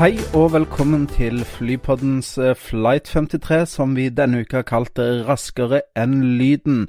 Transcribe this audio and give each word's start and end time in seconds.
Hei 0.00 0.14
og 0.32 0.54
velkommen 0.54 1.02
til 1.12 1.42
Flypoddens 1.44 2.30
eh, 2.40 2.54
Flight 2.56 3.10
53, 3.12 3.66
som 3.68 3.90
vi 3.92 4.06
denne 4.08 4.38
uka 4.40 4.62
kalte 4.64 5.26
Raskere 5.26 5.82
enn 5.92 6.22
lyden. 6.38 6.86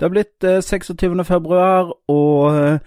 Det 0.00 0.06
har 0.06 0.14
blitt 0.14 0.46
26. 0.64 1.04
Eh, 1.04 1.28
februar, 1.28 1.92
og 2.08 2.56
eh, 2.56 2.78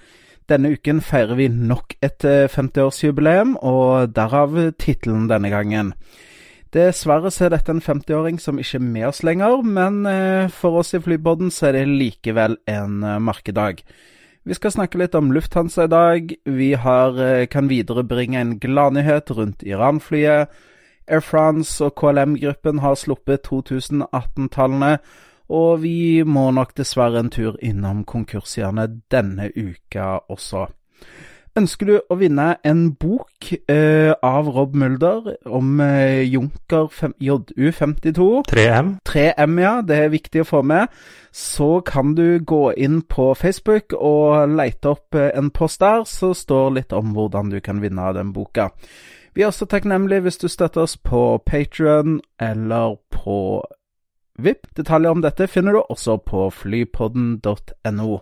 denne 0.50 0.74
uken 0.74 1.04
feirer 1.06 1.38
vi 1.38 1.52
nok 1.54 1.94
et 2.02 2.26
50-årsjubileum, 2.26 3.60
og 3.62 4.10
derav 4.18 4.58
tittelen 4.82 5.30
denne 5.30 5.54
gangen. 5.54 5.94
Dessverre 6.74 7.30
er 7.30 7.54
dette 7.54 7.70
en 7.70 7.86
50-åring 7.86 8.42
som 8.42 8.58
ikke 8.58 8.82
er 8.82 8.90
med 8.90 9.12
oss 9.12 9.22
lenger, 9.22 9.62
men 9.62 10.02
for 10.50 10.82
oss 10.82 10.96
i 10.98 11.06
Flypodden 11.06 11.54
så 11.54 11.70
er 11.70 11.78
det 11.78 11.92
likevel 11.94 12.58
en 12.66 13.06
merkedag. 13.22 13.86
Vi 14.44 14.56
skal 14.56 14.72
snakke 14.72 14.98
litt 14.98 15.16
om 15.16 15.34
Lufthansa 15.36 15.84
i 15.84 15.92
dag. 15.92 16.34
Vi 16.46 16.74
har, 16.74 17.20
eh, 17.22 17.46
kan 17.46 17.68
viderebringe 17.68 18.40
en 18.40 18.60
gladnyhet 18.60 19.32
rundt 19.32 19.64
Iran-flyet. 19.64 20.48
Air 21.08 21.20
France 21.20 21.86
og 21.86 21.96
KLM-gruppen 21.96 22.80
har 22.80 22.96
sluppet 22.96 23.44
2018-tallene. 23.44 25.00
Og 25.50 25.82
vi 25.82 26.24
må 26.24 26.52
nok 26.52 26.76
dessverre 26.76 27.20
en 27.20 27.30
tur 27.30 27.58
innom 27.62 28.06
konkurshjørnet 28.06 29.02
denne 29.12 29.50
uka 29.58 30.20
også. 30.30 30.68
Ønsker 31.60 31.90
du 31.90 31.96
å 32.00 32.16
vinne 32.16 32.54
en 32.64 32.86
bok 32.96 33.50
eh, 33.52 34.14
av 34.24 34.48
Rob 34.56 34.76
Mulder 34.80 35.26
om 35.50 35.82
eh, 35.84 36.22
Junker 36.24 36.88
JU52 37.20 38.28
3M. 38.48 38.94
3M, 39.10 39.58
ja. 39.60 39.74
Det 39.84 39.98
er 40.06 40.14
viktig 40.14 40.46
å 40.46 40.48
få 40.48 40.62
med. 40.64 40.94
Så 41.36 41.82
kan 41.84 42.14
du 42.16 42.40
gå 42.40 42.62
inn 42.80 43.02
på 43.02 43.34
Facebook 43.36 43.98
og 43.98 44.54
leite 44.54 44.94
opp 44.94 45.18
eh, 45.20 45.34
en 45.36 45.52
post 45.52 45.84
der, 45.84 46.06
så 46.08 46.32
står 46.38 46.78
litt 46.78 46.96
om 46.96 47.12
hvordan 47.18 47.52
du 47.52 47.60
kan 47.66 47.84
vinne 47.84 48.08
den 48.16 48.32
boka. 48.36 48.70
Vi 49.36 49.44
er 49.44 49.52
også 49.52 49.68
takknemlige 49.68 50.24
hvis 50.30 50.40
du 50.40 50.48
støtter 50.48 50.86
oss 50.88 50.96
på 50.96 51.42
Patrion 51.44 52.22
eller 52.40 52.96
på 53.12 53.60
VIP. 54.40 54.72
Detaljer 54.80 55.12
om 55.12 55.28
dette 55.28 55.50
finner 55.52 55.76
du 55.76 55.84
også 55.84 56.22
på 56.24 56.48
flypodden.no. 56.62 58.22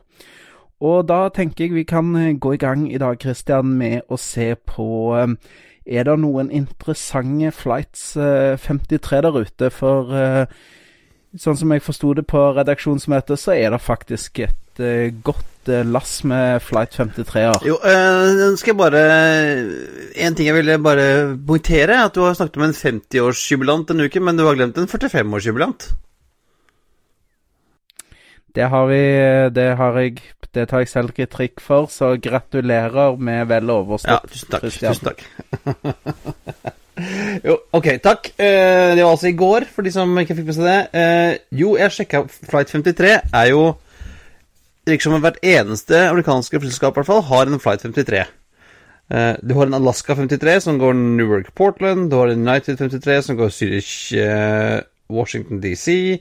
Og 0.86 1.08
da 1.09 1.25
tenker 1.33 1.66
jeg 1.66 1.73
vi 1.73 1.88
kan 1.89 2.14
eh, 2.16 2.36
gå 2.38 2.53
i 2.53 2.61
gang 2.61 2.86
i 2.92 3.00
dag, 3.02 3.17
Christian, 3.22 3.73
med 3.80 4.06
å 4.14 4.20
se 4.22 4.52
på 4.70 4.88
eh, 5.17 5.33
Er 5.88 6.06
det 6.06 6.17
noen 6.22 6.52
interessante 6.52 7.52
flights 7.56 8.14
53 8.14 9.17
eh, 9.17 9.22
der 9.25 9.38
ute? 9.39 9.70
For 9.73 10.14
sånn 11.38 11.58
som 11.59 11.72
jeg 11.72 11.86
forsto 11.86 12.14
det 12.17 12.25
på 12.28 12.42
redaksjonsmøtet, 12.58 13.39
så 13.39 13.53
er 13.55 13.72
det 13.72 13.83
faktisk 13.83 14.42
et 14.44 14.81
godt 15.25 15.70
lass 15.88 16.20
med 16.28 16.61
flight 16.64 16.94
53-er. 16.95 17.64
Jo, 17.67 17.78
øh, 17.81 18.53
skal 18.59 18.72
jeg 18.72 18.78
bare 18.78 19.02
En 20.16 20.36
ting 20.36 20.48
jeg 20.48 20.55
ville 20.55 20.78
bare 20.80 21.38
poengtere, 21.48 21.98
at 22.05 22.16
du 22.16 22.22
har 22.23 22.38
snakket 22.38 22.59
om 22.61 22.67
en 22.67 22.78
50-årsjubilant 22.78 23.89
denne 23.89 24.08
uken, 24.08 24.23
men 24.28 24.38
du 24.38 24.45
har 24.45 24.59
glemt 24.59 24.78
en 24.78 24.92
45-årsjubilant. 24.92 25.89
Det 28.58 28.66
har 28.74 28.88
vi 28.90 29.04
Det 29.54 29.70
har 29.78 30.02
jeg 30.02 30.18
det 30.58 30.66
tar 30.72 30.82
jeg 30.82 30.90
selv 30.90 31.14
kritikk 31.14 31.62
for, 31.62 31.90
så 31.92 32.16
gratulerer 32.22 33.18
med 33.22 33.50
vel 33.52 33.70
overstått. 33.70 34.10
Ja, 34.10 34.32
tusen 34.32 34.54
takk. 34.54 34.64
Tusen 34.66 35.06
takk. 35.06 35.23
jo, 37.48 37.58
ok, 37.78 37.90
takk. 38.04 38.32
Uh, 38.40 38.96
det 38.98 39.04
var 39.04 39.12
altså 39.12 39.30
i 39.30 39.36
går, 39.38 39.67
for 39.73 39.86
de 39.86 39.94
som 39.94 40.16
ikke 40.22 40.40
fikk 40.40 40.50
med 40.50 40.58
seg 40.58 40.70
det. 40.70 40.80
Uh, 40.96 41.60
jo, 41.62 41.76
jeg 41.78 41.94
sjekka 42.00 42.23
Flight 42.32 42.73
53. 42.73 43.14
er 43.28 43.52
jo 43.52 43.67
Det 44.88 44.96
virker 44.96 45.10
som 45.10 45.22
hvert 45.22 45.40
eneste 45.44 46.02
amerikanske 46.08 46.62
flyselskap 46.64 46.96
i 46.96 47.02
hvert 47.02 47.12
fall 47.12 47.26
har 47.30 47.52
en 47.52 47.62
Flight 47.62 47.84
53. 47.84 48.26
Uh, 49.08 49.17
eh, 49.17 49.34
du 49.44 49.54
har 49.60 49.67
en 49.67 49.78
Alaska 49.78 50.16
53 50.16 50.62
som 50.64 50.80
går 50.82 50.96
Newark-Portland. 50.96 52.10
Du 52.10 52.17
har 52.17 52.32
en 52.32 52.48
United 52.48 52.80
53 52.80 53.22
som 53.30 53.38
går 53.40 53.52
Zürich, 53.54 53.94
Washington 55.12 55.62
DC. 55.64 56.17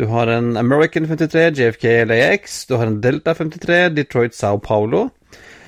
Du 0.00 0.06
har 0.08 0.26
en 0.32 0.56
American 0.56 1.04
53, 1.06 1.50
JFK 1.50 1.84
LAX. 2.08 2.66
Du 2.66 2.78
har 2.80 2.86
en 2.86 3.02
Delta 3.04 3.34
53, 3.34 3.90
Detroit 3.92 4.34
Sao 4.34 4.56
Paulo. 4.58 5.10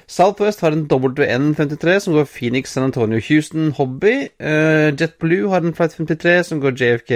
Southwest 0.08 0.62
har 0.64 0.72
en 0.72 0.86
WN 0.88 1.50
53 1.54 1.98
som 2.00 2.14
går 2.16 2.24
Phoenix, 2.24 2.72
San 2.72 2.86
Antonio, 2.86 3.20
Houston, 3.28 3.74
Hobby. 3.76 4.30
Uh, 4.40 4.88
JetBlue 4.96 5.50
har 5.52 5.60
en 5.60 5.74
Flight 5.76 5.92
53 5.98 6.44
som 6.48 6.62
går 6.62 6.72
JFK, 6.80 7.12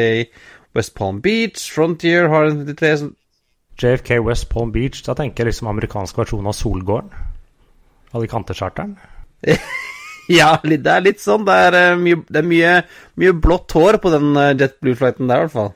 West 0.77 0.95
Palm 0.95 1.23
Beach. 1.25 1.71
Frontier 1.73 2.29
har 2.29 2.51
en 2.51 2.67
53 2.67 2.93
som 2.99 3.15
JFK 3.81 4.21
West 4.27 4.51
Palm 4.53 4.77
Beach, 4.77 5.01
da 5.09 5.17
tenker 5.17 5.45
jeg 5.45 5.55
liksom 5.55 5.73
amerikansk 5.73 6.21
versjon 6.21 6.53
av 6.53 6.57
Solgården. 6.61 7.17
Alicante-charteren. 8.13 8.93
ja, 10.39 10.53
det 10.61 10.85
er 10.85 11.09
litt 11.09 11.25
sånn. 11.25 11.49
Det 11.49 11.57
er, 11.71 11.81
uh, 11.95 12.05
mye, 12.05 12.21
det 12.29 12.45
er 12.45 12.53
mye, 12.53 12.77
mye, 13.17 13.35
blått 13.49 13.73
hår 13.73 14.03
på 14.05 14.13
den 14.13 14.35
uh, 14.37 14.53
JetBlue-flighten 14.53 15.33
der, 15.33 15.41
i 15.41 15.49
hvert 15.49 15.57
fall. 15.57 15.75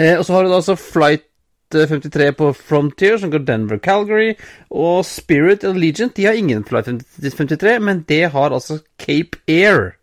Eh, 0.00 0.16
og 0.18 0.24
så 0.24 0.34
har 0.34 0.44
du 0.44 0.52
da 0.52 0.60
altså 0.60 0.76
Flight 0.78 1.26
53 1.72 2.26
eh, 2.26 2.34
på 2.36 2.52
Frontier, 2.56 3.18
som 3.18 3.32
går 3.32 3.44
Denver, 3.48 3.78
Calgary. 3.78 4.34
Og 4.70 5.04
Spirit 5.08 5.64
og 5.68 5.80
Legion 5.80 6.12
de 6.16 6.26
har 6.28 6.38
ingen 6.38 6.64
Flight 6.64 6.88
53, 7.20 7.78
men 7.80 8.04
det 8.08 8.30
har 8.32 8.52
altså 8.52 8.80
Cape 8.98 9.40
Air, 9.48 9.94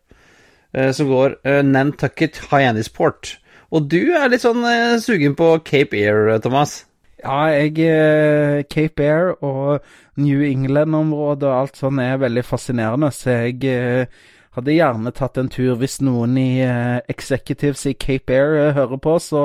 eh, 0.74 0.92
som 0.94 1.10
går 1.10 1.40
eh, 1.46 1.64
Nantucket 1.66 2.42
Hyannisport. 2.52 3.38
Og 3.70 3.90
du 3.90 4.14
er 4.18 4.30
litt 4.30 4.46
sånn 4.46 4.64
eh, 4.66 4.98
sugen 5.02 5.36
på 5.38 5.56
Cape 5.66 5.98
Air, 5.98 6.38
Thomas? 6.42 6.84
Ja, 7.20 7.50
jeg 7.52 7.76
eh, 7.84 8.64
Cape 8.72 9.04
Air 9.04 9.34
og 9.44 9.84
New 10.20 10.42
England-området 10.46 11.48
og 11.50 11.56
alt 11.56 11.80
sånn 11.80 12.00
er 12.02 12.22
veldig 12.22 12.46
fascinerende, 12.48 13.10
så 13.12 13.42
jeg 13.44 13.60
eh, 13.68 14.22
hadde 14.58 14.76
gjerne 14.76 15.14
tatt 15.16 15.38
en 15.40 15.50
tur 15.52 15.78
hvis 15.80 16.00
noen 16.06 16.38
i 16.40 16.62
uh, 16.66 17.00
executives 17.12 17.86
i 17.90 17.96
Cape 17.98 18.34
Air 18.34 18.56
uh, 18.58 18.78
hører 18.78 19.02
på, 19.02 19.18
så 19.22 19.44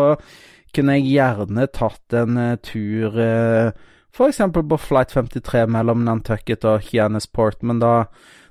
kunne 0.75 0.97
jeg 0.99 1.13
gjerne 1.15 1.67
tatt 1.75 2.17
en 2.17 2.39
uh, 2.41 2.55
tur 2.65 3.19
uh, 3.19 3.75
f.eks. 4.15 4.41
på 4.55 4.79
flight 4.81 5.13
53 5.13 5.67
mellom 5.75 6.07
Nantucket 6.07 6.65
og 6.71 6.89
Hyannisport, 6.89 7.61
men 7.67 7.83
da, 7.83 8.07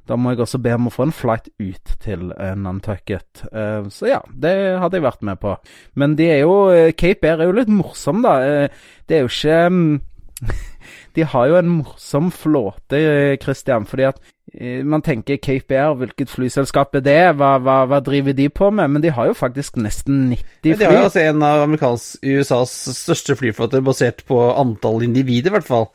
da, 0.10 0.18
må 0.20 0.34
jeg 0.34 0.44
også 0.44 0.60
be 0.62 0.74
om 0.76 0.90
å 0.90 0.94
få 0.94 1.08
en 1.08 1.16
flight 1.16 1.48
ut 1.64 1.94
til 2.04 2.34
Nantucket. 2.60 3.46
så 3.96 4.10
ja, 4.10 4.18
det 4.28 4.52
hadde 4.82 5.00
jeg 5.00 5.06
vært 5.06 5.24
med 5.24 5.40
på. 5.40 5.54
Men 5.96 6.18
de 6.20 6.28
er 6.34 6.42
jo 6.42 6.92
Cape 7.00 7.32
Air 7.32 7.46
er 7.46 7.48
jo 7.48 7.56
litt 7.56 7.72
morsom, 7.72 8.20
da. 8.28 8.68
det 9.08 9.16
er 9.16 9.24
jo 9.24 9.32
ikke 9.32 9.62
um, 9.72 10.02
De 11.16 11.24
har 11.32 11.48
jo 11.48 11.56
en 11.62 11.72
morsom 11.78 12.28
flåte, 12.36 13.00
Christian, 13.40 13.88
fordi 13.88 14.10
at 14.12 14.20
man 14.86 15.02
tenker 15.02 15.40
Cape 15.42 15.74
Air, 15.74 15.96
hvilket 15.98 16.30
flyselskap 16.30 16.94
er 17.00 17.02
det? 17.06 17.22
Hva, 17.40 17.56
hva, 17.64 17.78
hva, 17.90 18.00
driver 18.06 18.36
de 18.38 18.46
på 18.54 18.70
med? 18.70 18.92
Men 18.94 19.02
de 19.02 19.10
har 19.16 19.32
jo 19.32 19.34
faktisk 19.38 19.80
nesten 19.82 20.28
90 20.30 20.44
fly. 20.44 20.70
Men 20.70 20.80
De 20.80 20.86
har 20.86 20.98
jo 20.98 21.06
altså 21.08 21.24
en 21.24 21.46
av 21.48 21.64
amerikansk 21.64 22.28
USAs 22.36 22.74
største 23.00 23.38
flyflåter 23.40 23.82
basert 23.86 24.22
på 24.30 24.38
antall 24.52 25.08
individer, 25.08 25.50
i 25.50 25.56
hvert 25.58 25.70
fall. 25.70 25.88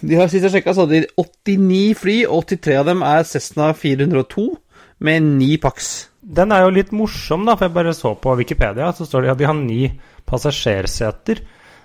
De 0.00 0.14
har 0.20 0.30
Sist 0.30 0.46
jeg 0.46 0.54
sjekka, 0.54 0.76
så 0.76 0.86
hadde 0.86 1.02
de 1.02 1.24
89 1.56 1.98
fly, 1.98 2.16
og 2.30 2.46
83 2.52 2.78
av 2.80 2.92
dem 2.92 3.02
er 3.06 3.26
Cessna 3.26 3.72
402 3.74 4.46
med 5.04 5.28
9 5.34 5.58
Pax. 5.64 5.92
Den 6.24 6.54
er 6.54 6.64
jo 6.64 6.74
litt 6.78 6.94
morsom, 6.96 7.44
da, 7.48 7.58
for 7.58 7.66
jeg 7.66 7.76
bare 7.76 7.96
så 7.98 8.14
på 8.16 8.38
Wikipedia, 8.38 8.92
så 8.94 9.06
står 9.08 9.26
det 9.26 9.34
at 9.34 9.42
de 9.42 9.50
har 9.50 9.58
ni 9.58 9.90
passasjerseter. 10.28 11.42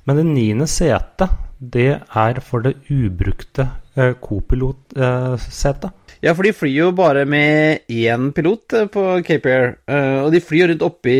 Men 0.07 0.21
det 0.21 0.27
niende 0.29 0.67
setet, 0.69 1.33
det 1.59 1.91
er 1.99 2.39
for 2.45 2.63
det 2.63 2.77
ubrukte 2.93 3.67
eh, 3.99 4.13
kopilotsetet. 4.21 5.98
Ja, 6.19 6.33
for 6.35 6.43
de 6.43 6.51
flyr 6.51 6.75
jo 6.75 6.91
bare 6.95 7.23
med 7.29 7.85
én 7.87 8.31
pilot 8.35 8.73
eh, 8.75 8.87
på 8.91 9.03
Cape 9.23 9.51
Air. 9.51 9.69
Uh, 9.87 10.25
og 10.25 10.33
de 10.35 10.41
flyr 10.43 10.67
rundt 10.73 10.83
oppi, 10.83 11.15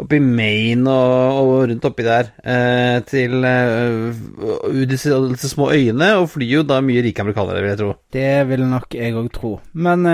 oppi 0.00 0.18
Maine 0.20 0.92
og, 0.92 1.38
og 1.40 1.52
rundt 1.70 1.86
oppi 1.88 2.04
der 2.04 2.28
uh, 2.44 2.98
til 3.08 3.38
uh, 3.40 4.82
disse, 4.90 5.14
disse, 5.30 5.52
små 5.54 5.70
øyene, 5.72 6.12
og 6.20 6.28
flyr 6.34 6.58
jo 6.58 6.66
da 6.68 6.82
mye 6.84 7.06
rike 7.06 7.24
amerikanere, 7.24 7.62
vil 7.64 7.72
jeg 7.72 7.80
tro. 7.80 7.94
Det 8.12 8.34
vil 8.52 8.66
nok 8.68 8.98
jeg 8.98 9.16
òg 9.16 9.32
tro. 9.38 9.54
Men 9.72 10.04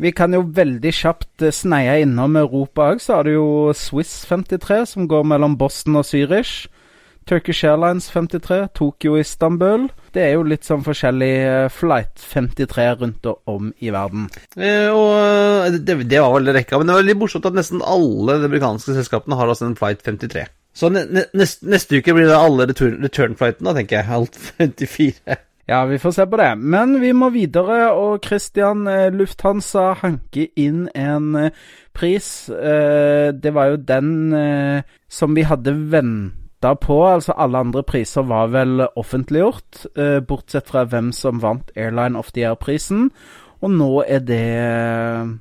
vi 0.00 0.14
kan 0.16 0.32
jo 0.32 0.46
veldig 0.56 0.94
kjapt 0.94 1.48
sneie 1.52 2.00
innom 2.06 2.40
Europa 2.40 2.94
òg. 2.94 3.04
Så 3.04 3.18
har 3.18 3.28
du 3.28 3.34
jo 3.34 3.48
Swiss 3.76 4.22
53, 4.30 4.86
som 4.94 5.08
går 5.10 5.28
mellom 5.34 5.60
Boston 5.60 6.00
og 6.00 6.08
Zürich. 6.08 6.64
Turkish 7.28 7.64
Airlines 7.64 8.08
53, 8.10 8.68
Tokyo 8.74 9.16
Istanbul. 9.20 9.88
Det 10.14 10.22
er 10.24 10.36
jo 10.38 10.46
litt 10.48 10.64
sånn 10.64 10.84
forskjellig 10.86 11.32
eh, 11.44 11.66
Flight 11.72 12.22
53 12.32 12.86
rundt 13.02 13.28
og 13.28 13.50
om 13.52 13.72
i 13.84 13.92
verden. 13.92 14.30
Eh, 14.56 14.88
og 14.88 15.10
eh, 15.18 15.76
det, 15.76 15.98
det 16.08 16.22
var 16.24 16.32
vel 16.38 16.54
rekka, 16.56 16.78
men 16.80 16.88
det 16.88 16.96
var 16.96 17.04
litt 17.04 17.20
morsomt 17.20 17.48
at 17.50 17.58
nesten 17.58 17.84
alle 17.84 18.38
de 18.40 18.48
amerikanske 18.48 18.96
selskapene 18.96 19.36
har 19.36 19.52
altså 19.52 19.68
en 19.68 19.76
Flight 19.76 20.00
53. 20.06 20.46
Så 20.78 20.88
ne, 20.94 21.04
neste, 21.36 21.68
neste 21.68 22.00
uke 22.00 22.14
blir 22.16 22.30
det 22.30 22.38
alle 22.38 22.68
return, 22.70 22.96
return-flightene, 23.04 23.76
tenker 23.76 24.00
jeg. 24.00 24.08
Alt 24.08 24.40
54. 24.62 25.38
Ja, 25.68 25.82
vi 25.84 26.00
får 26.00 26.16
se 26.16 26.24
på 26.24 26.40
det. 26.40 26.48
Men 26.56 26.96
vi 27.02 27.12
må 27.12 27.28
videre, 27.34 27.90
og 27.92 28.24
Christian 28.24 28.88
eh, 28.88 29.10
Lufthansa 29.12 29.90
hanker 30.00 30.48
inn 30.56 30.86
en 30.96 31.50
pris. 31.92 32.46
Det 32.48 33.52
var 33.52 33.72
jo 33.72 33.80
den 33.82 34.12
som 35.10 35.34
vi 35.34 35.42
hadde 35.42 35.74
venta 35.90 36.37
på. 36.60 37.06
Altså 37.06 37.32
alle 37.38 37.58
andre 37.58 37.82
priser 37.82 38.22
var 38.26 38.50
vel 38.50 38.86
offentliggjort, 38.96 39.86
bortsett 40.28 40.68
fra 40.68 40.84
hvem 40.84 41.12
som 41.12 41.42
vant 41.42 41.70
Airline 41.76 42.18
of 42.18 42.32
the 42.32 42.46
Air-prisen. 42.48 43.10
Og 43.62 43.70
nå 43.70 44.04
er 44.06 44.18
det 44.26 45.38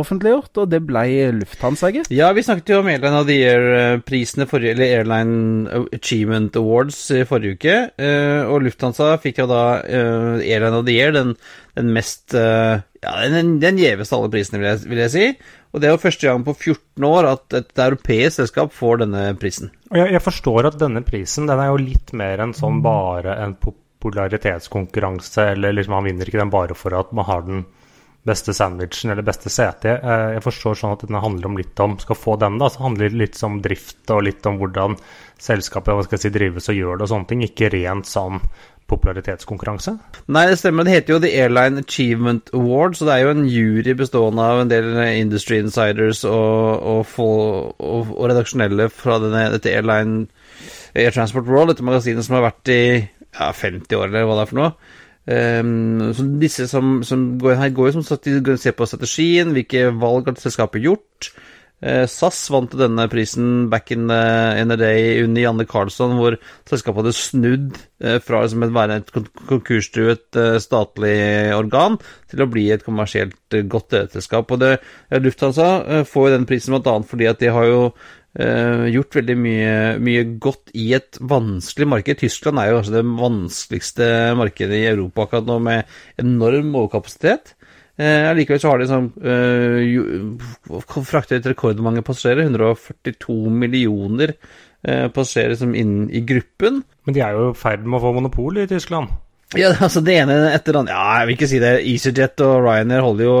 offentliggjort, 0.00 0.52
og 0.60 0.70
det 0.72 0.80
ble 0.86 1.04
Lufthansa, 1.38 1.90
ikke? 1.90 2.06
Ja, 2.14 2.28
vi 2.36 2.44
snakket 2.44 2.72
jo 2.72 2.80
om 2.82 2.90
Airline 2.90 3.20
of 3.20 3.28
the 3.28 3.36
Year-prisene, 3.36 4.46
eller 4.46 4.84
Airline 5.00 5.86
Achievement 5.96 6.56
Awards 6.60 6.98
i 7.14 7.22
forrige 7.28 7.56
uke. 7.56 7.76
Eh, 7.96 8.42
og 8.44 8.64
Lufthansa 8.66 9.14
fikk 9.22 9.42
jo 9.42 9.48
da 9.50 9.62
eh, 9.84 10.44
Airline 10.44 10.80
of 10.80 10.86
the 10.88 10.96
Year, 10.96 11.14
den, 11.16 11.34
den 11.78 11.94
mest 11.96 12.36
eh, 12.36 12.82
Ja, 13.06 13.12
den, 13.30 13.56
den 13.62 13.78
gjeveste 13.78 14.16
av 14.16 14.24
alle 14.24 14.32
prisene, 14.32 14.58
vil 14.58 14.70
jeg, 14.72 14.82
vil 14.90 15.02
jeg, 15.04 15.12
si. 15.12 15.26
Og 15.70 15.82
det 15.82 15.88
er 15.88 15.94
jo 15.94 16.02
første 16.02 16.26
gang 16.26 16.44
på 16.46 16.56
14 16.56 17.06
år 17.06 17.28
at 17.28 17.56
et 17.58 17.82
europeisk 17.84 18.40
selskap 18.40 18.72
får 18.74 19.04
denne 19.04 19.26
prisen. 19.38 19.70
Jeg, 19.92 20.10
jeg 20.16 20.24
forstår 20.24 20.72
at 20.72 20.78
denne 20.80 21.04
prisen 21.06 21.46
den 21.46 21.60
er 21.62 21.70
jo 21.70 21.82
litt 21.82 22.14
mer 22.16 22.42
enn 22.42 22.56
sånn 22.56 22.80
bare 22.84 23.36
en 23.44 23.54
popularitetskonkurranse, 23.62 25.52
eller 25.52 25.76
liksom 25.76 25.94
man 25.94 26.08
vinner 26.08 26.26
ikke 26.26 26.42
den 26.42 26.54
bare 26.54 26.74
for 26.78 26.96
at 26.98 27.12
man 27.14 27.28
har 27.28 27.46
den 27.46 27.66
beste 28.26 28.54
sandwichen 28.54 29.12
eller 29.12 29.26
beste 29.26 29.50
CT. 29.52 29.90
Eh, 29.94 30.28
jeg 30.36 30.44
forstår 30.44 30.78
sånn 30.80 30.94
at 30.96 31.04
denne 31.06 31.22
handler 31.22 31.50
om 31.50 31.58
litt 31.60 31.82
om 31.82 31.96
skal 32.02 32.18
få 32.18 32.36
den, 32.42 32.58
da, 32.62 32.70
så 32.72 32.86
handler 32.86 33.10
det 33.10 33.20
litt 33.22 33.42
om 33.46 33.60
drift 33.62 34.14
og 34.14 34.24
litt 34.26 34.46
om 34.48 34.58
hvordan 34.60 34.96
selskapet 35.42 35.94
hva 35.94 36.06
skal 36.06 36.18
jeg 36.18 36.26
si, 36.26 36.32
drives 36.34 36.70
og 36.72 36.80
gjør 36.80 36.98
det 36.98 37.06
og 37.06 37.12
sånne 37.12 37.30
ting. 37.30 37.44
Ikke 37.46 37.70
rent 37.72 38.10
sånn 38.10 38.40
popularitetskonkurranse? 38.90 39.96
Nei, 40.30 40.44
det 40.50 40.58
stemmer. 40.60 40.86
Det 40.86 40.94
heter 40.94 41.16
jo 41.16 41.22
The 41.22 41.32
Airline 41.42 41.82
Achievement 41.82 42.52
Award, 42.54 42.98
så 42.98 43.08
det 43.08 43.16
er 43.16 43.24
jo 43.24 43.32
en 43.34 43.48
jury 43.50 43.96
bestående 43.98 44.46
av 44.46 44.62
en 44.62 44.70
del 44.70 44.90
industry 45.08 45.58
insiders 45.62 46.22
og, 46.28 46.86
og, 46.86 47.16
og, 47.18 48.12
og 48.14 48.28
redaksjonelle 48.30 48.88
fra 48.94 49.18
denne, 49.22 49.48
dette 49.56 49.74
Airline 49.74 50.28
Air 50.96 51.14
Transport 51.14 51.50
World, 51.50 51.74
dette 51.74 51.86
magasinet 51.86 52.26
som 52.26 52.38
har 52.38 52.46
vært 52.46 52.72
i 52.72 52.82
ja, 53.02 53.50
50 53.50 53.98
år, 53.98 54.06
eller 54.08 54.28
hva 54.28 54.38
det 54.38 54.46
er 54.46 54.52
for 54.52 54.60
noe. 54.62 54.94
Um, 55.26 56.12
så 56.14 56.22
disse 56.38 56.68
som, 56.70 57.00
som 57.02 57.32
går 57.42 57.58
her, 57.58 57.74
går 57.74 57.90
jo 57.90 57.98
som 57.98 58.06
sagt 58.06 58.28
de 58.30 58.56
ser 58.62 58.76
på 58.78 58.86
strategien, 58.86 59.50
hvilke 59.56 59.88
valg 59.98 60.30
har 60.30 60.38
selskapet 60.38 60.84
gjort. 60.86 61.32
Uh, 61.84 62.06
SAS 62.08 62.38
vant 62.48 62.72
denne 62.72 63.04
prisen 63.12 63.66
back 63.68 63.90
in 63.92 64.06
the, 64.08 64.20
in 64.56 64.70
the 64.72 64.78
day 64.80 65.18
under 65.20 65.42
Janne 65.42 65.66
Carlsson, 65.68 66.14
hvor 66.16 66.38
selskapet 66.64 67.02
hadde 67.02 67.16
snudd 67.18 67.74
uh, 68.04 68.16
fra 68.24 68.44
liksom, 68.44 68.64
å 68.64 68.76
være 68.78 69.00
et 69.02 69.10
konkurstruet 69.50 70.38
uh, 70.40 70.56
statlig 70.62 71.18
organ 71.58 71.98
til 72.30 72.46
å 72.46 72.48
bli 72.48 72.70
et 72.72 72.86
kommersielt 72.86 73.58
godt 73.68 73.98
selskap. 74.14 74.54
Og 74.54 74.62
det, 74.62 74.76
Lufthansa 75.20 76.04
får 76.08 76.30
jo 76.30 76.36
den 76.38 76.48
prisen 76.48 76.78
bl.a. 76.78 76.96
fordi 77.04 77.28
at 77.28 77.42
de 77.42 77.52
har 77.52 77.68
jo 77.68 77.82
gjort 78.36 79.16
veldig 79.16 79.34
mye, 79.40 79.76
mye, 80.02 80.24
godt 80.42 80.74
i 80.76 80.90
et 80.92 81.16
vanskelig 81.24 81.86
marked. 81.88 82.18
Tyskland 82.20 82.60
er 82.60 82.68
jo 82.68 82.80
kanskje 82.80 82.96
det 82.98 83.04
vanskeligste 83.16 84.08
markedet 84.36 84.80
i 84.82 84.88
Europa 84.90 85.24
akkurat 85.24 85.48
nå, 85.48 85.56
med 85.64 85.94
enorm 86.20 86.74
overkapasitet. 86.82 87.54
Uh, 87.96 88.28
Allikevel 88.28 88.60
så 88.60 88.72
har 88.74 88.82
de 88.82 88.86
sånn 88.90 89.06
uh, 89.24 90.98
fraktet 91.08 91.46
rekordmange 91.48 92.04
passasjerer. 92.04 92.44
142 92.50 93.36
millioner 93.48 94.34
uh, 94.36 95.06
passasjerer 95.14 95.56
som 95.56 95.72
inn 95.72 96.02
i 96.12 96.20
gruppen. 96.28 96.82
Men 97.08 97.16
de 97.16 97.24
er 97.24 97.38
jo 97.38 97.54
i 97.54 97.56
ferd 97.56 97.86
med 97.86 97.98
å 97.98 98.04
få 98.04 98.12
monopol 98.18 98.60
i 98.60 98.68
Tyskland? 98.68 99.14
Ja, 99.56 99.70
altså 99.78 100.02
det 100.04 100.16
ene 100.18 100.36
etter 100.50 100.74
det 100.74 100.80
andre 100.80 100.94
Ja, 100.96 101.20
jeg 101.20 101.28
vil 101.28 101.36
ikke 101.38 101.48
si 101.48 101.62
det. 101.62 101.74
EasyJet 101.86 102.42
og 102.44 102.56
Ryanair 102.66 103.04
holder 103.06 103.28
jo 103.28 103.36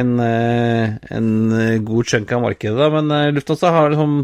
en, 0.00 0.12
eh, 0.20 0.94
en 1.14 1.84
god 1.84 2.10
chunk 2.10 2.32
av 2.32 2.44
markedet, 2.44 2.76
da, 2.78 2.90
men 2.92 3.10
eh, 3.14 3.30
Lufthansa 3.34 3.72
har 3.74 3.92
liksom 3.92 4.16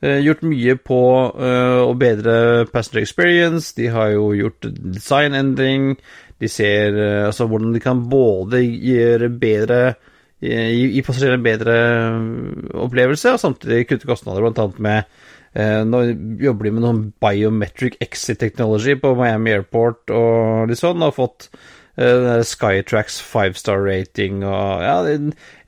eh, 0.00 0.18
gjort 0.24 0.44
mye 0.46 0.76
på 0.80 1.00
å 1.28 1.94
bedre 1.98 2.66
passenger 2.72 3.02
experience. 3.02 3.72
De 3.76 3.88
har 3.92 4.12
jo 4.14 4.30
gjort 4.36 4.68
designendring. 4.68 5.96
De 6.38 6.50
ser 6.50 6.94
altså 7.26 7.48
hvordan 7.50 7.72
de 7.74 7.82
kan 7.82 8.04
både 8.10 8.62
gjøre 8.62 9.30
bedre 9.40 9.80
gi, 10.38 11.02
passasjerene 11.02 11.42
bedre 11.42 11.78
opplevelse, 12.78 13.34
og 13.34 13.42
samtidig 13.42 13.88
kutte 13.88 14.06
kostnader, 14.06 14.46
bl.a. 14.46 14.68
med 14.78 15.10
Eh, 15.58 15.82
nå 15.88 16.02
jobber 16.42 16.68
de 16.68 16.72
med 16.76 16.84
noen 16.84 17.00
biometric 17.22 17.96
exit 18.04 18.38
technology 18.42 18.94
på 19.00 19.14
Miami 19.16 19.54
Airport 19.56 20.12
og 20.12 20.68
litt 20.68 20.80
sånn, 20.80 21.02
og 21.02 21.16
fått 21.16 21.48
uh, 21.98 22.38
Skytrax 22.46 23.20
five 23.24 23.58
star 23.58 23.82
rating 23.84 24.44
og 24.46 24.84
ja, 24.84 24.96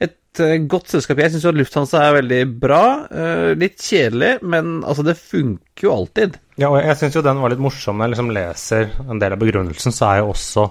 et 0.06 0.42
uh, 0.42 0.56
godt 0.70 0.94
selskap. 0.94 1.20
Jeg 1.22 1.34
syns 1.34 1.48
Lufthansa 1.56 2.04
er 2.06 2.18
veldig 2.20 2.40
bra. 2.62 2.84
Uh, 3.10 3.50
litt 3.58 3.80
kjedelig, 3.82 4.38
men 4.42 4.80
altså, 4.84 5.06
det 5.06 5.18
funker 5.20 5.88
jo 5.88 5.96
alltid. 5.96 6.38
Ja, 6.60 6.70
og 6.70 6.80
jeg 6.82 6.98
syns 7.00 7.18
jo 7.18 7.24
den 7.26 7.42
var 7.42 7.52
litt 7.52 7.62
morsom 7.62 7.98
når 7.98 8.08
jeg 8.08 8.14
liksom 8.14 8.32
leser 8.36 8.96
en 9.06 9.22
del 9.22 9.36
av 9.36 9.42
begrunnelsen, 9.42 9.94
så 9.96 10.10
er 10.12 10.22
jo 10.22 10.32
også 10.34 10.70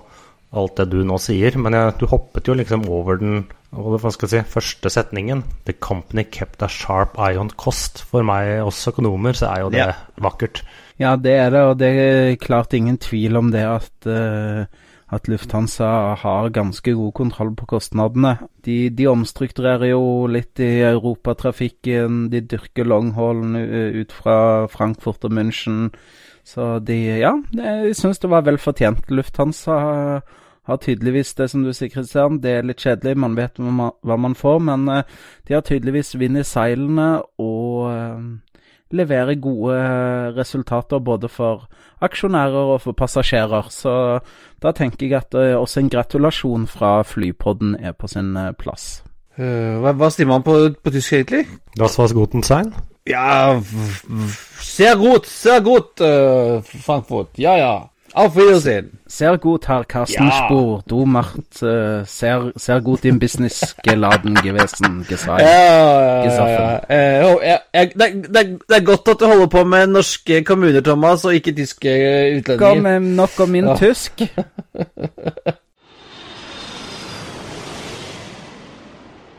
alt 0.60 0.80
det 0.80 0.88
du 0.90 1.04
nå 1.06 1.20
sier, 1.22 1.54
men 1.62 1.76
jeg, 1.78 1.96
du 2.02 2.08
hoppet 2.10 2.48
jo 2.50 2.56
liksom 2.58 2.88
over 2.90 3.20
den 3.22 3.44
hva 3.70 4.10
skal 4.10 4.26
jeg 4.26 4.32
si, 4.32 4.52
første 4.56 4.90
setningen. 4.90 5.44
The 5.68 5.76
company 5.78 6.24
kept 6.26 6.64
a 6.66 6.70
sharp 6.74 7.20
eye 7.22 7.38
on 7.38 7.52
cost. 7.54 8.02
For 8.10 8.26
meg, 8.26 8.56
oss 8.66 8.82
økonomer, 8.90 9.38
så 9.38 9.52
er 9.52 9.62
jo 9.62 9.72
det 9.76 9.84
ja. 9.84 9.92
vakkert. 10.26 10.64
Ja, 11.00 11.14
det 11.22 11.36
er 11.38 11.54
det, 11.54 11.62
og 11.70 11.76
det 11.80 11.90
er 11.94 12.40
klart 12.42 12.74
ingen 12.74 12.98
tvil 13.00 13.38
om 13.40 13.52
det 13.54 13.62
at, 13.70 13.94
uh, 14.10 14.66
at 15.10 15.30
Lufthansa 15.30 16.16
har 16.22 16.52
ganske 16.54 16.94
god 16.94 17.14
kontroll 17.18 17.56
på 17.58 17.66
kostnadene. 17.72 18.36
De, 18.66 18.90
de 18.94 19.08
omstrukturerer 19.10 19.92
jo 19.92 20.28
litt 20.30 20.62
i 20.62 20.84
europatrafikken, 20.86 22.28
de 22.30 22.44
dyrker 22.46 22.86
longhaulen 22.86 23.58
ut 23.58 24.14
fra 24.14 24.68
Frankfurt 24.70 25.26
og 25.26 25.34
München. 25.34 25.90
Så 26.46 26.78
de, 26.86 26.98
ja, 27.24 27.34
jeg 27.58 27.98
syns 27.98 28.22
det 28.22 28.30
var 28.30 28.46
vel 28.46 28.62
fortjent. 28.62 29.10
Lufthansa 29.10 29.80
har 30.70 30.78
tydeligvis 30.78 31.34
det 31.34 31.50
som 31.50 31.64
du 31.66 31.72
sier, 31.74 31.90
Kristian. 31.94 32.40
Det 32.44 32.60
er 32.60 32.68
litt 32.68 32.82
kjedelig, 32.84 33.18
man 33.18 33.38
vet 33.38 33.58
hva 33.60 33.74
man, 33.74 33.96
hva 34.06 34.18
man 34.22 34.38
får. 34.38 34.60
Men 34.70 34.86
uh, 34.90 35.02
de 35.48 35.58
har 35.58 35.66
tydeligvis 35.66 36.16
vind 36.20 36.40
i 36.40 36.46
seilene 36.46 37.10
og 37.42 37.90
uh, 37.90 38.22
leverer 38.96 39.40
gode 39.42 39.76
resultater 40.38 41.00
både 41.00 41.30
for 41.30 41.68
aksjonærer 42.02 42.74
og 42.76 42.82
for 42.82 42.98
passasjerer. 42.98 43.70
Så 43.74 43.94
da 44.64 44.74
tenker 44.76 45.08
jeg 45.08 45.20
at 45.20 45.38
uh, 45.38 45.60
også 45.62 45.84
en 45.84 45.92
gratulasjon 45.94 46.68
fra 46.68 47.02
Flypodden 47.04 47.76
er 47.80 47.94
på 47.98 48.08
sin 48.08 48.34
plass. 48.60 49.04
hva, 49.40 49.94
hva 49.96 50.10
sier 50.12 50.28
man 50.28 50.44
på, 50.44 50.56
på 50.84 50.92
tysk 50.92 51.14
egentlig? 51.16 51.46
Das 51.80 52.00
was 52.00 52.14
guten 52.14 52.44
sein? 52.44 52.74
Ja, 53.08 53.62
sehr 54.60 54.98
gut, 55.00 55.26
sehr 55.26 55.62
gut, 55.62 56.02
uh, 56.02 56.62
Frankfurt. 56.84 57.38
Ja, 57.38 57.56
ja. 57.58 57.74
Auf 58.14 58.36
Wiedersehen. 58.36 59.00
Sehr 59.06 59.38
gut, 59.38 59.68
Herr 59.68 59.86
Carsten 59.86 60.28
ja. 60.28 60.80
Du 60.88 61.06
macht 61.06 61.62
äh, 61.62 62.04
sehr, 62.06 62.52
sehr 62.56 62.82
gut 62.82 63.06
im 63.06 63.20
Business 63.20 63.76
geladen 63.84 64.36
gewesen, 64.36 65.06
gesagt. 65.08 65.42
Ja, 65.42 66.26
ja, 66.26 66.50
ja. 66.50 66.82
Eh, 66.90 67.24
oh, 67.26 67.40
ja. 67.42 67.60
Det, 67.74 67.94
det, 67.96 68.34
det, 68.68 68.76
er 68.78 68.82
godt 68.82 69.08
at 69.08 69.20
du 69.20 69.26
holder 69.26 69.48
på 69.48 69.64
med 69.64 69.88
norske 69.88 70.44
kommuner, 70.44 70.82
Thomas, 70.82 71.26
og 71.26 71.34
ikke 71.34 71.52
tyske 71.52 71.90
utlendinger. 72.40 72.58
Kom 72.58 73.02
nok 73.02 73.40
om 73.40 73.50
min 73.50 73.66
ja. 73.66 73.76
tysk. 73.76 74.22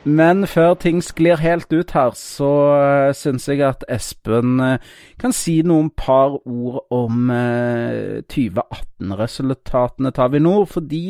Men 0.04 0.46
før 0.48 0.78
ting 0.80 1.02
sklir 1.04 1.42
helt 1.42 1.68
ut 1.72 1.90
her, 1.92 2.14
så 2.16 2.50
uh, 2.72 3.10
syns 3.12 3.48
jeg 3.50 3.60
at 3.66 3.84
Espen 3.92 4.56
uh, 4.62 4.94
kan 5.20 5.34
si 5.36 5.58
noen 5.66 5.90
par 5.92 6.38
ord 6.40 6.86
om 6.88 7.28
uh, 7.28 8.24
2018-resultatene 8.32 10.14
til 10.16 10.24
Avinor. 10.24 10.64
For 10.70 10.80
de 10.80 11.04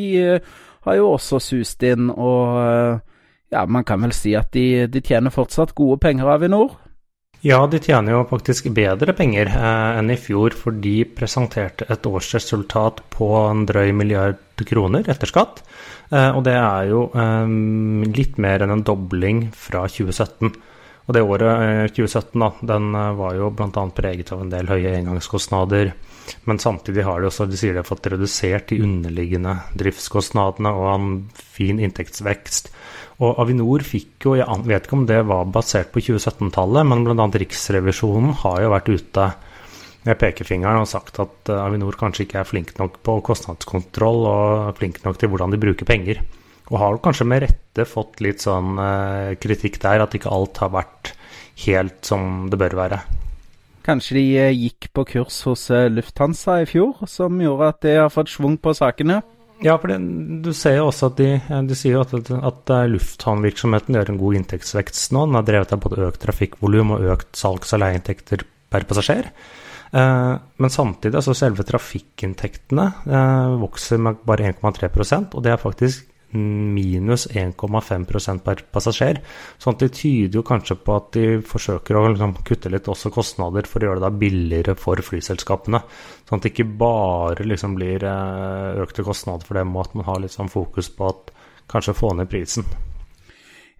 har 0.86 0.98
jo 0.98 1.12
også 1.14 1.38
sust 1.44 1.86
inn, 1.86 2.10
og 2.10 3.00
ja, 3.52 3.64
man 3.66 3.84
kan 3.86 4.02
vel 4.02 4.14
si 4.16 4.34
at 4.38 4.50
de, 4.56 4.86
de 4.90 5.02
tjener 5.04 5.34
fortsatt 5.34 5.76
gode 5.78 6.00
penger, 6.02 6.30
Avinor? 6.34 6.78
Ja, 7.40 7.62
de 7.64 7.78
tjener 7.80 8.12
jo 8.12 8.24
faktisk 8.28 8.66
bedre 8.76 9.14
penger 9.16 9.48
eh, 9.48 9.98
enn 9.98 10.12
i 10.12 10.18
fjor, 10.20 10.52
for 10.52 10.76
de 10.76 11.06
presenterte 11.16 11.86
et 11.88 12.04
årsresultat 12.04 13.00
på 13.14 13.30
en 13.46 13.64
drøy 13.68 13.94
milliard 13.96 14.36
kroner 14.68 15.08
etter 15.08 15.30
skatt. 15.30 15.62
Eh, 16.10 16.30
og 16.34 16.42
det 16.46 16.56
er 16.58 16.90
jo 16.90 17.06
eh, 17.14 17.54
litt 18.10 18.38
mer 18.42 18.64
enn 18.64 18.74
en 18.74 18.86
dobling 18.86 19.46
fra 19.56 19.86
2017. 19.88 20.52
Og 21.10 21.16
det 21.16 21.24
året, 21.26 21.90
2017, 21.96 22.38
da, 22.38 22.48
den 22.70 22.92
var 23.18 23.34
jo 23.34 23.48
bl.a. 23.56 23.82
preget 23.96 24.30
av 24.30 24.44
en 24.44 24.52
del 24.52 24.68
høye 24.70 24.92
engangskostnader. 25.00 25.90
Men 26.46 26.60
samtidig 26.62 27.02
har 27.02 27.18
de 27.18 27.26
også, 27.26 27.48
de 27.50 27.58
sier 27.58 27.74
de 27.74 27.82
har 27.82 27.88
fått 27.88 28.06
redusert 28.12 28.70
de 28.70 28.78
underliggende 28.84 29.56
driftskostnadene 29.80 30.70
og 30.70 30.86
en 30.92 31.08
fin 31.34 31.80
inntektsvekst. 31.82 32.70
Og 33.20 33.40
Avinor 33.42 33.82
fikk 33.84 34.28
jo, 34.28 34.36
jeg 34.38 34.68
vet 34.68 34.86
ikke 34.86 34.96
om 35.00 35.08
det 35.08 35.20
var 35.28 35.50
basert 35.52 35.90
på 35.92 36.02
2017-tallet, 36.04 36.86
men 36.88 37.04
bl.a. 37.04 37.26
Riksrevisjonen 37.42 38.36
har 38.44 38.62
jo 38.62 38.72
vært 38.76 38.92
ute 38.94 39.26
med 40.06 40.18
pekefingeren 40.20 40.80
og 40.80 40.88
sagt 40.88 41.20
at 41.22 41.50
Avinor 41.52 41.98
kanskje 42.00 42.24
ikke 42.24 42.40
er 42.40 42.48
flink 42.48 42.74
nok 42.80 43.00
på 43.04 43.18
kostnadskontroll 43.26 44.26
og 44.30 44.76
flink 44.78 45.02
nok 45.04 45.20
til 45.20 45.32
hvordan 45.32 45.52
de 45.52 45.60
bruker 45.60 45.88
penger. 45.88 46.22
Og 46.70 46.78
har 46.80 47.00
kanskje 47.04 47.26
med 47.28 47.42
rette 47.44 47.84
fått 47.88 48.22
litt 48.24 48.44
sånn 48.44 48.78
kritikk 49.42 49.80
der, 49.82 50.04
at 50.04 50.14
ikke 50.16 50.32
alt 50.32 50.62
har 50.62 50.70
vært 50.72 51.12
helt 51.66 52.06
som 52.06 52.46
det 52.50 52.60
bør 52.60 52.78
være. 52.78 53.00
Kanskje 53.86 54.16
de 54.18 54.24
eh, 54.38 54.54
gikk 54.54 54.90
på 54.94 55.06
kurs 55.14 55.40
hos 55.48 55.68
eh, 55.72 55.88
Lufthansa 55.92 56.60
i 56.62 56.68
fjor, 56.68 57.00
som 57.08 57.38
gjorde 57.40 57.70
at 57.72 57.84
de 57.86 57.94
har 57.96 58.12
fått 58.12 58.32
schwung 58.32 58.58
på 58.60 58.74
sakene? 58.76 59.20
Ja, 59.64 59.76
for 59.80 59.92
det, 59.92 59.98
du 60.44 60.52
ser 60.56 60.78
jo 60.78 60.88
også 60.88 61.10
at 61.10 61.18
de, 61.20 61.30
de 61.68 61.76
sier 61.76 61.98
jo 61.98 62.04
at, 62.04 62.30
at 62.32 62.70
lufthavnvirksomheten 62.94 63.96
gjør 63.96 64.12
en 64.12 64.20
god 64.20 64.38
inntektsvekst 64.38 65.12
nå. 65.12 65.26
Den 65.28 65.36
har 65.36 65.48
drevet 65.48 65.74
av 65.76 65.82
både 65.84 66.06
økt 66.06 66.22
trafikkvolum 66.24 66.94
og 66.96 67.08
økt 67.16 67.34
salgs- 67.36 67.74
og 67.76 67.82
leieinntekter 67.82 68.46
per 68.72 68.86
passasjer. 68.88 69.28
Eh, 69.90 70.34
men 70.62 70.70
samtidig, 70.70 71.16
altså 71.18 71.34
selve 71.34 71.66
trafikkinntektene 71.66 72.86
eh, 73.10 73.56
vokser 73.58 73.98
med 74.02 74.22
bare 74.26 74.52
1,3% 74.52 75.34
og 75.34 75.42
det 75.44 75.54
er 75.54 75.62
faktisk 75.62 76.06
minus 76.32 77.26
1,5 77.26 78.38
per 78.44 78.60
passasjer. 78.70 79.18
Sånn 79.58 79.74
at 79.74 79.82
det 79.82 79.90
tyder 79.98 80.38
jo 80.38 80.44
kanskje 80.46 80.76
på 80.78 80.94
at 80.94 81.08
de 81.16 81.24
forsøker 81.42 81.98
å 81.98 82.04
liksom 82.12 82.36
kutte 82.46 82.70
litt 82.70 82.88
også 82.90 83.10
kostnader 83.14 83.66
for 83.66 83.82
å 83.82 83.90
gjøre 83.90 84.04
det 84.04 84.12
billigere 84.20 84.76
for 84.78 85.02
flyselskapene. 85.02 85.82
Sånn 86.28 86.38
at 86.38 86.46
det 86.46 86.52
ikke 86.52 86.68
bare 86.80 87.48
liksom 87.48 87.74
blir 87.78 88.06
eh, 88.06 88.82
økte 88.84 89.06
kostnader 89.06 89.48
for 89.48 89.58
dem, 89.58 89.74
og 89.74 89.88
at 89.88 89.98
man 89.98 90.06
har 90.06 90.22
litt 90.22 90.36
sånn 90.36 90.52
fokus 90.52 90.92
på 90.94 91.10
at 91.10 91.34
kanskje 91.70 91.98
få 91.98 92.14
ned 92.18 92.30
prisen. 92.30 92.66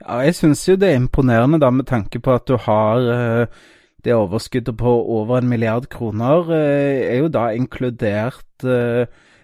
Ja, 0.01 0.23
jeg 0.25 0.35
syns 0.39 0.65
jo 0.67 0.79
det 0.81 0.91
er 0.91 0.99
imponerende 0.99 1.61
da 1.61 1.71
med 1.75 1.87
tanke 1.91 2.23
på 2.25 2.35
at 2.35 2.49
du 2.49 2.57
har 2.67 3.11
eh, 3.15 3.61
det 4.05 4.17
overskuddet 4.17 4.77
på 4.81 4.95
over 5.19 5.39
en 5.39 5.49
milliard 5.49 5.89
kroner, 5.93 6.51
eh, 6.53 7.15
er 7.15 7.19
jo 7.23 7.29
da 7.29 7.51
inkludert 7.57 8.67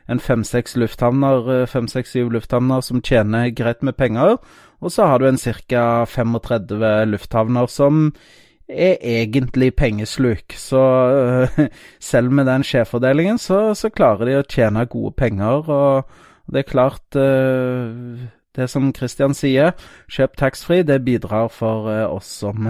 en 0.09 0.21
fem-seks 0.23 0.77
lufthavner, 0.77 1.63
eh, 1.63 1.67
fem-seks-syv 1.67 2.31
lufthavner 2.31 2.81
som 2.81 3.03
tjener 3.03 3.51
greit 3.51 3.83
med 3.83 3.97
penger. 3.97 4.39
Og 4.81 4.93
så 4.93 5.07
har 5.07 5.19
du 5.19 5.27
en 5.27 5.39
ca. 5.39 6.05
35 6.07 7.07
lufthavner 7.07 7.67
som 7.69 8.13
er 8.69 8.97
egentlig 9.03 9.75
pengesluk. 9.77 10.53
Så 10.53 10.83
selv 12.01 12.31
med 12.31 12.47
den 12.47 12.63
skjevfordelingen, 12.63 13.39
så, 13.39 13.75
så, 13.75 13.91
klarer 13.91 14.27
de 14.27 14.39
å 14.39 14.47
tjene 14.47 14.87
gode 14.87 15.15
penger. 15.17 15.71
Og 15.71 16.53
det 16.53 16.63
er 16.63 16.71
klart 16.71 17.19
Det 18.57 18.69
som 18.73 18.89
Christian 18.97 19.35
sier, 19.37 19.75
kjøp 20.13 20.39
taxfree, 20.41 20.87
det 20.87 21.03
bidrar 21.05 21.51
for 21.53 21.91
uh, 21.91 22.07
oss 22.09 22.31
som 22.41 22.69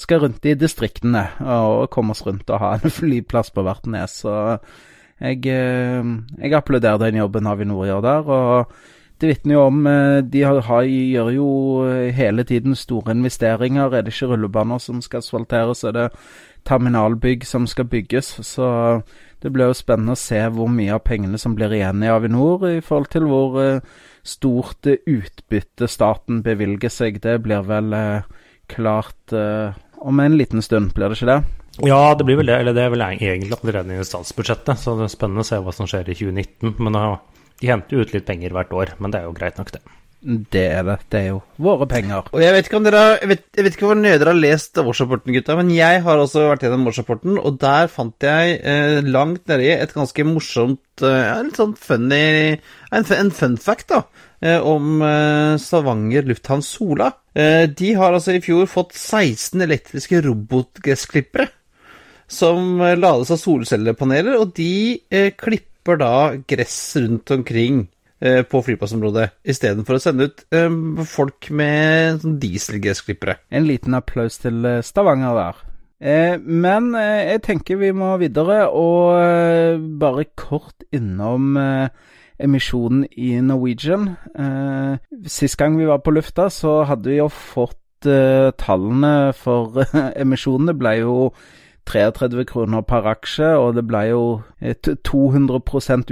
skal 0.00 0.22
rundt 0.24 0.46
i 0.48 0.56
distriktene 0.56 1.26
og 1.40 1.90
komme 1.92 2.16
oss 2.16 2.24
rundt 2.26 2.48
og 2.50 2.62
ha 2.62 2.72
en 2.78 2.94
flyplass 3.00 3.52
på 3.52 3.64
hvert 3.66 3.86
nes. 3.92 4.22
Så 4.24 4.32
jeg, 5.22 5.46
eh, 5.46 6.02
jeg 6.42 6.54
applauderer 6.56 6.98
den 6.98 7.20
jobben 7.20 7.46
Avinor 7.46 7.86
gjør 7.86 8.00
der. 8.00 8.26
og 8.26 8.72
det 9.20 9.28
vitner 9.28 9.54
jo 9.54 9.60
om 9.60 9.86
eh, 9.86 10.20
De 10.22 10.42
har, 10.42 10.82
gjør 10.82 11.28
jo 11.30 11.48
eh, 11.86 12.14
hele 12.14 12.42
tiden 12.42 12.74
store 12.74 13.12
investeringer. 13.12 13.92
Er 13.92 14.02
det 14.02 14.14
ikke 14.14 14.26
rullebaner 14.26 14.78
som 14.78 15.00
skal 15.00 15.18
asfalteres, 15.18 15.84
er 15.84 15.92
det 15.92 16.08
terminalbygg 16.66 17.46
som 17.46 17.66
skal 17.66 17.84
bygges. 17.84 18.40
Så 18.42 19.02
det 19.42 19.52
blir 19.52 19.70
jo 19.70 19.78
spennende 19.78 20.12
å 20.12 20.18
se 20.18 20.42
hvor 20.48 20.66
mye 20.68 20.94
av 20.94 21.04
pengene 21.06 21.38
som 21.38 21.54
blir 21.54 21.70
igjen 21.70 22.02
i 22.02 22.10
Avinor, 22.10 22.66
i 22.66 22.80
forhold 22.80 23.06
til 23.10 23.26
hvor 23.30 23.80
stort 24.22 24.86
utbytte 24.86 25.88
staten 25.90 26.42
bevilger 26.44 26.92
seg. 26.92 27.20
Det 27.22 27.38
blir 27.44 27.64
vel 27.66 27.96
klart 28.70 29.34
om 30.02 30.20
en 30.22 30.36
liten 30.38 30.62
stund, 30.62 30.92
blir 30.94 31.10
det 31.10 31.18
ikke 31.18 31.30
det? 31.32 31.40
Ja, 31.88 32.14
det 32.14 32.26
blir 32.28 32.38
vel 32.38 32.50
det. 32.50 32.58
Eller 32.60 32.76
det 32.76 32.84
er 32.84 32.92
vel 32.92 33.04
egentlig 33.06 33.56
allerede 33.56 33.96
i 33.96 34.04
statsbudsjettet, 34.06 34.78
så 34.78 34.94
det 34.98 35.08
er 35.08 35.14
spennende 35.14 35.44
å 35.44 35.48
se 35.48 35.58
hva 35.62 35.74
som 35.74 35.88
skjer 35.90 36.10
i 36.12 36.16
2019. 36.18 36.74
Men 36.78 36.98
de 36.98 37.70
henter 37.70 37.96
jo 37.96 38.04
ut 38.04 38.14
litt 38.14 38.28
penger 38.28 38.54
hvert 38.54 38.74
år, 38.76 38.94
men 39.02 39.14
det 39.14 39.20
er 39.20 39.28
jo 39.28 39.36
greit 39.36 39.58
nok, 39.60 39.74
det. 39.74 39.82
Det 40.22 40.62
er 40.70 40.84
det. 40.86 40.96
Det 41.10 41.18
er 41.18 41.28
jo 41.32 41.38
våre 41.62 41.86
penger. 41.90 42.28
Og 42.30 42.42
Jeg 42.42 42.54
vet 42.54 42.68
ikke 42.68 42.78
om 42.78 42.84
dere 42.86 43.02
jeg 43.18 43.28
vet, 43.32 43.44
jeg 43.58 43.64
vet 43.66 43.76
ikke 43.76 43.88
hvor 43.88 43.98
nøye 43.98 44.18
dere 44.20 44.30
har 44.30 44.38
lest 44.38 44.78
årsrapporten, 44.78 45.34
gutta, 45.34 45.56
men 45.58 45.72
jeg 45.74 46.02
har 46.04 46.20
også 46.22 46.44
vært 46.46 46.62
gjennom 46.62 46.86
årsrapporten, 46.90 47.38
og 47.42 47.56
der 47.62 47.90
fant 47.90 48.26
jeg 48.26 48.60
eh, 48.60 49.00
langt 49.02 49.50
nedi 49.50 49.72
et 49.74 49.94
ganske 49.94 50.26
morsomt 50.28 51.02
eh, 51.02 51.32
Litt 51.42 51.58
sånn 51.58 51.74
funny 51.74 52.54
En, 52.94 53.08
en 53.18 53.32
fun 53.34 53.56
fact, 53.58 53.90
da. 53.90 54.28
Eh, 54.42 54.62
om 54.62 55.02
eh, 55.06 55.58
Stavanger 55.58 56.28
lufthavn 56.30 56.62
Sola. 56.66 57.10
Eh, 57.34 57.66
de 57.66 57.94
har 57.98 58.14
altså 58.14 58.36
i 58.36 58.44
fjor 58.44 58.70
fått 58.70 58.94
16 58.94 59.66
elektriske 59.66 60.22
robotgressklippere 60.22 61.50
som 62.32 62.78
eh, 62.80 62.94
lades 62.98 63.32
av 63.34 63.40
solcellepaneler, 63.42 64.38
og 64.38 64.54
de 64.56 65.00
eh, 65.10 65.32
klipper 65.34 65.98
da 65.98 66.14
gress 66.48 66.78
rundt 67.02 67.34
omkring 67.34 67.88
på 68.22 68.60
flyplassområdet, 68.62 69.32
istedenfor 69.48 69.98
å 69.98 70.02
sende 70.02 70.28
ut 70.30 70.44
eh, 70.54 70.70
folk 71.08 71.48
med 71.54 72.22
sånn 72.22 72.38
dieselgressklippere. 72.42 73.40
En 73.50 73.66
liten 73.66 73.96
applaus 73.98 74.38
til 74.42 74.62
eh, 74.68 74.80
Stavanger 74.86 75.38
der. 75.38 75.60
Eh, 76.02 76.34
men 76.38 76.92
jeg 76.98 77.42
tenker 77.46 77.80
vi 77.80 77.92
må 77.96 78.14
videre, 78.22 78.64
og 78.70 79.82
bare 79.98 80.26
kort 80.38 80.86
innom 80.94 81.56
emisjonen 82.42 83.04
i 83.14 83.36
Norwegian. 83.44 84.12
Sist 85.30 85.58
gang 85.60 85.78
vi 85.78 85.86
var 85.86 86.02
på 86.02 86.14
lufta, 86.14 86.48
så 86.50 86.82
hadde 86.88 87.10
vi 87.12 87.20
jo 87.20 87.28
fått 87.30 87.78
tallene 88.02 89.14
for 89.38 89.84
emisjonene 90.24 90.74
ble 90.74 90.96
jo 91.04 91.16
33 91.88 92.44
kroner 92.46 92.84
per 92.86 93.06
aksje, 93.10 93.50
og 93.58 93.74
det 93.76 93.84
ble 93.88 94.02
jo 94.12 94.22
200 94.62 95.58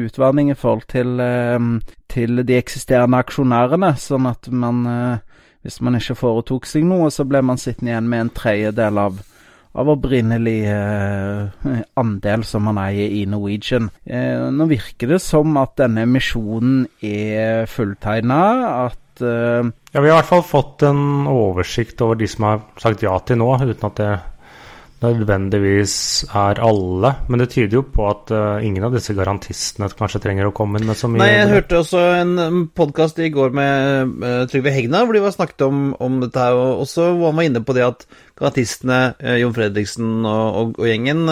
utvanning 0.05 0.51
i 0.51 0.59
forhold 0.59 0.87
til, 0.91 1.21
ehm, 1.21 1.81
til, 2.09 2.43
de 2.47 2.59
eksisterende 2.59 3.21
aksjonærene. 3.23 3.95
Sånn 3.97 4.27
at 4.27 4.51
man, 4.51 4.87
eh, 4.87 5.19
hvis 5.63 5.81
man 5.81 5.95
ikke 5.95 6.19
foretok 6.19 6.67
seg 6.67 6.85
noe, 6.85 7.11
så 7.11 7.25
ble 7.25 7.43
man 7.43 7.59
sittende 7.59 7.93
igjen 7.93 8.09
med 8.09 8.21
en 8.21 8.33
tredjedel 8.35 8.99
av, 8.99 9.21
av 9.75 9.93
opprinnelig 9.95 10.65
eh, 10.67 11.85
andel 11.97 12.45
som 12.45 12.67
man 12.67 12.81
eier 12.83 13.15
i 13.21 13.25
Norwegian. 13.27 13.91
Eh, 14.05 14.51
nå 14.51 14.67
virker 14.67 15.15
det 15.15 15.21
som 15.23 15.57
at 15.57 15.77
denne 15.79 16.03
emisjonen 16.03 16.89
er 17.01 17.71
fulltegna. 17.71 18.43
At 18.89 19.23
eh, 19.23 19.71
Ja, 19.95 20.01
vi 20.01 20.11
har 20.11 20.19
i 20.19 20.19
hvert 20.19 20.33
fall 20.35 20.43
fått 20.43 20.83
en 20.83 21.31
oversikt 21.31 22.03
over 22.03 22.19
de 22.19 22.27
som 22.27 22.45
har 22.49 22.67
sagt 22.77 23.07
ja 23.07 23.15
til 23.23 23.39
nå, 23.39 23.55
uten 23.63 23.87
at 23.87 23.97
det 24.03 24.13
nødvendigvis 25.01 25.95
er 26.37 26.61
alle, 26.65 27.13
men 27.29 27.41
det 27.41 27.49
tyder 27.55 27.79
jo 27.79 27.83
på 27.89 28.07
at 28.11 28.33
uh, 28.35 28.65
ingen 28.65 28.85
av 28.85 28.95
disse 28.95 29.15
garantistene 29.17 29.89
kanskje 29.97 30.21
trenger 30.23 30.49
å 30.49 30.55
komme 30.57 30.83
med 30.85 30.99
så 30.99 31.09
mye. 31.09 31.23
Nei, 31.23 31.31
jeg 31.33 31.51
hørte 31.55 31.79
også 31.81 32.03
en 32.19 32.65
podkast 32.77 33.21
i 33.23 33.31
går 33.33 33.55
med 33.57 34.17
uh, 34.21 34.43
Trygve 34.51 34.75
Hegna, 34.75 35.05
hvor 35.05 35.17
de 35.17 35.23
var 35.25 35.35
snakket 35.35 35.65
om, 35.67 35.85
om 36.01 36.19
dette 36.25 36.43
her, 36.43 36.57
og 36.59 36.83
også 36.85 37.13
hvor 37.15 37.31
han 37.31 37.41
var 37.41 37.49
inne 37.49 37.63
på 37.65 37.77
det 37.77 37.87
at 37.87 38.05
garantistene, 38.41 38.99
uh, 39.21 39.37
Jon 39.41 39.55
Fredriksen 39.57 40.11
og, 40.21 40.59
og, 40.61 40.75
og 40.83 40.91
gjengen, 40.91 41.23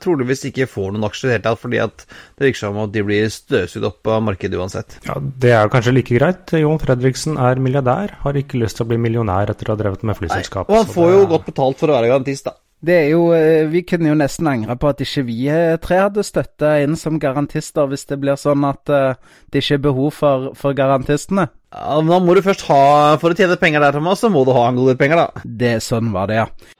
troligvis 0.00 0.46
ikke 0.48 0.68
får 0.70 0.94
noen 0.94 1.08
aksjer 1.08 1.28
i 1.28 1.30
det 1.30 1.36
hele 1.36 1.46
tatt, 1.50 1.62
fordi 1.64 1.82
at 1.84 2.06
det 2.08 2.46
virker 2.46 2.62
som 2.62 2.80
at 2.84 2.94
de 2.94 3.04
blir 3.08 3.28
støvsugd 3.32 3.88
opp 3.90 4.12
av 4.14 4.24
markedet 4.24 4.60
uansett. 4.60 4.96
Ja, 5.08 5.18
Det 5.18 5.52
er 5.56 5.72
kanskje 5.72 5.94
like 5.96 6.16
greit. 6.16 6.56
Jon 6.56 6.80
Fredriksen 6.80 7.36
er 7.36 7.60
milliardær, 7.60 8.16
har 8.24 8.40
ikke 8.40 8.62
lyst 8.62 8.80
til 8.80 8.86
å 8.86 8.92
bli 8.94 9.00
millionær 9.04 9.52
etter 9.52 9.68
å 9.68 9.76
ha 9.76 9.82
drevet 9.82 10.08
med 10.08 10.16
flyselskap. 10.16 10.68
Nei, 10.68 10.72
og 10.72 10.82
han 10.82 10.96
får 10.96 11.12
jo 11.12 11.28
godt 11.34 11.46
betalt 11.52 11.80
for 11.82 11.92
å 11.92 11.98
være 11.98 12.10
garantist, 12.14 12.48
da. 12.48 12.56
Det 12.78 12.94
er 12.94 13.08
jo 13.10 13.32
eh, 13.34 13.66
Vi 13.70 13.82
kunne 13.82 14.12
jo 14.12 14.18
nesten 14.18 14.46
angre 14.46 14.76
på 14.78 14.90
at 14.92 15.00
ikke 15.02 15.24
vi 15.26 15.38
eh, 15.50 15.74
tre 15.82 15.98
hadde 16.04 16.22
støtta 16.26 16.76
inn 16.84 16.94
som 16.98 17.18
garantister, 17.18 17.88
hvis 17.90 18.06
det 18.06 18.20
blir 18.22 18.38
sånn 18.38 18.62
at 18.68 18.92
uh, 18.92 19.18
det 19.50 19.64
ikke 19.64 19.80
er 19.80 19.84
behov 19.88 20.12
for, 20.14 20.50
for 20.58 20.78
garantistene. 20.78 21.48
Ja, 21.74 21.98
men 21.98 22.12
da 22.14 22.20
må 22.22 22.36
du 22.36 22.40
først 22.46 22.64
ha 22.70 23.18
For 23.20 23.34
å 23.34 23.36
tjene 23.36 23.58
penger 23.60 23.82
der, 23.82 23.98
Thomas, 23.98 24.22
så 24.22 24.30
må 24.32 24.46
du 24.46 24.54
ha 24.56 24.68
en 24.68 24.78
god 24.78 24.92
del 24.92 25.00
penger, 25.00 25.24
da. 25.26 25.46
Det 25.64 25.78
Sånn 25.84 26.14
var 26.14 26.30
det, 26.30 26.38
ja. 26.38 26.74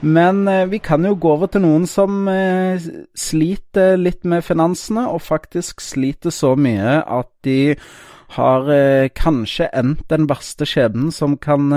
Men 0.00 0.44
eh, 0.46 0.66
vi 0.70 0.78
kan 0.78 1.02
jo 1.02 1.16
gå 1.18 1.32
over 1.34 1.50
til 1.50 1.64
noen 1.64 1.86
som 1.90 2.28
eh, 2.30 2.84
sliter 3.18 3.96
litt 3.98 4.22
med 4.28 4.44
finansene, 4.46 5.08
og 5.10 5.24
faktisk 5.24 5.82
sliter 5.82 6.34
så 6.34 6.52
mye 6.54 7.00
at 7.02 7.30
de 7.46 7.74
har 8.36 8.72
eh, 8.72 9.10
kanskje 9.16 9.70
endt 9.72 10.04
den 10.12 10.26
verste 10.28 10.66
skjebnen 10.68 11.12
som 11.14 11.36
kan 11.40 11.70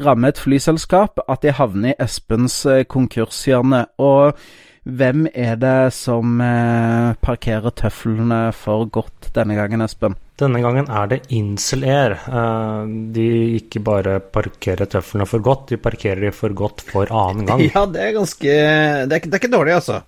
ramme 0.00 0.28
et 0.28 0.40
flyselskap, 0.40 1.20
at 1.28 1.42
de 1.44 1.52
havner 1.56 1.92
i 1.92 1.98
Espens 2.02 2.62
konkurshjørne. 2.92 3.84
Og 4.00 4.38
Hvem 4.86 5.24
er 5.34 5.56
det 5.58 5.90
som 5.96 6.38
eh, 6.38 7.16
parkerer 7.18 7.72
tøflene 7.74 8.52
for 8.54 8.86
godt 8.86 9.32
denne 9.34 9.56
gangen, 9.58 9.82
Espen? 9.82 10.14
Denne 10.38 10.60
gangen 10.62 10.86
er 10.86 11.08
det 11.10 11.24
Incel 11.34 11.82
Air. 11.82 12.14
Eh, 12.14 12.92
de 13.16 13.26
ikke 13.56 13.82
bare 13.82 14.20
parkerer 14.20 14.86
tøflene 14.86 15.26
for 15.26 15.42
godt, 15.42 15.72
de 15.72 15.80
parkerer 15.82 16.28
de 16.28 16.30
for 16.30 16.54
godt 16.54 16.86
for 16.86 17.10
annen 17.10 17.50
gang. 17.50 17.64
Ja, 17.74 17.82
det 17.90 18.04
er 18.04 18.14
ganske 18.14 18.46
Det 18.46 19.10
er, 19.10 19.26
det 19.26 19.34
er 19.34 19.42
ikke 19.42 19.54
dårlig, 19.56 19.74
altså. 19.80 19.98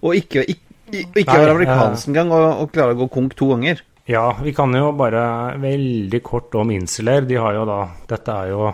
Og 0.00 0.16
ikke, 0.16 0.46
ikke, 0.48 0.80
ikke 1.12 1.28
Nei, 1.28 1.38
være 1.42 1.56
amerikansk 1.58 2.08
engang 2.08 2.32
og, 2.32 2.46
og 2.64 2.72
klare 2.72 2.96
å 2.96 3.02
gå 3.02 3.12
konk 3.12 3.36
to 3.36 3.52
ganger. 3.52 3.84
Ja, 4.04 4.36
vi 4.42 4.54
kan 4.54 4.74
jo 4.74 4.90
bare 4.98 5.58
veldig 5.62 6.22
kort 6.26 6.54
om 6.58 6.70
Insular. 6.74 7.22
De 7.22 7.38
har 7.38 7.54
jo 7.54 7.66
da 7.68 7.78
Dette 8.10 8.34
er 8.34 8.50
jo 8.50 8.64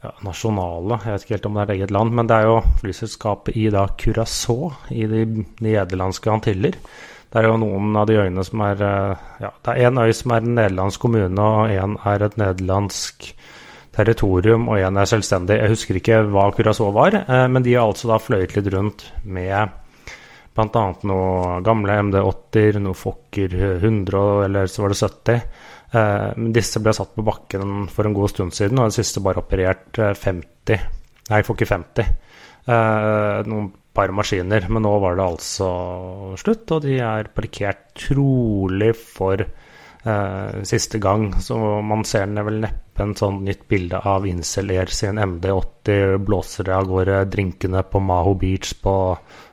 ja, 0.00 0.14
nasjonale, 0.24 0.96
jeg 1.04 1.12
vet 1.12 1.24
ikke 1.26 1.34
helt 1.36 1.46
om 1.50 1.56
det 1.56 1.62
er 1.62 1.68
et 1.68 1.74
eget 1.74 1.90
land, 1.92 2.14
men 2.16 2.28
det 2.28 2.38
er 2.38 2.46
jo 2.48 2.60
flyselskapet 2.80 3.58
i 3.60 3.66
da 3.72 3.82
Curacao 4.00 4.70
i 4.96 5.04
de 5.10 5.26
nederlandske 5.60 6.32
Antiller. 6.32 6.78
Det 7.30 7.38
er 7.38 7.50
jo 7.50 7.58
noen 7.60 7.92
av 8.00 8.08
de 8.08 8.16
øyene 8.16 8.44
som 8.46 8.62
er 8.64 8.80
eh, 8.82 9.26
Ja, 9.44 9.50
det 9.52 9.74
er 9.74 9.90
én 9.90 10.00
øy 10.00 10.14
som 10.16 10.32
er 10.32 10.40
en 10.40 10.56
nederlandsk 10.56 11.04
kommune, 11.04 11.44
og 11.44 11.74
én 11.74 11.98
er 12.08 12.24
et 12.24 12.40
nederlandsk 12.40 13.28
territorium, 13.94 14.70
og 14.72 14.80
én 14.80 14.98
er 14.98 15.10
selvstendig. 15.10 15.60
Jeg 15.60 15.74
husker 15.74 16.00
ikke 16.00 16.22
hva 16.32 16.48
Curacao 16.56 16.88
var, 16.96 17.20
eh, 17.20 17.46
men 17.52 17.62
de 17.66 17.76
har 17.76 17.84
altså 17.84 18.08
da 18.08 18.18
fløyet 18.18 18.56
litt 18.56 18.72
rundt 18.72 19.04
med 19.22 19.76
bl.a. 20.60 20.84
noen 21.08 21.66
gamle 21.66 21.98
MD80-er, 22.06 22.80
noen 22.84 22.98
Fokker 22.98 23.58
100, 23.80 24.24
eller 24.46 24.70
så 24.70 24.84
var 24.84 24.94
det 24.94 25.00
70. 25.00 25.42
Eh, 25.90 26.46
disse 26.60 26.84
ble 26.84 26.94
satt 26.94 27.16
på 27.16 27.26
bakken 27.26 27.88
for 27.90 28.06
en 28.06 28.14
god 28.14 28.34
stund 28.34 28.54
siden, 28.54 28.78
og 28.78 28.90
den 28.90 28.98
siste 29.00 29.24
bare 29.24 29.42
operert 29.42 29.98
eh, 29.98 30.14
50 30.14 30.98
Nei, 31.30 31.44
Fokker 31.46 31.68
50. 31.68 32.08
Eh, 32.66 33.40
Noen 33.46 33.70
par 33.94 34.12
maskiner. 34.14 34.66
Men 34.68 34.84
nå 34.86 34.92
var 35.02 35.18
det 35.18 35.26
altså 35.26 35.70
slutt, 36.40 36.70
og 36.74 36.86
de 36.86 36.98
er 37.04 37.30
parkert 37.34 37.90
trolig 37.98 38.92
for 38.98 39.42
eh, 39.42 40.62
siste 40.66 41.00
gang. 41.02 41.30
Så 41.42 41.58
man 41.86 42.04
ser 42.08 42.26
den 42.26 42.42
vel 42.46 42.60
neppe 42.64 43.04
en 43.04 43.16
sånn 43.16 43.42
nytt 43.46 43.66
bilde 43.70 44.02
av 44.06 44.26
Incel 44.28 44.74
Air 44.74 44.92
sin 44.92 45.20
MD80 45.20 46.18
blåser 46.26 46.70
av 46.74 46.88
gårde 46.90 47.22
drinkene 47.32 47.84
på 47.88 48.02
Maho 48.04 48.34
Beach 48.38 48.74
på 48.82 48.94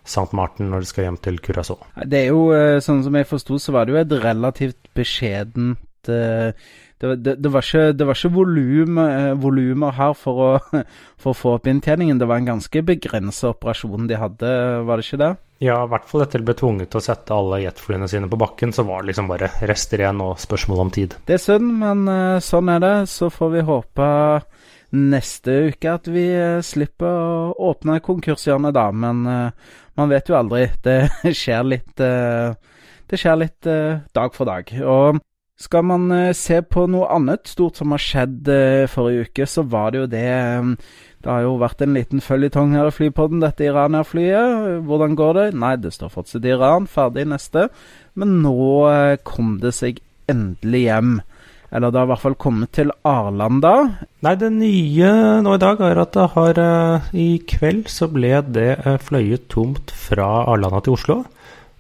St. 0.08 0.32
Martin 0.38 0.72
når 0.72 0.84
de 0.84 0.90
skal 0.92 1.08
hjem 1.08 1.22
til 1.24 1.40
Curacao. 1.44 1.80
Det 2.08 2.24
er 2.24 2.32
jo, 2.32 2.50
eh, 2.56 2.80
sånn 2.84 3.04
som 3.06 3.16
jeg 3.20 3.30
forsto, 3.30 3.60
så 3.62 3.76
var 3.76 3.86
det 3.86 3.96
jo 3.96 4.02
et 4.02 4.20
relativt 4.24 4.92
beskjedent 4.98 6.12
eh, 6.12 6.68
det, 6.98 7.10
det, 7.22 7.34
det 7.46 7.50
var 7.54 7.62
ikke, 7.62 7.92
det 7.94 8.06
var 8.10 8.18
ikke 8.18 8.32
volum, 8.34 8.96
eh, 9.04 9.34
volumer 9.38 9.92
her 9.94 10.16
for 10.18 10.40
å, 10.42 10.48
for 11.22 11.34
å 11.34 11.38
få 11.38 11.58
opp 11.60 11.68
inntjeningen. 11.70 12.18
Det 12.18 12.30
var 12.30 12.42
en 12.42 12.56
ganske 12.56 12.82
begrenset 12.88 13.52
operasjon 13.52 14.08
de 14.10 14.18
hadde, 14.18 14.54
var 14.88 14.98
det 14.98 15.06
ikke 15.06 15.22
det? 15.22 15.36
Ja, 15.62 15.78
i 15.84 15.90
hvert 15.90 16.10
fall 16.10 16.24
etter 16.24 16.42
de 16.42 16.48
ble 16.48 16.56
tvunget 16.58 16.92
til 16.94 17.02
å 17.02 17.06
sette 17.06 17.34
alle 17.34 17.62
jetflyene 17.64 18.10
sine 18.10 18.30
på 18.30 18.40
bakken, 18.42 18.74
så 18.74 18.86
var 18.88 19.02
det 19.02 19.12
liksom 19.12 19.30
bare 19.30 19.52
rester 19.70 20.02
igjen 20.02 20.22
og 20.26 20.42
spørsmål 20.42 20.84
om 20.86 20.92
tid. 20.94 21.16
Det 21.30 21.38
er 21.38 21.42
synd, 21.42 21.72
men 21.82 22.06
sånn 22.46 22.70
er 22.74 22.84
det. 22.84 22.96
Så 23.10 23.30
får 23.34 23.54
vi 23.56 23.66
håpe 23.66 24.10
neste 24.96 25.56
uke 25.72 25.92
at 25.92 26.08
vi 26.12 26.26
eh, 26.32 26.64
slipper 26.64 27.08
å 27.08 27.72
åpne 27.72 28.00
konkurshjørnet, 28.06 28.76
da. 28.78 28.90
Men 28.92 29.26
eh, 29.28 29.72
man 30.00 30.12
vet 30.12 30.30
jo 30.30 30.38
aldri. 30.40 30.68
Det 30.86 31.34
skjer 31.36 31.68
litt 31.68 32.04
eh, 32.04 32.54
Det 33.08 33.20
skjer 33.20 33.40
litt 33.40 33.68
dag 34.16 34.36
for 34.36 34.48
dag. 34.48 34.72
Og 34.84 35.20
skal 35.58 35.86
man 35.90 36.12
se 36.38 36.60
på 36.62 36.84
noe 36.92 37.08
annet 37.10 37.48
stort 37.50 37.80
som 37.80 37.94
har 37.96 38.02
skjedd 38.04 38.50
forrige 38.94 39.30
uke, 39.30 39.48
så 39.50 39.64
var 39.66 39.90
det 39.90 40.02
jo 40.04 40.10
det 40.12 40.26
Det 41.24 41.32
har 41.32 41.46
jo 41.48 41.56
vært 41.58 41.82
en 41.82 41.96
liten 41.96 42.22
føljetong 42.22 42.76
her 42.76 42.92
i 42.92 42.94
Flypodden, 42.94 43.40
dette 43.42 43.66
Irania-flyet. 43.66 44.84
Hvordan 44.86 45.16
går 45.18 45.34
det? 45.40 45.48
Nei, 45.58 45.72
det 45.82 45.96
står 45.96 46.12
fortsatt 46.14 46.46
Iran. 46.46 46.86
Ferdig 46.86 47.26
neste. 47.32 47.70
Men 48.14 48.42
nå 48.44 48.68
kom 49.26 49.56
det 49.64 49.74
seg 49.80 50.04
endelig 50.30 50.84
hjem. 50.84 51.18
Eller 51.72 51.92
det 51.92 52.00
har 52.00 52.08
i 52.08 52.12
hvert 52.14 52.24
fall 52.24 52.38
kommet 52.40 52.72
til 52.78 52.94
Arlanda. 53.08 53.74
Nei, 54.24 54.36
det 54.40 54.52
nye 54.56 55.10
nå 55.44 55.56
i 55.58 55.62
dag 55.62 55.82
er 55.84 56.00
at 56.00 56.14
det 56.16 56.28
har 56.36 56.62
eh, 56.64 57.10
I 57.20 57.28
kveld 57.50 57.90
så 57.92 58.08
ble 58.12 58.38
det 58.56 58.70
eh, 58.78 59.02
fløyet 59.04 59.50
tomt 59.52 59.92
fra 59.92 60.46
Arlanda 60.48 60.80
til 60.86 60.96
Oslo. 60.96 61.18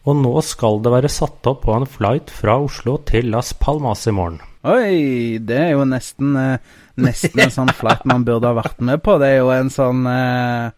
Og 0.07 0.19
nå 0.19 0.33
skal 0.43 0.81
det 0.83 0.91
være 0.91 1.11
satt 1.11 1.47
opp 1.51 1.63
på 1.65 1.75
en 1.75 1.87
flight 1.87 2.31
fra 2.31 2.57
Oslo 2.63 2.97
til 3.07 3.31
Las 3.31 3.53
Palmas 3.55 4.05
i 4.07 4.15
morgen. 4.15 4.41
Oi, 4.67 5.39
det 5.39 5.57
er 5.69 5.71
jo 5.77 5.87
nesten, 5.87 6.35
eh, 6.35 6.75
nesten 6.99 7.43
en 7.43 7.53
sånn 7.53 7.71
flight 7.75 8.03
man 8.09 8.27
burde 8.27 8.51
ha 8.51 8.57
vært 8.59 8.83
med 8.83 9.03
på. 9.03 9.15
Det 9.21 9.31
er 9.31 9.39
jo 9.39 9.53
en 9.55 9.71
sånn 9.71 10.03
eh, 10.11 10.75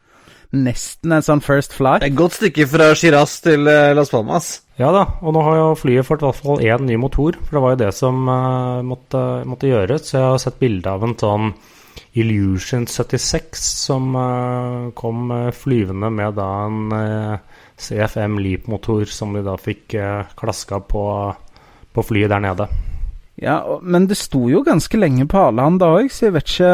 Nesten 0.49 1.13
en 1.13 1.21
sånn 1.21 1.43
first 1.45 1.75
Det 1.75 1.77
flight. 1.77 2.01
er 2.01 2.09
et 2.09 2.17
godt 2.17 2.39
stykke 2.39 2.65
fra 2.71 2.87
Shiraz 2.97 3.35
til 3.45 3.69
eh, 3.69 3.93
Las 3.93 4.09
Palmas. 4.09 4.63
Ja 4.79 4.89
da, 4.95 5.03
og 5.21 5.35
nå 5.35 5.43
har 5.45 5.57
jo 5.59 5.67
flyet 5.77 6.07
fått 6.07 6.23
i 6.23 6.25
hvert 6.25 6.39
fall 6.39 6.63
én 6.65 6.87
ny 6.87 6.97
motor, 6.97 7.37
for 7.37 7.57
det 7.57 7.61
var 7.61 7.75
jo 7.75 7.81
det 7.83 7.91
som 7.93 8.23
uh, 8.25 8.79
måtte, 8.81 9.21
måtte 9.45 9.69
gjøres. 9.69 10.07
Så 10.07 10.17
jeg 10.17 10.25
har 10.25 10.41
sett 10.41 10.57
bilde 10.61 10.89
av 10.89 11.05
en 11.05 11.17
sånn 11.19 11.51
Illusion 12.17 12.87
76 12.89 13.61
som 13.85 14.15
uh, 14.15 14.89
kom 14.97 15.29
flyvende 15.53 16.09
med 16.15 16.39
da 16.39 16.49
en 16.65 16.95
uh, 16.95 17.65
CFM 17.77 18.39
Leap-motor 18.41 19.05
som 19.11 19.35
de 19.35 19.45
da 19.45 19.59
fikk 19.59 19.99
uh, 19.99 20.23
klaska 20.39 20.81
på, 20.81 21.03
på 21.93 22.07
flyet 22.09 22.33
der 22.33 22.47
nede. 22.47 22.71
Ja, 23.39 23.79
men 23.81 24.07
det 24.09 24.17
sto 24.19 24.49
jo 24.51 24.63
ganske 24.67 24.99
lenge 24.99 25.23
på 25.29 25.39
Arlanda 25.39 25.87
òg, 25.95 26.09
så 26.11 26.27
jeg 26.27 26.35
vet 26.35 26.49
ikke 26.49 26.73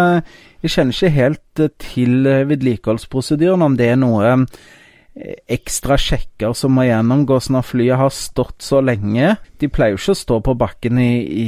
Jeg 0.65 0.73
kjenner 0.73 0.95
ikke 0.95 1.13
helt 1.13 1.61
eh, 1.61 1.73
til 1.77 2.25
eh, 2.25 2.47
vedlikeholdsprosedyren, 2.49 3.61
om 3.61 3.75
det 3.77 3.91
er 3.91 3.99
noe 4.01 4.31
eh, 4.31 5.35
ekstra 5.53 5.93
sjekker 6.01 6.55
som 6.57 6.73
må 6.73 6.87
gjennomgås 6.87 7.51
når 7.53 7.67
flyet 7.69 7.99
har 8.01 8.09
stått 8.09 8.65
så 8.65 8.81
lenge. 8.81 9.35
De 9.61 9.69
pleier 9.69 9.93
jo 9.93 10.01
ikke 10.01 10.15
å 10.15 10.21
stå 10.23 10.39
på 10.47 10.55
bakken 10.57 10.97
i, 10.99 11.11
i 11.21 11.47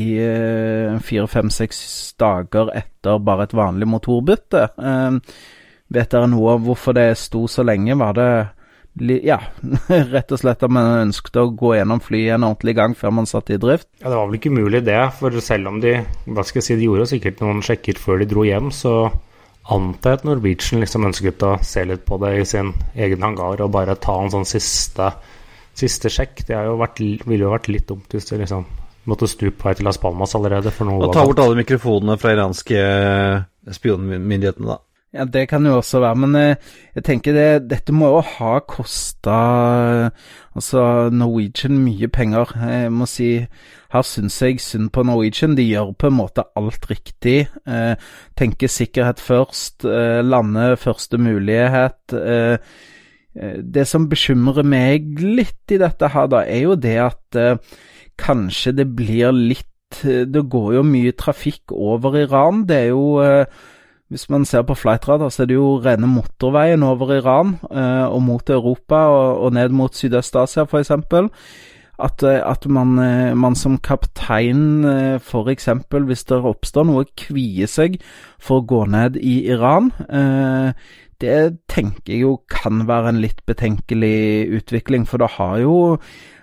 fire, 1.04 1.26
fem, 1.28 1.50
seks 1.52 1.82
dager 2.22 2.70
etter 2.78 3.18
bare 3.20 3.50
et 3.50 3.58
vanlig 3.58 3.90
motorbytte. 3.90 4.64
Vet 5.98 6.14
dere 6.14 6.30
noe 6.32 6.56
om 6.56 6.64
hvorfor 6.70 6.96
det 6.96 7.10
sto 7.20 7.44
så 7.52 7.66
lenge? 7.68 7.98
Var 8.00 8.16
det 8.16 8.32
ja, 9.24 9.38
rett 10.16 10.32
og 10.34 10.42
slett 10.42 10.64
at 10.66 10.74
man 10.74 11.08
ønsket 11.08 11.40
å 11.42 11.48
gå 11.54 11.76
gjennom 11.78 12.02
flyet 12.04 12.36
en 12.36 12.48
ordentlig 12.50 12.76
gang 12.78 12.96
før 12.98 13.14
man 13.20 13.30
satte 13.30 13.56
i 13.56 13.62
drift? 13.62 13.88
Ja, 14.02 14.10
Det 14.10 14.18
var 14.18 14.28
vel 14.28 14.40
ikke 14.40 14.52
umulig 14.54 14.84
det, 14.88 15.00
for 15.20 15.40
selv 15.44 15.72
om 15.72 15.80
de 15.84 15.94
hva 16.26 16.46
skal 16.48 16.62
jeg 16.62 16.68
si, 16.68 16.78
de 16.80 16.90
gjorde 16.90 17.10
sikkert 17.14 17.42
noen 17.44 17.64
sjekker 17.66 18.02
før 18.02 18.24
de 18.24 18.30
dro 18.30 18.46
hjem, 18.48 18.72
så 18.76 18.96
antar 19.74 20.14
jeg 20.14 20.22
at 20.22 20.28
Norwegian 20.28 20.84
liksom 20.84 21.08
ønsket 21.10 21.44
å 21.44 21.54
se 21.66 21.84
litt 21.88 22.06
på 22.08 22.20
det 22.24 22.34
i 22.40 22.48
sin 22.48 22.72
egen 22.96 23.26
hangar 23.26 23.64
og 23.64 23.74
bare 23.76 23.98
ta 24.00 24.16
en 24.22 24.32
sånn 24.32 24.48
siste, 24.48 25.12
siste 25.76 26.12
sjekk. 26.14 26.46
Det 26.48 26.56
jo 26.70 26.78
vært, 26.80 27.02
ville 27.28 27.44
jo 27.44 27.52
vært 27.52 27.72
litt 27.74 27.88
dumt 27.90 28.16
hvis 28.16 28.30
de 28.32 28.40
liksom 28.42 28.64
måtte 29.08 29.28
stupe 29.30 29.56
på 29.60 29.70
vei 29.70 29.76
til 29.78 29.88
Las 29.88 30.00
Palmas 30.02 30.36
allerede. 30.36 30.72
for 30.72 30.88
noe 30.88 31.08
Og 31.08 31.14
ta 31.16 31.24
bort 31.28 31.40
alle 31.40 31.60
mikrofonene 31.60 32.18
fra 32.20 32.34
iranske 32.36 32.82
spionmyndighetene, 33.76 34.68
da. 34.68 34.80
Ja, 35.16 35.24
det 35.24 35.46
kan 35.48 35.66
jo 35.66 35.78
også 35.78 36.02
være, 36.04 36.16
men 36.20 36.36
eh, 36.36 36.74
jeg 36.98 37.04
tenker 37.08 37.34
det, 37.34 37.70
dette 37.72 37.94
må 37.96 38.10
jo 38.12 38.24
ha 38.28 38.58
kosta 38.68 39.38
altså 40.52 40.82
Norwegian 41.16 41.78
mye 41.80 42.10
penger. 42.12 42.52
Jeg 42.60 42.92
må 42.92 43.08
si 43.08 43.30
her 43.94 44.04
syns 44.04 44.42
jeg 44.44 44.60
synd 44.60 44.90
på 44.92 45.06
Norwegian. 45.08 45.56
De 45.56 45.64
gjør 45.64 45.94
på 45.96 46.10
en 46.10 46.18
måte 46.18 46.44
alt 46.60 46.90
riktig. 46.92 47.48
Eh, 47.64 47.94
tenker 48.36 48.72
sikkerhet 48.72 49.24
først, 49.24 49.86
eh, 49.88 50.20
lande 50.26 50.76
første 50.76 51.18
mulighet. 51.18 52.14
Eh, 52.14 52.58
eh, 53.40 53.62
det 53.64 53.88
som 53.88 54.10
bekymrer 54.12 54.68
meg 54.68 55.24
litt 55.24 55.72
i 55.72 55.80
dette 55.80 56.12
her, 56.12 56.28
da, 56.28 56.44
er 56.44 56.68
jo 56.68 56.76
det 56.76 56.98
at 57.06 57.40
eh, 57.40 57.80
kanskje 58.20 58.76
det 58.82 58.90
blir 58.98 59.32
litt 59.32 60.04
eh, 60.04 60.28
Det 60.28 60.44
går 60.52 60.74
jo 60.82 60.84
mye 60.84 61.16
trafikk 61.16 61.72
over 61.72 62.20
Iran. 62.20 62.66
Det 62.68 62.76
er 62.76 62.92
jo 62.92 63.22
hvis 64.10 64.30
man 64.30 64.46
ser 64.46 64.64
på 64.64 64.76
flightradar, 64.78 65.30
så 65.30 65.44
er 65.44 65.50
det 65.50 65.58
jo 65.58 65.78
rene 65.84 66.08
motorveien 66.08 66.84
over 66.84 67.12
Iran 67.18 67.58
eh, 67.72 68.06
og 68.08 68.22
mot 68.24 68.50
Europa 68.50 68.96
og, 69.12 69.42
og 69.44 69.54
ned 69.54 69.76
mot 69.76 69.96
Sydøst-Asia 69.96 70.64
f.eks. 70.64 70.92
At, 72.00 72.24
eh, 72.24 72.40
at 72.40 72.68
man, 72.70 73.00
eh, 73.04 73.34
man 73.36 73.56
som 73.56 73.78
kaptein 73.84 74.86
eh, 74.86 75.18
f.eks. 75.20 75.68
hvis 75.92 76.24
det 76.30 76.40
oppstår 76.40 76.88
noe, 76.88 77.04
kvier 77.20 77.68
seg 77.68 78.00
for 78.40 78.62
å 78.62 78.68
gå 78.70 78.86
ned 78.96 79.20
i 79.20 79.42
Iran. 79.52 79.92
Eh, 80.08 80.72
det 81.20 81.38
tenker 81.68 82.14
jeg 82.14 82.24
jo 82.24 82.38
kan 82.48 82.86
være 82.88 83.12
en 83.12 83.22
litt 83.24 83.42
betenkelig 83.50 84.48
utvikling, 84.62 85.08
for 85.10 85.20
det 85.20 85.34
har 85.36 85.60
jo 85.66 85.78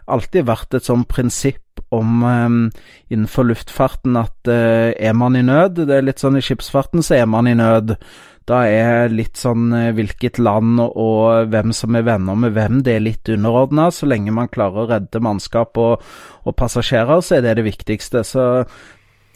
alltid 0.06 0.48
vært 0.48 0.76
et 0.76 0.86
sånn 0.86 1.06
prinsipp 1.08 1.60
om 1.94 2.22
um, 2.22 2.60
innenfor 3.12 3.48
luftfarten 3.48 4.18
at 4.18 4.50
uh, 4.50 4.90
er 4.94 5.14
man 5.16 5.36
i 5.38 5.42
nød 5.44 5.84
Det 5.84 5.96
er 5.96 6.06
litt 6.06 6.22
sånn 6.22 6.38
i 6.38 6.44
skipsfarten 6.44 7.04
så 7.04 7.18
er 7.20 7.28
man 7.30 7.50
i 7.50 7.56
nød. 7.58 7.96
Da 8.44 8.64
er 8.68 9.08
litt 9.08 9.38
sånn 9.40 9.70
eh, 9.72 9.92
hvilket 9.96 10.36
land 10.36 10.76
og 10.82 11.48
hvem 11.48 11.72
som 11.72 11.96
er 11.96 12.04
venner 12.04 12.36
med 12.36 12.52
hvem, 12.52 12.82
det 12.84 12.98
er 12.98 13.06
litt 13.06 13.30
underordna. 13.32 13.86
Så 13.88 14.04
lenge 14.04 14.34
man 14.36 14.50
klarer 14.52 14.82
å 14.82 14.90
redde 14.90 15.22
mannskap 15.24 15.80
og, 15.80 16.04
og 16.44 16.56
passasjerer, 16.58 17.22
så 17.24 17.38
er 17.38 17.46
det 17.46 17.54
det 17.60 17.64
viktigste. 17.70 18.20
Så 18.28 18.44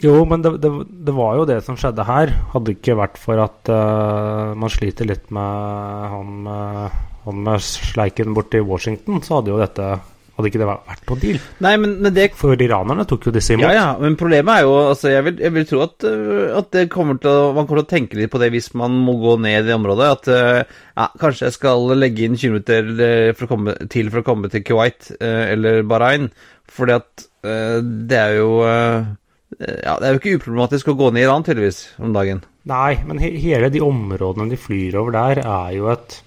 Jo, 0.04 0.12
men 0.28 0.44
det, 0.44 0.58
det, 0.60 0.70
det, 1.08 1.14
var 1.16 1.38
jo 1.40 1.48
det 1.48 1.62
som 1.64 1.78
skjedde 1.80 2.04
her. 2.04 2.34
Hadde 2.52 2.76
ikke 2.76 2.98
vært 3.00 3.16
for 3.22 3.40
at 3.46 3.72
uh, 3.72 4.52
man 4.60 4.76
sliter 4.76 5.08
litt 5.08 5.32
med 5.32 6.12
han, 6.12 6.44
uh, 6.44 7.00
han 7.24 7.42
med 7.48 7.64
sleiken 7.64 8.36
borti 8.36 8.60
Washington, 8.60 9.24
så 9.24 9.38
hadde 9.40 9.54
jo 9.56 9.62
dette 9.64 9.88
hadde 10.38 10.50
ikke 10.52 10.60
det 10.60 10.68
vært 10.68 11.00
på 11.06 11.16
deal? 11.18 11.38
Nei, 11.64 11.72
men, 11.82 11.96
men 12.04 12.14
det... 12.14 12.28
For 12.38 12.60
iranerne 12.62 13.04
tok 13.10 13.26
jo 13.26 13.32
disse 13.34 13.56
imot. 13.56 13.66
Ja, 13.66 13.72
ja, 13.74 13.86
men 13.98 14.14
problemet 14.18 14.60
er 14.60 14.66
jo 14.68 14.74
altså, 14.84 15.10
jeg, 15.10 15.24
vil, 15.26 15.40
jeg 15.42 15.54
vil 15.56 15.64
tro 15.66 15.80
at, 15.82 16.04
øh, 16.06 16.42
at 16.60 16.68
det 16.76 16.84
kommer 16.92 17.18
å, 17.18 17.32
man 17.56 17.66
kommer 17.66 17.82
til 17.82 17.88
å 17.88 17.90
tenke 17.90 18.20
litt 18.20 18.30
på 18.30 18.40
det 18.42 18.52
hvis 18.54 18.70
man 18.78 18.94
må 19.02 19.16
gå 19.18 19.34
ned 19.42 19.64
i 19.64 19.66
det 19.66 19.74
området. 19.74 20.10
At 20.14 20.30
øh, 20.30 20.60
ja, 20.94 21.08
kanskje 21.18 21.48
jeg 21.48 21.56
skal 21.56 21.90
legge 21.98 22.28
inn 22.28 22.38
20 22.38 22.54
minutter 22.54 22.92
øh, 23.08 23.48
komme, 23.50 23.74
til 23.90 24.12
for 24.14 24.22
å 24.22 24.28
komme 24.28 24.52
til 24.52 24.62
Kuwait 24.66 25.10
eller 25.18 25.82
Bahrain. 25.88 26.30
Fordi 26.70 26.94
at 26.94 27.26
det 27.48 28.18
er 28.18 28.34
jo 28.36 28.50
ja, 28.60 29.94
Det 29.96 30.04
er 30.04 30.12
jo 30.12 30.18
ikke 30.18 30.34
uproblematisk 30.36 30.90
å 30.92 30.96
gå 30.98 31.08
ned 31.14 31.22
i 31.22 31.24
Iran, 31.24 31.44
tydeligvis, 31.46 31.78
om 32.04 32.12
dagen. 32.14 32.42
Nei, 32.68 32.98
men 33.08 33.22
he 33.22 33.32
hele 33.40 33.70
de 33.72 33.80
områdene 33.82 34.52
de 34.52 34.58
flyr 34.60 34.98
over 35.00 35.14
der, 35.16 35.40
er 35.42 35.74
jo 35.78 35.88
et 35.94 36.20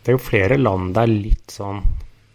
Det 0.00 0.14
er 0.14 0.16
jo 0.16 0.24
flere 0.24 0.56
land 0.56 0.94
det 0.96 1.04
er 1.04 1.12
litt 1.12 1.54
sånn 1.58 1.82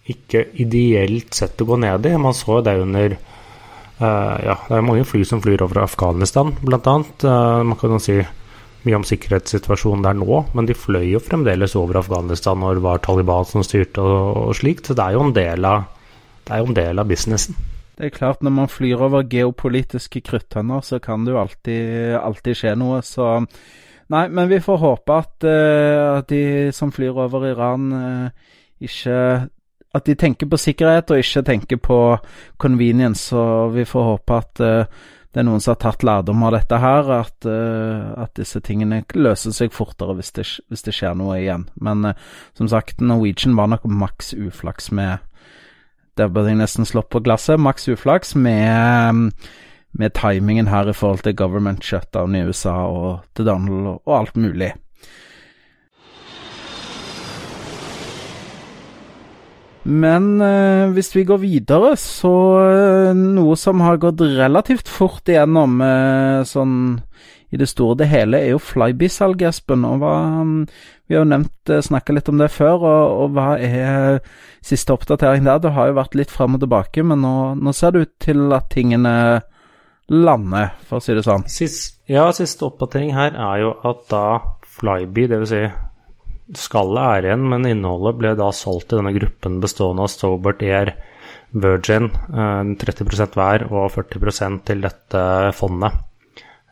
ikke 0.09 0.45
ideelt 0.59 1.35
sett 1.35 1.61
å 1.63 1.67
gå 1.67 1.77
ned 1.79 2.05
i. 2.07 2.13
Man 2.19 2.35
så 2.35 2.59
det 2.65 2.75
under 2.81 3.15
uh, 3.15 4.35
Ja, 4.43 4.57
det 4.67 4.77
er 4.77 4.85
mange 4.85 5.05
fly 5.07 5.23
som 5.27 5.41
flyr 5.43 5.63
over 5.63 5.83
Afghanistan, 5.85 6.53
bl.a. 6.61 6.95
Uh, 7.23 7.61
man 7.63 7.79
kan 7.79 7.95
jo 7.95 8.01
si 8.03 8.17
mye 8.83 8.97
om 8.99 9.05
sikkerhetssituasjonen 9.07 10.03
der 10.03 10.17
nå, 10.19 10.41
men 10.57 10.67
de 10.67 10.75
fløy 10.75 11.13
jo 11.13 11.21
fremdeles 11.23 11.75
over 11.79 12.01
Afghanistan 12.01 12.59
når 12.59 12.79
det 12.79 12.83
var 12.83 13.03
Taliban 13.05 13.47
som 13.47 13.63
styrte 13.63 14.03
og, 14.03 14.49
og 14.49 14.57
slikt. 14.59 14.89
Så 14.89 14.97
det 14.97 15.05
er 15.05 15.15
jo 15.15 15.23
en 15.23 15.37
del 15.37 15.69
av, 15.69 15.85
det 16.43 16.51
er 16.51 16.63
jo 16.63 16.67
en 16.71 16.81
del 16.81 16.99
av 16.99 17.07
businessen. 17.07 17.55
Det 17.93 18.09
er 18.09 18.15
klart, 18.15 18.41
når 18.43 18.55
man 18.57 18.71
flyr 18.71 19.05
over 19.05 19.23
geopolitiske 19.29 20.23
kruttønner, 20.25 20.81
så 20.83 20.99
kan 20.99 21.23
det 21.23 21.35
jo 21.35 21.39
alltid, 21.39 22.17
alltid 22.19 22.59
skje 22.59 22.75
noe. 22.81 22.99
Så 23.05 23.29
Nei, 24.11 24.27
men 24.29 24.49
vi 24.51 24.59
får 24.61 24.81
håpe 24.81 25.15
at, 25.15 25.45
uh, 25.47 26.19
at 26.19 26.27
de 26.29 26.69
som 26.75 26.91
flyr 26.93 27.15
over 27.23 27.47
Iran, 27.47 27.85
uh, 27.95 28.57
ikke 28.83 29.15
at 29.93 30.06
de 30.06 30.15
tenker 30.17 30.49
på 30.49 30.58
sikkerhet 30.58 31.12
og 31.13 31.21
ikke 31.21 31.43
tenker 31.45 31.82
på 31.82 31.97
convenience. 32.62 33.36
Og 33.36 33.75
vi 33.75 33.86
får 33.86 34.08
håpe 34.08 34.38
at 34.39 34.63
uh, 34.63 35.03
det 35.34 35.41
er 35.41 35.47
noen 35.47 35.62
som 35.63 35.73
har 35.73 35.82
tatt 35.82 36.06
lærdom 36.06 36.43
av 36.45 36.53
dette 36.53 36.77
her, 36.82 37.12
at, 37.19 37.47
uh, 37.49 38.13
at 38.21 38.34
disse 38.38 38.62
tingene 38.65 39.03
løser 39.17 39.53
seg 39.56 39.73
fortere 39.73 40.17
hvis 40.17 40.34
det, 40.38 40.47
hvis 40.69 40.86
det 40.86 40.95
skjer 40.97 41.17
noe 41.17 41.38
igjen. 41.39 41.67
Men 41.82 42.06
uh, 42.10 42.17
som 42.58 42.69
sagt, 42.71 43.01
Norwegian 43.01 43.58
var 43.58 43.69
nok 43.69 43.86
maks 43.89 44.34
uflaks 44.34 44.91
med 44.91 45.29
Der 46.13 46.29
burde 46.29 46.51
jeg 46.51 46.60
nesten 46.60 46.86
slått 46.86 47.10
på 47.10 47.23
glasset. 47.25 47.58
Maks 47.58 47.88
uflaks 47.89 48.36
med, 48.38 49.32
med 49.97 50.13
timingen 50.13 50.67
her 50.69 50.89
i 50.89 50.93
forhold 50.93 51.23
til 51.25 51.34
government 51.34 51.82
shutdown 51.82 52.36
i 52.38 52.43
USA 52.45 52.75
og 52.86 53.23
til 53.34 53.47
Donald 53.49 53.88
og 54.06 54.13
alt 54.19 54.38
mulig. 54.38 54.75
Men 59.84 60.39
eh, 60.41 60.89
hvis 60.96 61.12
vi 61.15 61.26
går 61.28 61.41
videre, 61.41 61.93
så 62.00 62.34
eh, 62.63 63.17
Noe 63.17 63.56
som 63.60 63.84
har 63.84 64.00
gått 64.00 64.24
relativt 64.24 64.88
fort 64.88 65.28
igjennom 65.28 65.82
eh, 65.84 66.43
sånn 66.48 66.78
i 67.54 67.60
det 67.60 67.67
store 67.69 67.93
og 67.93 68.00
det 68.00 68.08
hele, 68.10 68.39
er 68.41 68.56
jo 68.56 68.62
Flyby-salget, 68.63 69.52
Espen. 69.52 69.84
Og 69.86 70.00
hva, 70.02 70.13
mm, 70.41 70.63
vi 71.06 71.13
har 71.13 71.22
jo 71.22 71.30
nevnt 71.30 71.74
snakka 71.86 72.15
litt 72.15 72.32
om 72.32 72.39
det 72.41 72.48
før, 72.50 72.80
og, 72.82 73.12
og, 73.19 73.36
hva 73.36 73.52
er 73.62 74.24
siste 74.65 74.96
oppdatering 74.96 75.46
der? 75.46 75.60
Det 75.62 75.76
har 75.76 75.91
jo 75.91 76.00
vært 76.00 76.17
litt 76.17 76.34
fram 76.34 76.58
og 76.58 76.63
tilbake, 76.63 77.04
men 77.06 77.22
nå, 77.22 77.36
nå 77.62 77.76
ser 77.78 77.93
det 77.93 78.08
ut 78.08 78.13
til 78.26 78.58
at 78.58 78.72
tingene 78.74 79.13
lander, 80.10 80.74
for 80.89 80.98
å 80.98 81.06
si 81.06 81.13
det 81.13 81.28
sånn. 81.28 81.46
Sist, 81.52 82.00
ja, 82.10 82.26
siste 82.34 82.65
oppdatering 82.65 83.13
her 83.13 83.38
er 83.38 83.62
jo 83.67 83.76
at 83.86 84.02
da 84.10 84.26
Flyby, 84.74 85.28
dvs. 85.30 85.54
Si 85.54 85.62
Skallet 86.51 87.03
er 87.03 87.27
igjen, 87.29 87.43
men 87.49 87.67
innholdet 87.69 88.17
ble 88.19 88.34
da 88.36 88.49
solgt 88.56 88.89
til 88.91 88.99
denne 88.99 89.13
gruppen 89.15 89.62
bestående 89.63 90.03
av 90.03 90.12
Stobert 90.12 90.63
Air, 90.67 90.91
Virgin, 91.53 92.10
30 92.82 93.06
eh, 93.06 93.29
hver 93.38 93.67
og 93.69 93.93
40% 93.93 94.65
til 94.67 94.84
dette 94.84 95.21
fondet. 95.56 96.01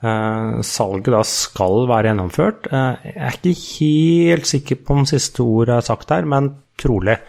Eh, 0.01 0.59
salget 0.65 1.13
da 1.13 1.21
skal 1.27 1.85
være 1.89 2.09
gjennomført. 2.09 2.67
Eh, 2.73 3.07
jeg 3.13 3.15
er 3.21 3.37
ikke 3.37 3.55
helt 3.61 4.49
sikker 4.49 4.81
på 4.83 4.97
om 4.97 5.07
siste 5.07 5.45
ord 5.45 5.71
er 5.77 5.85
sagt 5.85 6.11
her, 6.11 6.25
men 6.25 6.51
trolig. 6.81 7.19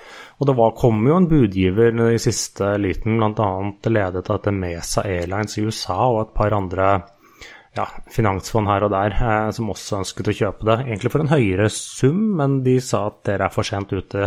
Og 0.40 0.48
det 0.48 0.56
var, 0.58 0.74
kom 0.74 1.04
jo 1.06 1.20
en 1.20 1.28
budgiver 1.30 1.94
i 2.10 2.18
siste 2.18 2.74
liten, 2.82 3.20
bl.a. 3.20 3.50
ledet 3.86 4.24
av 4.26 4.40
dette 4.40 4.54
Mesa 4.56 5.04
Airlines 5.06 5.54
i 5.60 5.66
USA 5.68 6.00
og 6.08 6.22
et 6.24 6.32
par 6.34 6.56
andre 6.56 6.88
ja, 7.76 7.86
finansfond 8.12 8.68
her 8.68 8.84
og 8.86 8.92
der 8.92 9.16
eh, 9.16 9.50
som 9.56 9.70
også 9.72 10.02
ønsket 10.02 10.30
å 10.30 10.36
kjøpe 10.36 10.68
det. 10.68 10.78
Egentlig 10.84 11.12
for 11.12 11.24
en 11.24 11.32
høyere 11.32 11.68
sum, 11.72 12.22
men 12.38 12.60
de 12.66 12.78
sa 12.84 13.06
at 13.08 13.22
dere 13.28 13.48
er 13.48 13.54
for 13.54 13.66
sent 13.66 13.94
ute. 13.94 14.26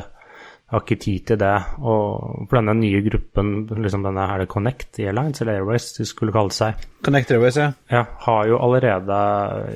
Jeg 0.65 0.73
har 0.73 0.81
ikke 0.81 0.97
tid 1.03 1.25
til 1.29 1.37
det. 1.43 1.55
Og 1.85 2.47
for 2.49 2.57
denne 2.57 2.73
nye 2.79 3.03
gruppen, 3.05 3.51
liksom 3.83 4.05
denne 4.07 4.23
er 4.33 4.41
det 4.41 4.49
Connect 4.49 4.97
Airlines 5.03 5.43
eller 5.43 5.59
Airways 5.59 5.91
de 5.99 6.07
skulle 6.09 6.33
kalle 6.33 6.55
seg, 6.55 6.87
Connect 7.05 7.35
Airways, 7.35 7.59
ja. 7.61 7.69
ja 7.91 8.01
har 8.25 8.47
jo 8.49 8.57
allerede 8.65 9.19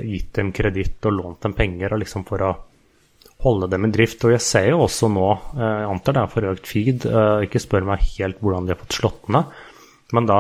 gitt 0.01 0.34
dem 0.39 0.49
kreditt 0.55 1.05
og 1.05 1.13
lånt 1.19 1.45
dem 1.45 1.53
penger 1.58 1.93
og 1.93 2.01
liksom 2.01 2.25
for 2.29 2.45
å 2.47 2.55
holde 3.45 3.69
dem 3.71 3.86
i 3.86 3.91
drift. 3.93 4.25
Og 4.25 4.34
jeg 4.34 4.43
ser 4.43 4.71
jo 4.71 4.82
også 4.88 5.12
nå, 5.13 5.27
eh, 5.60 5.75
jeg 5.84 5.91
antar 5.91 6.17
det 6.17 6.23
er 6.23 6.34
for 6.34 6.49
økt 6.55 6.71
feed, 6.73 7.05
eh, 7.05 7.45
ikke 7.45 7.62
spør 7.62 7.86
meg 7.91 8.10
helt 8.15 8.41
hvordan 8.41 8.65
de 8.65 8.73
har 8.73 8.82
fått 8.82 8.97
slått 8.97 9.29
ned, 9.38 9.62
men 10.17 10.25
da 10.25 10.39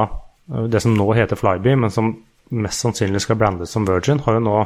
det 0.49 0.79
som 0.81 0.95
nå 0.97 1.05
heter 1.13 1.37
Flyby, 1.37 1.75
men 1.77 1.91
som 1.93 2.07
mest 2.49 2.85
sannsynlig 2.85 3.21
skal 3.23 3.39
brandes 3.39 3.73
som 3.73 3.85
Virgin, 3.87 4.21
har 4.25 4.37
jo 4.37 4.45
nå 4.45 4.59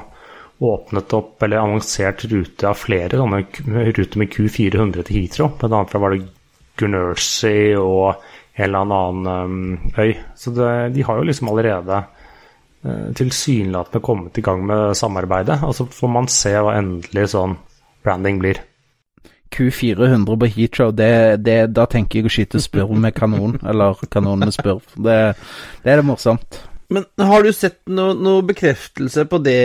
åpnet 0.63 1.13
opp 1.13 1.43
eller 1.43 1.57
annonsert 1.57 2.25
rute 2.31 2.69
av 2.69 2.77
flere 2.79 3.19
sånne 3.19 3.41
ruter 3.97 4.21
med 4.21 4.31
Q400 4.31 5.03
til 5.07 5.17
Heathrow. 5.17 5.51
Blant 5.59 5.73
annet 5.73 5.91
fra 5.91 6.01
var 6.03 6.13
det 6.13 6.23
Guernsey 6.79 7.73
og 7.75 8.21
en 8.53 8.65
eller 8.67 8.79
annen 8.79 9.27
um, 9.27 9.93
øy. 9.97 10.13
Så 10.35 10.53
det, 10.55 10.69
de 10.95 11.03
har 11.03 11.19
jo 11.19 11.27
liksom 11.27 11.49
allerede 11.51 12.03
uh, 12.85 13.07
tilsynelatende 13.17 14.03
kommet 14.05 14.37
i 14.37 14.45
gang 14.45 14.65
med 14.65 14.97
samarbeidet. 14.97 15.59
Og 15.65 15.75
så 15.75 15.87
får 15.89 16.13
man 16.15 16.29
se 16.31 16.53
hva 16.55 16.77
endelig 16.77 17.31
sånn 17.33 17.57
branding 18.05 18.39
blir. 18.43 18.61
Q400 19.53 20.37
på 20.39 20.49
Heathrow, 20.55 20.93
det, 20.95 21.43
det, 21.45 21.57
da 21.77 21.85
tenker 21.89 22.19
jeg 22.19 22.29
å 22.29 22.33
skyte 22.33 22.61
spurv 22.61 22.95
med 22.97 23.13
kanon. 23.17 23.59
eller 23.69 23.99
kanon 24.09 24.45
med 24.45 24.53
spurv. 24.55 24.85
Det, 24.95 25.17
det 25.83 25.91
er 25.91 26.01
det 26.01 26.07
morsomt. 26.07 26.61
Men 26.93 27.05
har 27.25 27.45
du 27.45 27.49
sett 27.55 27.79
noe, 27.89 28.13
noe, 28.13 28.43
bekreftelse 28.45 29.25
på 29.29 29.39
det, 29.41 29.59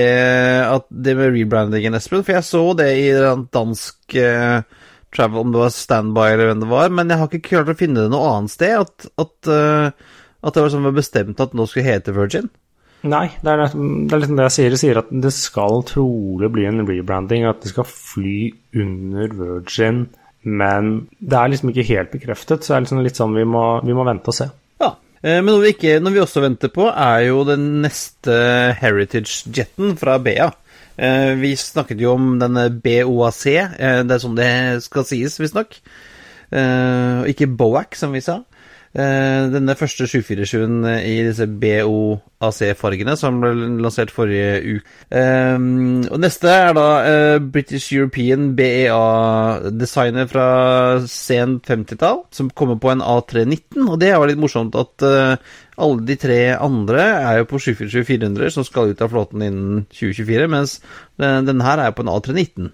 at 0.64 0.86
det 0.88 1.16
med 1.18 1.34
rebrandingen, 1.34 1.96
Espen? 1.98 2.24
For 2.24 2.38
jeg 2.38 2.46
så 2.46 2.62
det 2.78 2.86
i 3.02 3.08
dansk 3.52 4.16
uh, 4.16 4.62
travel, 5.14 5.42
om 5.42 5.52
det 5.52 5.60
var 5.60 5.74
Standby 5.74 6.28
eller 6.30 6.52
hvem 6.52 6.62
det 6.62 6.70
var, 6.70 6.94
men 6.94 7.12
jeg 7.12 7.20
har 7.20 7.28
ikke 7.28 7.50
klart 7.50 7.74
å 7.74 7.76
finne 7.78 8.06
det 8.06 8.14
noe 8.14 8.30
annet 8.32 8.54
sted. 8.54 8.80
At, 8.80 9.10
at, 9.20 9.50
uh, 9.50 10.16
at 10.40 10.56
det 10.56 10.64
var 10.64 10.72
sånn 10.72 10.88
bestemt 10.96 11.44
at 11.44 11.56
nå 11.56 11.68
skulle 11.68 11.88
hete 11.90 12.16
Virgin. 12.16 12.48
Nei, 13.06 13.28
det 13.44 13.52
er, 13.52 13.60
det 13.70 14.14
er 14.14 14.22
liksom 14.22 14.38
det 14.38 14.46
jeg 14.48 14.54
sier. 14.56 14.72
Jeg 14.74 14.82
sier 14.82 15.02
at 15.02 15.10
det 15.26 15.30
skal 15.34 15.84
trolig 15.86 16.48
bli 16.54 16.64
en 16.66 16.82
rebranding. 16.88 17.44
At 17.46 17.60
det 17.62 17.70
skal 17.74 17.86
fly 17.86 18.38
under 18.74 19.36
Virgin. 19.38 20.06
Men 20.48 20.94
det 21.18 21.38
er 21.38 21.52
liksom 21.52 21.70
ikke 21.72 21.86
helt 21.90 22.10
bekreftet, 22.14 22.64
så 22.64 22.72
det 22.72 22.76
er 22.76 22.84
liksom 22.86 23.04
litt 23.04 23.18
sånn 23.18 23.36
vi 23.36 23.44
må, 23.48 23.64
vi 23.84 23.94
må 23.96 24.06
vente 24.06 24.32
og 24.32 24.36
se. 24.36 24.48
Eh, 25.22 25.40
men 25.42 25.50
noe 25.50 25.62
vi, 25.64 25.72
ikke, 25.74 25.98
noe 26.02 26.14
vi 26.14 26.22
også 26.22 26.42
venter 26.44 26.70
på, 26.74 26.86
er 26.92 27.26
jo 27.28 27.42
den 27.48 27.66
neste 27.82 28.34
Heritage-jeten 28.78 29.96
fra 29.98 30.18
BA. 30.22 30.50
Eh, 30.98 31.32
vi 31.40 31.54
snakket 31.58 32.02
jo 32.02 32.14
om 32.14 32.36
denne 32.40 32.68
BOAC, 32.84 33.42
eh, 33.48 34.02
det 34.06 34.14
er 34.14 34.22
sånn 34.22 34.38
det 34.38 34.52
skal 34.86 35.08
sies, 35.08 35.40
visstnok. 35.42 35.80
Ikke 36.48 37.50
BOAC, 37.60 37.98
som 37.98 38.14
vi 38.16 38.22
sa. 38.24 38.38
Eh, 38.96 39.42
denne 39.52 39.74
første 39.76 40.06
747-en 40.08 40.86
i 41.04 41.18
disse 41.26 41.44
BOAC-fargene 41.60 43.18
som 43.20 43.42
ble 43.42 43.52
lansert 43.84 44.12
forrige 44.14 44.78
uke. 44.78 44.94
Um, 45.12 46.06
og 46.08 46.16
neste 46.22 46.48
er 46.48 46.72
da 46.76 46.86
uh, 47.04 47.36
British 47.52 47.92
European 47.92 48.54
BEA-designer 48.56 50.28
fra 50.30 50.48
sent 51.04 51.68
50-tall, 51.68 52.24
som 52.32 52.48
kommer 52.50 52.80
på 52.80 52.94
en 52.94 53.04
A319. 53.04 53.84
Og 53.84 54.00
det 54.00 54.10
er 54.10 54.16
jo 54.16 54.32
litt 54.32 54.40
morsomt 54.40 54.78
at 54.80 55.04
uh, 55.04 55.36
alle 55.76 56.08
de 56.08 56.16
tre 56.18 56.40
andre 56.56 57.04
er 57.20 57.42
jo 57.42 57.50
på 57.52 57.60
747-400, 57.68 58.56
som 58.56 58.66
skal 58.66 58.94
ut 58.94 59.04
av 59.04 59.12
flåten 59.12 59.44
innen 59.44 59.86
2024, 59.92 60.48
mens 60.50 60.78
denne 61.18 61.64
her 61.66 61.84
er 61.84 61.94
på 61.94 62.02
en 62.02 62.10
A319. 62.10 62.72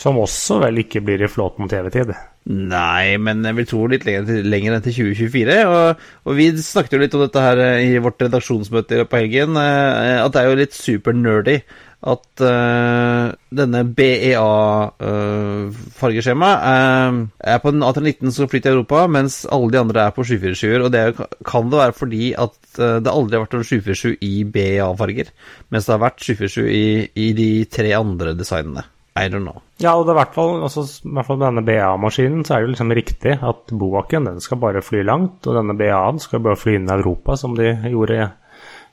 Som 0.00 0.18
også 0.20 0.60
vel 0.64 0.82
ikke 0.82 1.02
blir 1.04 1.22
i 1.22 1.30
flåten 1.30 1.70
TV-tid. 1.70 2.12
Nei, 2.44 3.16
men 3.16 3.40
jeg 3.46 3.56
vil 3.56 3.68
tro 3.70 3.86
litt 3.88 4.04
lenger, 4.04 4.42
lenger 4.44 4.76
enn 4.76 4.84
til 4.84 4.98
2024. 4.98 5.56
Og, 5.64 6.02
og, 6.26 6.34
vi 6.36 6.50
snakket 6.60 6.96
jo 6.96 7.00
litt 7.00 7.16
om 7.16 7.24
dette 7.24 7.44
her 7.46 7.62
i 7.80 7.94
vårt 8.04 8.20
redaksjonsmøte 8.20 9.06
på 9.08 9.20
helgen, 9.22 9.56
eh, 9.56 10.20
at 10.20 10.34
det 10.34 10.42
er 10.42 10.50
jo 10.50 10.60
litt 10.60 10.76
supernerdy 10.76 11.56
at 12.04 12.42
uh, 12.44 13.32
denne 13.54 13.84
BEA-fargeskjemaet 13.96 16.58
uh, 16.60 17.24
er 17.40 17.58
på 17.62 17.68
en 17.72 17.86
A319 17.86 18.34
som 18.36 18.48
flyter 18.50 18.70
i 18.70 18.72
Europa, 18.76 19.06
mens 19.08 19.46
alle 19.48 19.70
de 19.72 19.80
andre 19.80 20.00
er 20.04 20.12
på 20.16 20.22
747-er. 20.28 20.80
Og 20.84 20.90
det 20.92 21.04
kan 21.48 21.70
det 21.72 21.80
være 21.80 21.96
fordi 21.96 22.24
at 22.36 22.56
uh, 22.76 23.00
det 23.00 23.12
aldri 23.12 23.36
har 23.38 23.44
vært 23.46 23.56
en 23.60 23.70
747 23.70 24.16
i 24.20 24.44
BEA-farger, 24.44 25.26
mens 25.72 25.84
det 25.86 25.94
har 25.96 26.04
vært 26.04 26.26
747 26.26 26.68
i, 26.68 27.08
i 27.24 27.26
de 27.38 27.64
tre 27.72 27.90
andre 27.96 28.36
designene. 28.36 28.84
I 29.14 29.28
don't 29.30 29.46
know. 29.46 29.60
Ja, 29.78 29.92
og 29.94 30.06
det 30.06 30.10
er 30.10 30.16
i 30.16 30.20
hvert 30.24 30.34
fall, 30.34 31.02
med 31.06 31.42
denne 31.42 31.62
BA-maskinen 31.62 32.42
så 32.42 32.56
er 32.56 32.62
det 32.62 32.66
jo 32.66 32.72
liksom 32.72 32.94
riktig 32.98 33.36
at 33.46 33.70
Boaken 33.70 34.26
den 34.26 34.40
skal 34.42 34.58
bare 34.62 34.82
fly 34.82 35.04
langt, 35.06 35.46
og 35.46 35.54
denne 35.54 35.76
BA-en 35.78 36.18
skal 36.22 36.42
bare 36.42 36.58
fly 36.58 36.74
inn 36.80 36.88
i 36.90 36.96
Europa, 36.96 37.36
som 37.38 37.54
de 37.54 37.68
gjorde, 37.92 38.32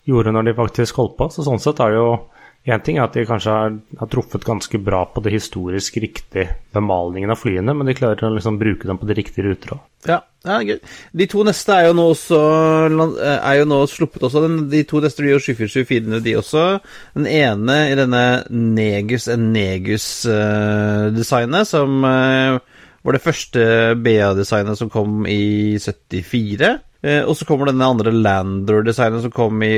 gjorde 0.05 0.35
når 0.35 0.45
de 0.45 0.57
faktisk 0.59 1.01
holdt 1.01 1.17
på. 1.17 1.29
Så 1.33 1.45
sånn 1.47 1.61
sett 1.63 1.81
er 1.81 1.95
det 1.95 2.03
jo 2.03 2.11
Én 2.61 2.77
ting 2.85 2.99
er 2.99 3.07
at 3.07 3.15
de 3.17 3.23
kanskje 3.25 3.49
har, 3.49 3.71
har, 3.97 4.07
truffet 4.11 4.43
ganske 4.45 4.77
bra 4.85 4.99
på 5.09 5.17
det 5.25 5.31
historisk 5.33 5.95
riktige 5.97 6.45
bemalingen 6.75 7.31
av 7.33 7.39
flyene, 7.41 7.73
men 7.73 7.87
de 7.89 7.95
klarer 7.97 8.21
å 8.27 8.35
liksom 8.35 8.59
bruke 8.61 8.85
dem 8.85 8.99
på 9.01 9.07
de 9.09 9.15
riktige 9.17 9.47
ruter 9.47 9.71
òg. 9.73 9.79
Ja, 10.05 10.19
ja, 10.45 10.61
gøy. 10.65 10.77
De 11.17 11.25
to 11.29 11.43
neste 11.45 11.73
er 11.73 11.87
jo 11.87 11.93
nå 11.97 12.05
også 12.13 12.37
er 13.33 13.55
jo 13.59 13.65
nå 13.69 13.87
sluppet 13.89 14.23
også. 14.27 14.47
de 14.69 14.83
to 14.89 14.97
neste 15.01 15.21
blir 15.23 15.33
jo 15.35 15.41
747-400, 15.41 16.23
de 16.25 16.37
også. 16.37 16.79
Den 17.17 17.27
ene 17.29 17.89
i 17.89 17.95
denne 17.97 18.43
Negus 18.49 19.27
and 19.29 19.53
Negus-designet, 19.55 21.67
som 21.69 22.03
uh, 22.05 22.59
var 23.01 23.11
det 23.17 23.25
første 23.25 23.61
BA-designet 24.05 24.77
som 24.77 24.89
kom 24.93 25.25
i 25.25 25.77
74. 25.81 26.77
Uh, 27.01 27.25
og 27.25 27.35
så 27.37 27.45
kommer 27.49 27.65
denne 27.69 27.89
andre 27.89 28.11
Lander-designet 28.13 29.21
som 29.25 29.31
kom 29.33 29.63
i 29.65 29.73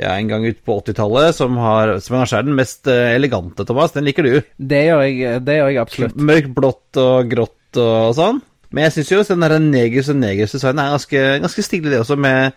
ja, 0.00 0.14
en 0.16 0.30
gang 0.30 0.46
ut 0.46 0.58
på 0.66 0.78
80-tallet, 0.80 1.36
som, 1.36 1.56
har, 1.62 1.96
som 2.02 2.18
kanskje 2.18 2.40
er 2.40 2.48
den 2.48 2.58
mest 2.58 2.90
eh, 2.90 3.14
elegante, 3.14 3.66
Thomas. 3.66 3.94
Den 3.94 4.08
liker 4.08 4.26
du? 4.26 4.40
Det 4.58 4.82
gjør 4.88 5.04
jeg, 5.06 5.42
det 5.46 5.58
gjør 5.60 5.70
jeg 5.70 5.82
absolutt. 5.84 6.18
Mørkt 6.30 6.50
blått 6.56 7.00
og 7.02 7.30
grått 7.30 7.80
og 7.82 8.14
sånn. 8.18 8.42
Men 8.74 8.88
jeg 8.88 8.96
syns 8.96 9.12
jo 9.12 9.22
den 9.28 9.44
der 9.44 9.56
Negus 9.62 10.10
og 10.10 10.18
Negus-designen 10.18 10.82
er 10.82 10.94
ganske, 10.96 11.24
ganske 11.44 11.62
stilig, 11.62 11.92
det 11.92 12.02
også, 12.02 12.18
med, 12.18 12.56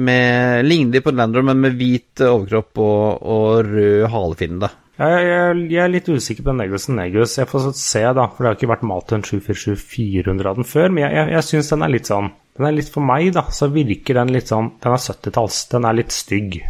med 0.00 0.64
lignende 0.64 1.04
på 1.04 1.12
Lander, 1.12 1.44
men 1.44 1.60
med 1.60 1.76
hvit 1.76 2.24
overkropp 2.24 2.80
og, 2.80 3.26
og 3.36 3.68
rød 3.68 4.06
halefinne, 4.14 4.62
da. 4.64 4.72
Jeg, 4.98 5.26
jeg, 5.28 5.58
jeg, 5.70 5.82
er 5.84 5.92
litt 5.92 6.08
usikker 6.10 6.46
på 6.46 6.56
Negus 6.58 6.88
og 6.88 6.96
Negus. 6.96 7.36
Jeg 7.38 7.46
får 7.46 7.68
se, 7.78 8.00
da, 8.02 8.24
for 8.32 8.42
det 8.42 8.48
har 8.48 8.56
ikke 8.56 8.72
vært 8.72 8.88
malt 8.88 9.12
en 9.14 9.22
747-400 9.22 10.48
av 10.50 10.58
den 10.58 10.66
før. 10.66 10.88
Men 10.90 11.04
jeg, 11.04 11.14
jeg, 11.20 11.34
jeg 11.36 11.46
syns 11.52 11.70
den 11.70 11.84
er 11.86 11.92
litt 11.92 12.10
sånn 12.10 12.32
Den 12.58 12.66
er 12.66 12.74
litt 12.74 12.90
for 12.90 13.06
meg, 13.06 13.30
da, 13.36 13.46
så 13.54 13.70
virker 13.70 14.18
den 14.18 14.34
litt 14.34 14.50
sånn 14.50 14.72
Den 14.82 14.96
er 14.96 15.02
70-talls. 15.02 15.62
Den 15.72 15.86
er 15.88 16.02
litt 16.02 16.14
stygg. 16.16 16.60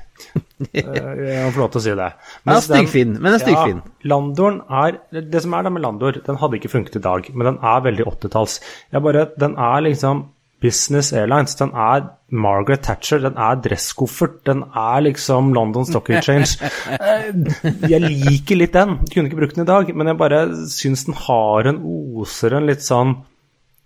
Eh, 0.59 0.81
jeg 0.83 1.43
må 1.47 1.53
få 1.55 1.61
lov 1.63 1.69
til 1.71 1.79
å 1.79 1.83
si 1.85 1.93
det. 1.95 2.07
Mens 2.49 2.67
ja, 2.67 2.75
styggfin. 2.75 3.13
Men 3.15 3.29
den 3.29 3.37
er 3.37 3.43
styggfin. 3.45 3.77
Ja, 3.79 4.09
Landoren 4.11 4.57
er 4.67 4.97
Det 5.31 5.43
som 5.45 5.55
er 5.55 5.63
da 5.63 5.71
med 5.71 5.85
Landor, 5.85 6.19
den 6.27 6.41
hadde 6.41 6.59
ikke 6.59 6.73
funket 6.73 6.99
i 6.99 7.03
dag, 7.05 7.29
men 7.31 7.47
den 7.53 7.61
er 7.63 7.85
veldig 7.87 8.07
80-talls. 8.11 8.57
Den 8.91 9.55
er 9.55 9.85
liksom 9.87 10.25
Business 10.61 11.13
Airlines. 11.15 11.55
Den 11.61 11.71
er 11.71 12.09
Margaret 12.35 12.83
Thatcher, 12.85 13.23
den 13.23 13.39
er 13.39 13.63
dresskoffert, 13.63 14.41
den 14.51 14.65
er 14.75 15.01
liksom 15.07 15.55
London 15.55 15.87
Stock 15.87 16.11
Exchange. 16.15 16.59
Eh, 16.99 17.31
jeg 17.89 18.03
liker 18.03 18.59
litt 18.59 18.75
den. 18.75 18.99
Kunne 19.07 19.31
ikke 19.31 19.41
brukt 19.45 19.57
den 19.59 19.69
i 19.69 19.71
dag, 19.71 19.95
men 19.95 20.11
jeg 20.11 20.21
bare 20.21 20.45
syns 20.75 21.07
den 21.09 21.19
har 21.29 21.71
en 21.71 21.83
oser 21.87 22.59
en 22.59 22.69
litt 22.69 22.85
sånn 22.85 23.21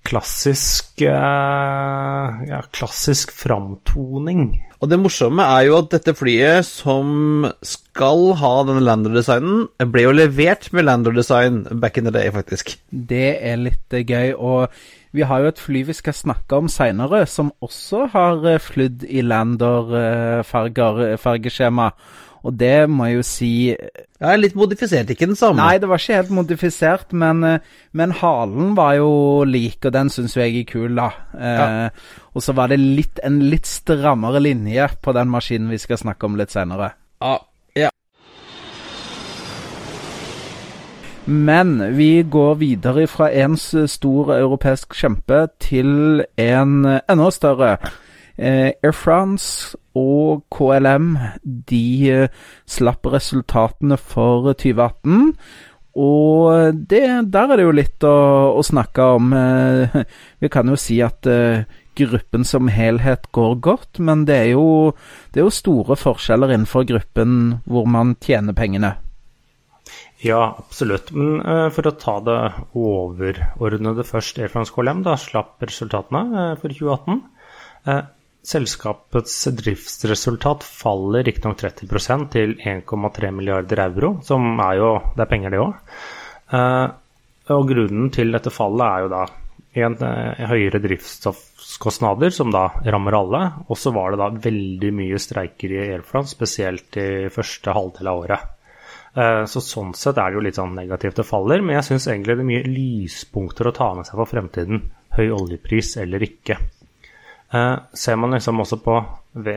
klassisk 0.07 1.03
eh, 1.07 2.29
ja, 2.49 2.61
klassisk 2.75 3.33
framtoning. 3.35 4.63
Og 4.83 4.91
det 4.91 4.99
morsomme 4.99 5.45
er 5.47 5.69
jo 5.69 5.77
at 5.79 5.93
dette 5.95 6.11
flyet 6.19 6.67
som 6.67 7.47
skal 7.63 8.35
ha 8.41 8.65
denne 8.67 8.83
Lander-designen, 8.83 9.69
ble 9.95 10.03
jo 10.09 10.13
levert 10.17 10.65
med 10.75 10.87
Lander-design 10.89 11.55
back 11.79 11.95
in 11.99 12.05
the 12.09 12.15
day, 12.15 12.29
faktisk. 12.35 12.65
Det 12.91 13.39
er 13.39 13.57
litt 13.63 13.95
eh, 13.95 14.03
gøy. 14.03 14.35
Og 14.35 14.67
vi 15.15 15.23
har 15.29 15.39
jo 15.45 15.49
et 15.53 15.61
fly 15.61 15.83
vi 15.87 15.93
skal 15.95 16.15
snakke 16.17 16.57
om 16.59 16.69
seinere, 16.73 17.27
som 17.31 17.53
også 17.63 18.07
har 18.17 18.43
eh, 18.49 18.63
flydd 18.63 19.05
i 19.07 19.23
Lander-fargeskjema. 19.23 21.93
Og 22.43 22.57
det 22.59 22.91
må 22.91 23.07
jeg 23.09 23.19
jo 23.21 23.27
si 23.27 23.53
Ja, 23.73 24.35
Litt 24.39 24.57
modifisert, 24.59 25.11
ikke 25.11 25.29
den 25.31 25.39
samme? 25.39 25.63
Nei, 25.63 25.79
det 25.83 25.89
var 25.91 26.01
ikke 26.01 26.19
helt 26.21 26.35
modifisert, 26.35 27.15
men, 27.15 27.43
eh, 27.47 27.59
men 27.99 28.15
halen 28.19 28.75
var 28.79 28.97
jo 28.99 29.13
lik, 29.47 29.81
og 29.85 29.95
den 29.95 30.11
syns 30.15 30.37
jeg 30.39 30.61
er 30.61 30.67
kul, 30.69 30.95
da. 30.99 31.09
Ja. 31.35 31.65
Eh, 31.87 32.19
og 32.35 32.45
så 32.45 32.55
var 32.55 32.71
det 32.71 32.79
litt, 32.81 33.19
en 33.27 33.41
litt 33.51 33.67
strammere 33.67 34.43
linje 34.43 34.89
på 35.03 35.15
den 35.15 35.31
maskinen 35.31 35.73
vi 35.75 35.81
skal 35.83 35.99
snakke 35.99 36.27
om 36.27 36.39
litt 36.39 36.55
senere. 36.55 36.93
Ja, 37.23 37.39
ja. 37.79 37.91
Men 41.27 41.77
vi 41.97 42.23
går 42.23 42.57
videre 42.63 43.07
fra 43.11 43.31
en 43.31 43.59
stor 43.59 44.35
europeisk 44.39 44.95
kjempe 44.99 45.45
til 45.63 46.25
en 46.39 46.75
enda 46.87 47.31
større. 47.35 47.77
Eh, 48.39 48.73
Air 48.83 48.93
France 48.93 49.77
og 49.99 50.45
KLM 50.53 51.13
de 51.43 51.85
eh, 52.13 52.41
slapp 52.69 53.07
resultatene 53.13 53.99
for 54.01 54.53
2018. 54.53 55.37
Og 56.03 56.79
det, 56.89 57.03
der 57.35 57.53
er 57.53 57.61
det 57.61 57.67
jo 57.67 57.77
litt 57.77 58.07
å, 58.09 58.17
å 58.57 58.65
snakke 58.65 59.11
om. 59.19 59.33
Eh, 59.37 60.03
vi 60.43 60.53
kan 60.53 60.73
jo 60.73 60.81
si 60.81 61.03
at 61.05 61.29
gruppen 61.99 62.45
som 62.49 62.71
helhet 62.73 63.29
går 63.37 63.57
godt, 63.61 64.01
men 64.01 64.25
det 64.29 64.37
er, 64.39 64.51
jo, 64.55 64.93
det 65.33 65.43
er 65.43 65.49
jo 65.49 65.55
store 65.55 65.97
forskjeller 66.01 66.55
innenfor 66.55 66.87
gruppen 66.89 67.59
hvor 67.69 67.89
man 67.91 68.17
tjener 68.25 68.57
pengene. 68.57 68.95
Ja, 70.23 70.55
absolutt. 70.59 71.11
Men 71.11 71.41
uh, 71.43 71.69
for 71.75 71.89
å 71.89 71.95
ta 71.99 72.17
det 72.23 72.39
overordnede 72.79 74.05
først. 74.07 74.39
Air 74.39 74.53
France 74.53 74.75
KLM 74.75 75.03
da 75.07 75.17
slapp 75.19 75.63
resultatene 75.65 76.23
uh, 76.31 76.53
for 76.61 76.71
2018. 76.71 77.23
Uh, 77.89 78.03
Selskapets 78.43 79.37
driftsresultat 79.55 80.65
faller 80.67 81.23
riktignok 81.29 81.61
30% 81.61 82.33
til 82.35 82.57
1,3 82.59 83.31
milliarder 83.31 83.85
euro, 83.85 84.17
som 84.27 84.59
er 84.61 84.81
jo 84.81 84.91
Det 85.15 85.23
er 85.23 85.31
penger, 85.31 85.51
det 85.51 85.61
òg. 85.63 85.77
Eh, 86.59 86.89
og 87.55 87.69
grunnen 87.69 88.11
til 88.15 88.35
dette 88.35 88.51
fallet 88.51 88.83
er 88.87 89.05
jo 89.05 89.13
da 89.13 89.23
en, 89.75 89.95
eh, 89.95 90.47
høyere 90.51 90.83
drivstoffkostnader, 90.83 92.31
som 92.31 92.51
da 92.51 92.69
rammer 92.85 93.15
alle. 93.15 93.53
Og 93.69 93.77
så 93.77 93.93
var 93.93 94.11
det 94.11 94.19
da 94.19 94.29
veldig 94.51 94.93
mye 94.93 95.19
streiker 95.19 95.71
i 95.71 95.93
Air 95.93 96.03
France, 96.03 96.35
spesielt 96.35 96.97
i 96.97 97.29
første 97.31 97.73
halvdel 97.73 98.09
av 98.09 98.25
året. 98.25 98.41
Eh, 99.15 99.45
så 99.45 99.61
sånn 99.61 99.95
sett 99.95 100.19
er 100.19 100.31
det 100.31 100.35
jo 100.35 100.45
litt 100.47 100.57
sånn 100.57 100.75
negativt 100.75 101.17
det 101.17 101.29
faller, 101.29 101.61
men 101.61 101.77
jeg 101.77 101.85
syns 101.93 102.09
egentlig 102.09 102.37
det 102.37 102.45
er 102.45 102.53
mye 102.53 102.69
lyspunkter 102.75 103.69
å 103.69 103.75
ta 103.77 103.95
med 103.95 104.07
seg 104.09 104.17
for 104.17 104.27
fremtiden. 104.27 104.91
Høy 105.13 105.29
oljepris 105.31 105.97
eller 106.01 106.19
ikke. 106.25 106.57
Eh, 107.53 107.77
ser 107.93 108.17
man 108.17 108.33
liksom 108.33 108.65
også 108.65 108.81
på 108.81 108.95
ved, 109.33 109.57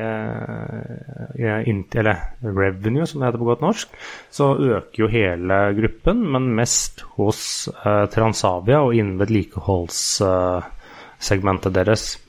eh, 1.39 1.69
eller 1.95 2.17
revenue, 2.41 3.07
som 3.07 3.19
det 3.19 3.25
heter 3.27 3.39
på 3.39 3.45
godt 3.45 3.61
norsk, 3.63 3.89
så 4.31 4.55
øker 4.55 5.03
jo 5.03 5.07
hele 5.07 5.75
gruppen, 5.79 6.31
men 6.31 6.55
mest 6.55 7.01
hos 7.15 7.69
eh, 7.85 8.05
Transavia 8.11 8.79
og 8.83 8.95
innen 8.95 9.19
vedlikeholdssegmentet 9.19 11.73
deres. 11.75 12.19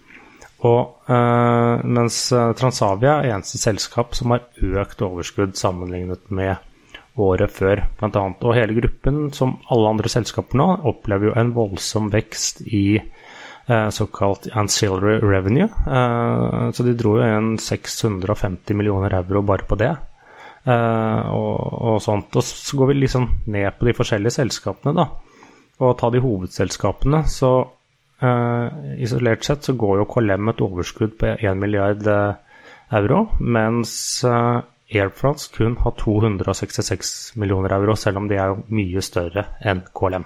Og 0.66 0.94
eh, 1.10 1.82
mens 1.82 2.32
Transavia 2.58 3.12
er 3.20 3.30
eneste 3.34 3.58
selskap 3.58 4.14
som 4.14 4.30
har 4.34 4.42
økt 4.62 5.02
overskudd 5.02 5.56
sammenlignet 5.58 6.30
med 6.30 6.56
året 7.16 7.50
før, 7.50 7.80
blant 7.98 8.16
annet. 8.16 8.44
Og 8.44 8.54
hele 8.54 8.74
gruppen, 8.78 9.32
som 9.34 9.58
alle 9.72 9.88
andre 9.94 10.08
selskaper 10.12 10.56
nå, 10.58 10.76
opplever 10.86 11.26
jo 11.30 11.34
en 11.40 11.54
voldsom 11.56 12.10
vekst 12.12 12.60
i 12.66 12.98
Eh, 12.98 13.15
såkalt 13.66 14.46
ancillary 14.52 15.18
revenue. 15.20 15.68
Eh, 15.86 16.70
så 16.70 16.82
de 16.86 16.94
dro 16.94 17.16
jo 17.18 17.26
inn 17.26 17.56
650 17.58 18.76
millioner 18.78 19.16
euro 19.18 19.42
bare 19.42 19.66
på 19.66 19.78
det. 19.80 19.92
Eh, 20.66 21.32
og, 21.34 21.56
og, 21.74 21.96
sånt. 22.02 22.36
Og 22.36 22.44
så 22.46 22.78
går 22.78 22.92
vi 22.92 23.00
liksom 23.00 23.28
ned 23.46 23.78
på 23.78 23.88
de 23.88 23.96
forskjellige 23.96 24.38
selskapene, 24.38 24.94
da. 24.96 25.08
Og 25.82 25.96
ta 25.98 26.10
de 26.10 26.22
hovedselskapene, 26.24 27.24
så 27.28 27.56
isolert 28.96 29.44
sett 29.44 29.66
så 29.66 29.74
går 29.76 29.98
jo 29.98 30.06
KLM 30.08 30.48
et 30.48 30.60
overskudd 30.64 31.18
på 31.20 31.34
1 31.34 31.58
milliard 31.60 32.00
euro, 32.08 33.18
mens 33.44 34.24
Air 34.24 35.10
France 35.12 35.50
kun 35.52 35.76
har 35.82 35.92
266 36.00 37.36
millioner 37.36 37.76
euro, 37.76 37.92
selv 37.92 38.22
om 38.22 38.30
de 38.30 38.40
er 38.40 38.56
mye 38.72 39.04
større 39.04 39.44
enn 39.60 39.84
KLM. 39.92 40.24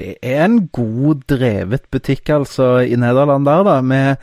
Det 0.00 0.14
er 0.24 0.46
en 0.46 0.62
god 0.72 1.26
drevet 1.28 1.90
butikk, 1.92 2.30
altså, 2.32 2.78
i 2.80 2.96
Nederland 2.96 3.44
der, 3.44 3.64
da. 3.66 3.80
Med 3.84 4.16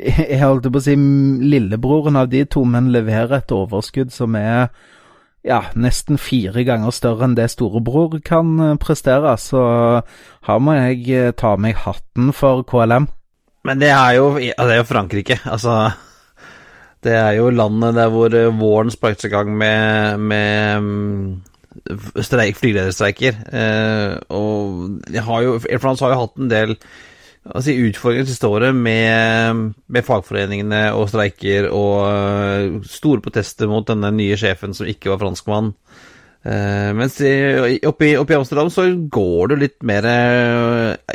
Jeg 0.00 0.40
holdt 0.40 0.70
på 0.72 0.80
å 0.80 0.84
si 0.84 0.94
lillebroren 0.96 2.16
av 2.16 2.30
de 2.32 2.46
to, 2.48 2.64
men 2.64 2.88
leverer 2.94 3.42
et 3.42 3.52
overskudd 3.52 4.14
som 4.14 4.36
er 4.38 4.70
ja, 5.46 5.60
nesten 5.78 6.18
fire 6.20 6.64
ganger 6.66 6.92
større 6.94 7.28
enn 7.28 7.36
det 7.36 7.50
storebror 7.52 8.18
kan 8.24 8.56
eh, 8.64 8.74
prestere. 8.80 9.36
Så 9.40 9.60
her 10.48 10.64
må 10.64 10.76
jeg 10.78 11.34
ta 11.36 11.52
ta 11.52 11.54
meg 11.60 11.78
hatten 11.84 12.32
for 12.36 12.64
KLM. 12.68 13.10
Men 13.68 13.80
det 13.82 13.92
er 13.92 14.16
jo, 14.16 14.32
det 14.38 14.56
er 14.56 14.80
jo 14.80 14.88
Frankrike, 14.88 15.40
altså 15.44 15.90
Det 17.04 17.12
er 17.14 17.36
jo 17.36 17.50
landet 17.50 17.94
der 17.94 18.08
hvor 18.10 18.32
eh, 18.34 18.50
våren 18.58 18.90
sparkes 18.90 19.28
i 19.28 19.32
gang 19.32 19.52
med, 19.54 20.18
med 20.18 20.80
mm, 20.82 21.28
streik, 22.24 22.56
flygelederstreiker. 22.58 23.38
Eh, 23.52 24.16
og 24.34 25.12
har 25.28 25.44
jo, 25.44 25.58
Air 25.68 25.82
France 25.82 26.04
har 26.04 26.14
jo 26.14 26.24
hatt 26.24 26.42
en 26.42 26.50
del 26.52 26.76
altså, 27.44 27.72
utfordringer 27.72 28.28
siste 28.28 28.50
året 28.50 28.76
med, 28.76 29.64
med, 29.86 30.06
fagforeningene 30.06 30.88
og 30.96 31.08
streiker 31.12 31.70
og 31.72 31.96
uh, 32.04 32.84
store 32.88 33.24
protester 33.24 33.70
mot 33.70 33.86
denne 33.88 34.12
nye 34.14 34.38
sjefen 34.40 34.76
som 34.76 34.88
ikke 34.88 35.12
var 35.14 35.22
franskmann. 35.22 35.74
Uh, 36.38 36.94
mens 36.96 37.16
oppe 37.18 38.06
i, 38.06 38.14
oppe 38.16 38.32
i, 38.32 38.38
Amsterdam 38.38 38.70
så 38.72 38.86
går 39.10 39.52
det 39.52 39.60
litt 39.62 39.78
mer 39.86 40.06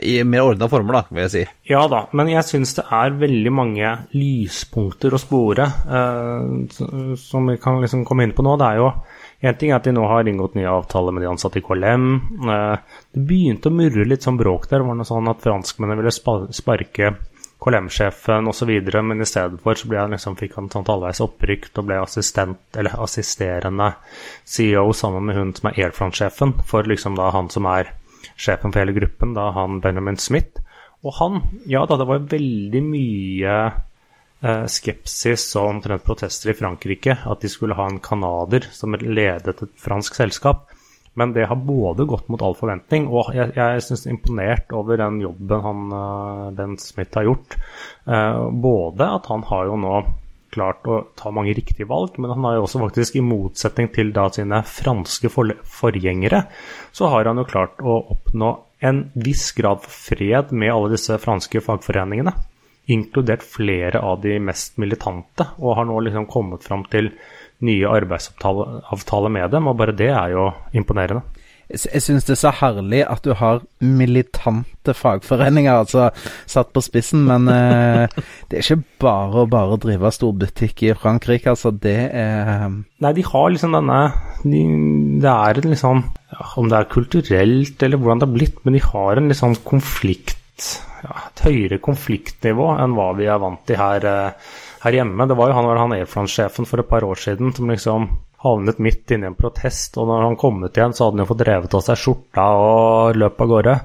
i 0.04 0.18
mer 0.28 0.50
ordna 0.50 0.68
former, 0.70 1.00
da, 1.00 1.04
vil 1.10 1.24
jeg 1.26 1.34
si. 1.34 1.44
Ja 1.72 1.86
da, 1.92 2.06
men 2.14 2.32
jeg 2.34 2.46
syns 2.50 2.76
det 2.78 2.86
er 2.92 3.18
veldig 3.22 3.54
mange 3.56 3.96
lyspunkter 4.18 5.16
å 5.16 5.22
spore 5.22 5.70
uh, 5.88 7.16
som 7.20 7.52
vi 7.52 7.60
kan 7.62 7.82
liksom 7.84 8.06
komme 8.08 8.28
inn 8.28 8.36
på 8.36 8.46
nå. 8.46 8.58
Det 8.60 8.72
er 8.74 8.84
jo 8.84 8.92
en 9.44 9.60
ting 9.60 9.74
er 9.74 9.82
at 9.82 9.88
de 9.88 9.92
nå 9.96 10.06
har 10.08 10.28
inngått 10.30 10.56
nye 10.56 10.72
avtaler 10.72 11.12
med 11.12 11.26
de 11.26 11.30
ansatte 11.34 11.60
i 11.60 11.66
KLM. 11.66 12.08
Det 12.48 13.24
begynte 13.28 13.68
å 13.68 13.76
murre 13.76 14.08
litt 14.08 14.24
sånn 14.24 14.40
bråk 14.40 14.70
der. 14.70 14.80
Det 14.80 14.88
var 14.88 15.00
noe 15.00 15.10
sånn 15.10 15.28
at 15.32 15.44
franskmennene 15.44 16.00
ville 16.00 16.14
sparke 16.56 17.14
KLM-sjefen 17.64 18.48
osv., 18.48 18.72
men 19.04 19.22
i 19.22 19.28
stedet 19.28 19.62
for 19.64 19.80
så 19.80 19.90
han 19.96 20.16
liksom, 20.16 20.36
fikk 20.40 20.58
han 20.60 20.70
sånn 20.72 20.88
halvveis 20.88 21.22
opprykt 21.24 21.80
og 21.80 21.88
ble 21.88 22.00
assistent, 22.04 22.64
eller 22.76 23.00
assisterende 23.04 23.94
CEO 24.44 24.90
sammen 24.96 25.28
med 25.28 25.40
hun 25.40 25.54
som 25.56 25.72
er 25.72 25.80
Air 25.80 25.96
France-sjefen, 25.96 26.58
for 26.68 26.88
liksom 26.90 27.16
da 27.20 27.32
han 27.36 27.52
som 27.54 27.68
er 27.72 27.94
sjefen 28.36 28.74
for 28.74 28.82
hele 28.82 28.96
gruppen, 28.96 29.36
da 29.38 29.52
han 29.56 29.80
Benjamin 29.84 30.20
Smith. 30.20 30.60
Og 31.04 31.16
han, 31.20 31.42
ja 31.68 31.84
da, 31.88 31.98
det 32.00 32.08
var 32.08 32.30
veldig 32.32 32.84
mye 32.84 33.56
eh, 33.68 33.82
skepsis 34.68 35.46
og 35.56 35.70
omtrent 35.70 36.04
protester 36.04 36.52
i 36.52 36.56
Frankrike 36.58 37.14
at 37.16 37.44
de 37.44 37.52
skulle 37.52 37.78
ha 37.78 37.86
en 37.88 38.02
canadier 38.04 38.66
som 38.76 38.98
ledet 39.00 39.54
et 39.56 39.76
fransk 39.80 40.18
selskap. 40.20 40.66
Men 41.14 41.34
det 41.34 41.46
har 41.46 41.56
både 41.62 42.08
gått 42.10 42.30
mot 42.32 42.42
all 42.42 42.56
forventning, 42.58 43.06
og 43.06 43.30
jeg, 43.38 43.54
jeg 43.54 43.84
syns 43.86 44.08
imponert 44.10 44.74
over 44.74 44.98
den 44.98 45.20
jobben 45.22 45.62
han, 45.62 45.84
uh, 45.94 46.50
Ben 46.58 46.74
Smith 46.82 47.14
har 47.20 47.28
gjort. 47.28 47.58
Uh, 48.10 48.50
både 48.50 49.12
at 49.20 49.30
han 49.30 49.46
har 49.52 49.70
jo 49.70 49.78
nå 49.78 49.94
klart 50.54 50.86
å 50.90 51.00
ta 51.18 51.32
mange 51.34 51.54
riktige 51.58 51.90
valg, 51.90 52.18
men 52.22 52.34
han 52.34 52.46
har 52.46 52.58
jo 52.58 52.66
også 52.68 52.82
faktisk, 52.82 53.18
i 53.18 53.26
motsetning 53.26 53.90
til 53.94 54.14
da 54.14 54.28
sine 54.34 54.62
franske 54.70 55.30
for 55.34 55.54
forgjengere, 55.70 56.44
så 56.94 57.10
har 57.14 57.30
han 57.30 57.42
jo 57.42 57.50
klart 57.50 57.82
å 57.82 58.00
oppnå 58.16 58.54
en 58.84 59.06
viss 59.14 59.52
grad 59.58 59.82
for 59.86 60.18
fred 60.18 60.52
med 60.52 60.74
alle 60.74 60.94
disse 60.94 61.18
franske 61.22 61.62
fagforeningene. 61.64 62.34
Inkludert 62.92 63.46
flere 63.48 64.02
av 64.04 64.20
de 64.26 64.40
mest 64.44 64.76
militante, 64.82 65.48
og 65.60 65.78
har 65.78 65.88
nå 65.88 66.02
liksom 66.04 66.28
kommet 66.28 66.66
fram 66.68 66.84
til 66.92 67.14
nye 67.64 67.88
arbeidsavtaler 67.88 69.32
med 69.32 69.54
dem, 69.54 69.70
og 69.72 69.80
bare 69.80 69.96
det 69.96 70.12
er 70.12 70.34
jo 70.36 70.50
imponerende. 70.76 71.24
Jeg 71.72 72.04
syns 72.04 72.26
det 72.28 72.36
er 72.36 72.42
så 72.42 72.52
herlig 72.60 73.00
at 73.08 73.24
du 73.26 73.32
har 73.40 73.62
militante 73.80 74.94
fagforeninger, 74.94 75.72
altså 75.72 76.10
satt 76.50 76.74
på 76.76 76.84
spissen, 76.84 77.24
men 77.26 77.48
eh, 77.50 78.12
det 78.52 78.60
er 78.60 78.66
ikke 78.66 79.00
bare 79.02 79.46
å 79.46 79.50
bare 79.50 79.80
drive 79.82 80.12
storbutikk 80.14 80.84
i 80.90 80.94
Frankrike, 81.00 81.56
altså. 81.56 81.72
Det 81.72 81.98
er 82.12 82.68
Nei, 82.68 83.14
de 83.16 83.26
har 83.26 83.50
liksom 83.50 83.74
denne 83.80 84.00
de, 84.44 84.62
Det 85.24 85.34
er 85.34 85.64
liksom 85.64 86.04
ja, 86.04 86.46
Om 86.60 86.70
det 86.70 86.78
er 86.78 86.92
kulturelt 86.92 87.84
eller 87.88 88.00
hvordan 88.00 88.22
det 88.22 88.30
har 88.30 88.38
blitt, 88.38 88.62
men 88.68 88.78
de 88.78 88.84
har 88.84 89.24
en 89.24 89.38
sånn 89.38 89.58
konflikt 89.66 90.43
ja, 91.04 91.16
Et 91.28 91.46
høyere 91.48 91.82
konfliktnivå 91.84 92.74
enn 92.80 92.94
hva 92.98 93.12
vi 93.18 93.30
er 93.30 93.42
vant 93.42 93.64
til 93.68 93.80
her. 93.80 94.06
Eh, 94.06 94.54
her 94.84 95.00
hjemme. 95.00 95.28
Det 95.28 95.38
var 95.40 95.50
jo 95.50 95.58
han, 95.58 95.72
han 95.80 95.96
Air 95.96 96.10
France-sjefen 96.10 96.68
for 96.68 96.84
et 96.84 96.90
par 96.90 97.06
år 97.08 97.20
siden 97.20 97.54
som 97.56 97.72
liksom 97.72 98.10
havnet 98.44 98.80
midt 98.84 99.12
inne 99.16 99.30
i 99.30 99.32
en 99.32 99.38
protest, 99.40 99.96
og 99.96 100.10
når 100.10 100.26
han 100.26 100.36
kom 100.40 100.58
ut 100.66 100.76
igjen, 100.76 100.92
så 100.92 101.06
hadde 101.06 101.16
han 101.16 101.24
jo 101.24 101.30
fått 101.30 101.44
revet 101.48 101.76
av 101.78 101.84
seg 101.86 102.00
skjorta 102.02 102.48
og 102.60 103.20
løp 103.22 103.40
av 103.40 103.52
gårde. 103.54 103.76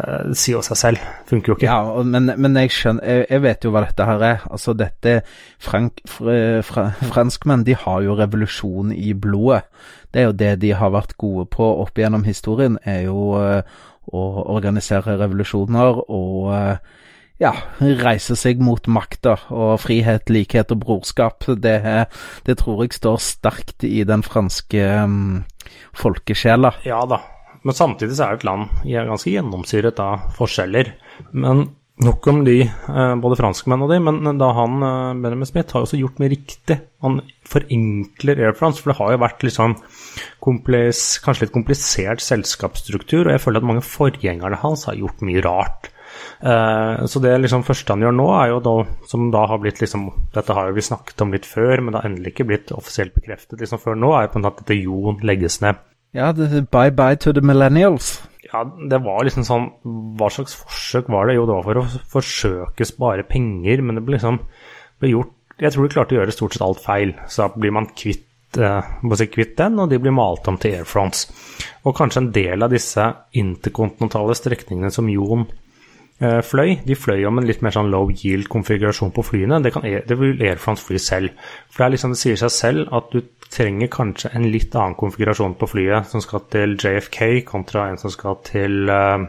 Eh, 0.00 0.30
si 0.38 0.54
jo 0.54 0.62
seg 0.64 0.80
selv. 0.80 1.10
Funker 1.28 1.52
jo 1.52 1.56
ikke. 1.58 1.68
Ja, 1.68 2.04
men, 2.14 2.32
men 2.40 2.56
jeg 2.56 2.72
skjønner 2.72 3.04
jeg, 3.04 3.26
jeg, 3.28 3.44
vet 3.44 3.66
jo 3.66 3.74
hva 3.74 3.84
dette 3.84 4.08
her 4.08 4.24
er. 4.30 4.46
Altså, 4.48 4.72
dette 4.78 5.14
frank, 5.60 6.00
fr, 6.08 6.32
fr, 6.64 6.80
Franskmenn 7.12 7.66
de 7.68 7.76
har 7.76 8.00
jo 8.06 8.16
revolusjon 8.16 8.96
i 8.96 9.12
blodet. 9.12 9.66
Det 10.08 10.22
er 10.22 10.30
jo 10.30 10.38
det 10.40 10.54
de 10.64 10.72
har 10.72 10.94
vært 10.94 11.18
gode 11.20 11.44
på 11.52 11.68
opp 11.82 12.00
gjennom 12.00 12.24
historien, 12.24 12.78
er 12.88 13.02
jo 13.10 13.34
uh, 13.36 13.60
å 14.12 14.24
organisere 14.54 15.18
revolusjoner 15.20 16.02
og 16.06 16.48
uh, 16.52 16.98
ja, 17.38 17.52
reise 17.78 18.34
seg 18.38 18.62
mot 18.64 18.84
makta 18.90 19.36
og 19.54 19.76
frihet, 19.82 20.30
likhet 20.32 20.72
og 20.74 20.82
brorskap. 20.82 21.46
Det, 21.62 21.78
det, 22.46 22.58
tror 22.58 22.84
jeg 22.84 22.98
står 22.98 23.18
sterkt 23.22 23.86
i 23.86 24.02
den 24.08 24.24
franske 24.26 24.84
um, 25.04 25.44
folkesjela. 25.96 26.74
Ja 26.88 27.04
da, 27.08 27.20
men 27.62 27.76
samtidig 27.78 28.18
så 28.18 28.26
er 28.26 28.34
jo 28.34 28.40
et 28.40 28.48
land 28.48 28.82
ganske 28.84 29.32
gjennomsyret 29.32 30.02
av 30.02 30.30
forskjeller. 30.38 30.92
Men 31.30 31.68
nok 32.04 32.26
om 32.30 32.44
de, 32.46 32.60
eh, 32.62 33.14
både 33.22 33.38
franskmenn 33.38 33.82
og 33.84 33.90
de, 33.90 33.98
men 34.00 34.38
da 34.38 34.52
han, 34.54 34.82
eh, 34.82 35.20
Benjamin 35.22 35.46
Smith, 35.46 35.72
har 35.72 35.82
også 35.82 35.98
gjort 35.98 36.18
mye 36.22 36.30
riktig. 36.30 36.80
Han 37.02 37.20
forenkler 37.44 38.38
Air 38.38 38.54
France, 38.54 38.80
for 38.80 38.92
det 38.92 38.98
har 38.98 39.12
jo 39.12 39.22
vært 39.24 39.42
litt 39.42 39.56
sånn 39.56 39.76
kanskje 40.42 41.42
litt 41.42 41.52
komplisert 41.52 42.20
selskapsstruktur, 42.24 43.26
og 43.26 43.32
jeg 43.34 43.42
føler 43.44 43.58
at 43.58 43.68
mange 43.68 43.82
forgjengerne 43.82 44.62
hans 44.62 44.84
har 44.84 44.94
gjort 44.94 45.20
mye 45.22 45.42
rart. 45.42 45.90
Uh, 46.42 47.04
så 47.06 47.20
det 47.20 47.34
liksom 47.42 47.64
første 47.66 47.92
han 47.92 48.00
gjør 48.00 48.14
nå, 48.14 48.26
er 48.40 48.48
jo 48.52 48.60
da, 48.64 48.74
som 49.10 49.30
da 49.34 49.44
har 49.46 49.58
blitt 49.58 49.80
liksom 49.82 50.06
Dette 50.34 50.54
har 50.54 50.68
jo 50.68 50.76
vi 50.76 50.84
snakket 50.86 51.20
om 51.20 51.34
litt 51.34 51.46
før, 51.46 51.82
men 51.82 51.92
det 51.92 52.00
har 52.00 52.08
endelig 52.08 52.32
ikke 52.32 52.46
blitt 52.48 52.72
offisielt 52.72 53.14
bekreftet 53.14 53.60
liksom 53.60 53.82
før 53.82 53.98
nå, 53.98 54.12
er 54.14 54.26
jo 54.26 54.32
på 54.32 54.40
en 54.40 54.46
måte 54.46 54.62
at 54.62 54.66
dette 54.66 54.78
Jon 54.80 55.20
legges 55.26 55.60
ned. 55.60 55.82
Ja, 56.16 56.32
bye 56.32 56.90
bye 56.90 57.16
to 57.16 57.34
the 57.34 57.42
millennials. 57.44 58.22
Ja, 58.48 58.62
det 58.64 59.00
var 59.04 59.26
liksom 59.26 59.44
sånn 59.44 59.66
Hva 60.16 60.30
slags 60.32 60.54
forsøk 60.56 61.10
var 61.12 61.28
det? 61.28 61.36
Jo, 61.36 61.44
det 61.48 61.58
var 61.58 61.66
for 61.66 61.80
å 61.82 62.04
forsøke 62.14 62.86
å 62.86 62.88
spare 62.88 63.26
penger, 63.28 63.82
men 63.84 63.98
det 63.98 64.04
ble 64.06 64.16
liksom 64.16 64.40
ble 65.02 65.12
gjort 65.12 65.60
Jeg 65.60 65.74
tror 65.74 65.84
de 65.84 65.92
klarte 65.92 66.16
å 66.16 66.20
gjøre 66.20 66.34
stort 66.34 66.56
sett 66.56 66.64
alt 66.64 66.82
feil, 66.82 67.14
så 67.28 67.50
blir 67.54 67.74
man 67.74 67.90
kvitt 67.92 68.24
eh, 68.56 69.26
kvitt 69.34 69.56
den, 69.58 69.78
og 69.82 69.90
de 69.90 69.98
blir 70.00 70.14
malt 70.14 70.46
om 70.48 70.56
til 70.60 70.78
Air 70.78 70.86
France. 70.88 71.26
Og 71.82 71.96
kanskje 71.98 72.22
en 72.22 72.30
del 72.32 72.62
av 72.62 72.70
disse 72.72 73.04
interkontinentale 73.42 74.36
strekningene 74.38 74.92
som 74.94 75.10
Jon 75.10 75.44
fløy. 76.18 76.80
De 76.82 76.96
fløy 76.98 77.22
om 77.28 77.38
en 77.38 77.46
litt 77.46 77.60
mer 77.62 77.74
sånn 77.74 77.92
low 77.92 78.10
yield-konfigurasjon 78.10 79.12
på 79.14 79.22
flyene. 79.22 79.60
Det, 79.62 79.70
kan, 79.74 79.86
det 79.86 80.18
vil 80.18 80.42
Air 80.42 80.58
France 80.58 80.82
fly 80.86 80.98
selv. 81.02 81.36
For 81.70 81.84
det, 81.84 81.86
er 81.86 81.94
liksom, 81.94 82.14
det 82.16 82.22
sier 82.22 82.40
seg 82.40 82.54
selv 82.54 82.94
at 82.98 83.12
du 83.14 83.20
trenger 83.48 83.90
kanskje 83.92 84.32
en 84.36 84.50
litt 84.52 84.74
annen 84.76 84.98
konfigurasjon 84.98 85.56
på 85.60 85.70
flyet 85.70 86.10
som 86.10 86.22
skal 86.24 86.44
til 86.52 86.76
JFK, 86.76 87.42
kontra 87.48 87.88
en 87.88 88.00
som 88.00 88.12
skal 88.12 88.40
til 88.44 88.90
uh, 88.90 89.24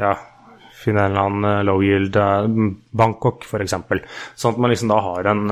ja, 0.00 0.12
finne 0.84 1.06
en 1.06 1.12
eller 1.14 1.24
annen 1.24 1.48
eh, 1.48 1.62
low 1.64 1.82
yield 1.84 2.16
Bangkok, 2.94 3.46
f.eks. 3.48 3.74
Sånn 4.36 4.54
at 4.54 4.60
man 4.60 4.72
liksom 4.72 4.92
da 4.92 5.00
har 5.06 5.30
en 5.32 5.42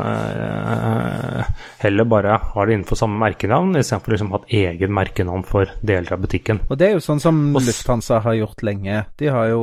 Heller 1.82 2.08
bare 2.08 2.36
har 2.52 2.68
det 2.68 2.76
innenfor 2.76 3.00
samme 3.00 3.18
merkenavn, 3.22 3.74
istedenfor 3.80 4.14
liksom 4.14 4.32
å 4.32 4.36
ha 4.36 4.44
et 4.44 4.56
eget 4.62 4.92
merkenavn 4.92 5.46
for 5.48 5.72
deler 5.80 6.14
av 6.14 6.22
butikken. 6.22 6.62
Og 6.68 6.78
det 6.78 6.90
er 6.90 6.96
jo 6.98 7.04
sånn 7.04 7.22
som 7.22 7.40
Lufthansa 7.56 8.20
har 8.26 8.38
gjort 8.38 8.64
lenge. 8.66 9.04
De 9.18 9.32
har 9.32 9.50
jo 9.50 9.62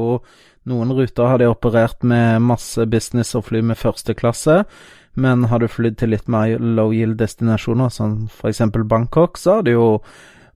noen 0.67 0.91
ruter 0.95 1.29
har 1.29 1.39
de 1.39 1.47
operert 1.49 2.03
med 2.03 2.43
masse 2.43 2.85
business 2.91 3.35
og 3.37 3.47
fly 3.49 3.61
med 3.65 3.79
første 3.79 4.15
klasse, 4.17 4.63
men 5.19 5.47
har 5.51 5.59
du 5.59 5.67
flydd 5.71 5.99
til 5.99 6.13
litt 6.13 6.27
mer 6.31 6.59
low 6.59 6.93
yield-destinasjoner, 6.95 7.89
som 7.91 8.27
f.eks. 8.27 8.61
Bangkok, 8.87 9.37
så 9.37 9.59
har 9.59 9.65
du 9.67 9.71
jo 9.73 9.87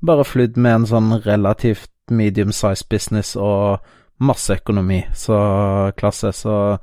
bare 0.03 0.27
flydd 0.27 0.59
med 0.59 0.81
en 0.81 0.87
sånn 0.91 1.11
relativt 1.23 1.91
medium 2.11 2.51
size 2.51 2.85
business 2.89 3.35
og 3.39 3.83
masse 4.23 4.59
økonomi, 4.59 5.01
så 5.15 5.37
klasse, 5.97 6.31
så 6.35 6.77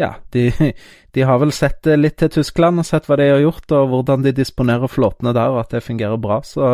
ja, 0.00 0.14
de, 0.32 0.72
de, 1.14 1.22
har 1.22 1.40
vel 1.42 1.52
sett 1.52 1.86
litt 1.98 2.16
til 2.20 2.30
Tyskland 2.32 2.80
og 2.80 2.86
sett 2.88 3.08
hva 3.08 3.18
de 3.20 3.28
har 3.28 3.42
gjort, 3.42 3.66
og 3.76 3.90
hvordan 3.92 4.24
de 4.24 4.32
disponerer 4.36 4.90
flåtene 4.90 5.34
der, 5.36 5.52
og 5.52 5.62
at 5.64 5.74
det 5.74 5.84
fungerer 5.84 6.20
bra. 6.20 6.40
Så 6.46 6.70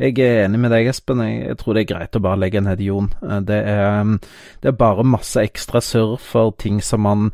jeg 0.00 0.16
er 0.24 0.46
enig 0.46 0.62
med 0.62 0.72
deg, 0.74 0.88
Espen. 0.92 1.20
Jeg, 1.26 1.58
tror 1.60 1.76
det 1.76 1.84
er 1.84 1.90
greit 1.92 2.16
å 2.18 2.24
bare 2.24 2.40
legge 2.40 2.64
ned 2.64 2.80
Jon. 2.84 3.10
Det 3.20 3.60
er, 3.74 4.14
det 4.62 4.72
er 4.72 4.80
bare 4.80 5.06
masse 5.06 5.44
ekstra 5.44 5.82
surr 5.84 6.16
for 6.22 6.56
ting 6.58 6.80
som 6.84 7.04
man 7.06 7.28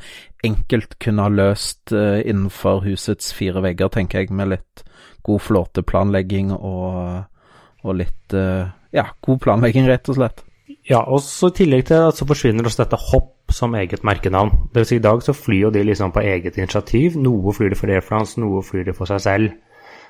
enkelt 0.47 0.99
kunne 1.03 1.25
ha 1.27 1.33
løst 1.35 1.91
uh, 1.91 2.21
innenfor 2.23 2.85
husets 2.85 3.33
fire 3.35 3.63
vegger, 3.65 3.91
tenker 3.95 4.23
jeg, 4.23 4.35
med 4.35 4.53
litt 4.55 4.85
god 5.27 5.43
flåteplanlegging 5.43 6.53
og, 6.55 7.25
og 7.83 7.97
litt 7.99 8.35
ja, 8.95 9.05
god 9.27 9.41
planlegging, 9.45 9.89
rett 9.91 10.09
og 10.09 10.17
slett. 10.17 10.45
Ja, 10.89 11.03
og 11.05 11.21
så 11.21 11.51
i 11.51 11.57
tillegg 11.59 11.85
til 11.89 12.01
det 12.01 12.17
så 12.17 12.27
forsvinner 12.29 12.65
også 12.65 12.85
dette 12.85 13.01
hopp 13.11 13.53
som 13.53 13.75
eget 13.77 14.05
merkenavn. 14.09 14.55
Det 14.73 14.83
vil 14.83 14.89
si 14.89 14.97
I 14.97 15.05
dag 15.05 15.21
så 15.25 15.35
flyr 15.37 15.67
jo 15.67 15.73
de 15.75 15.85
liksom 15.85 16.15
på 16.15 16.25
eget 16.25 16.57
initiativ. 16.57 17.19
Noe 17.21 17.53
flyr 17.53 17.75
de 17.75 17.79
for 17.81 17.93
Air 17.93 18.05
France, 18.05 18.41
noe 18.41 18.63
flyr 18.65 18.87
de 18.89 18.95
for 18.97 19.11
seg 19.11 19.21
selv. 19.25 19.53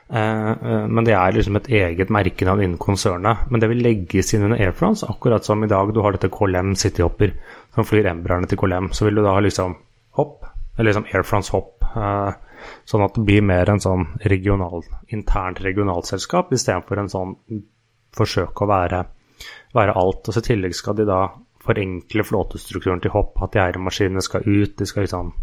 Eh, 0.08 0.50
eh, 0.54 0.86
men 0.86 1.04
det 1.04 1.16
er 1.18 1.34
liksom 1.34 1.58
et 1.58 1.70
eget 1.80 2.12
merkenavn 2.14 2.62
innen 2.62 2.78
konsernet. 2.78 3.50
Men 3.50 3.60
det 3.60 3.72
vil 3.72 3.82
legges 3.82 4.32
inn 4.34 4.46
under 4.46 4.62
Air 4.62 4.76
France, 4.78 5.06
akkurat 5.06 5.44
som 5.44 5.64
i 5.66 5.70
dag 5.70 5.90
du 5.94 6.02
har 6.04 6.14
dette 6.14 6.30
KLM 6.30 6.76
Cityhopper 6.78 7.34
som 7.74 7.86
flyr 7.88 8.12
Embraerne 8.12 8.46
til 8.46 8.62
KLM. 8.62 8.92
Så 8.94 9.08
vil 9.08 9.18
du 9.18 9.24
da 9.26 9.34
ha 9.34 9.42
liksom 9.42 9.74
hopp, 10.18 10.46
eller 10.78 10.92
liksom 10.92 11.10
Air 11.10 11.26
France 11.26 11.54
hopp. 11.54 11.82
Eh, 11.90 12.36
Sånn 12.88 13.04
at 13.04 13.16
det 13.16 13.24
blir 13.26 13.44
mer 13.44 13.70
en 13.70 13.82
sånn 13.82 14.04
regional, 14.30 14.84
internt 15.14 15.60
regionalselskap 15.64 16.52
istedenfor 16.56 17.02
en 17.02 17.12
sånn 17.12 17.34
forsøk 18.16 18.62
å 18.64 18.68
være, 18.70 19.02
være 19.76 19.96
alt. 19.98 20.28
Og 20.28 20.34
så 20.34 20.42
I 20.42 20.48
tillegg 20.50 20.76
skal 20.76 20.96
de 20.98 21.06
da 21.08 21.26
forenkle 21.64 22.24
flåtestrukturen 22.24 23.02
til 23.04 23.12
hopp, 23.12 23.36
at 23.44 23.54
de 23.54 23.62
eiermaskinene 23.62 24.24
skal 24.24 24.46
ut. 24.46 24.76
De 24.78 24.88
skal 24.88 25.06
liksom 25.06 25.34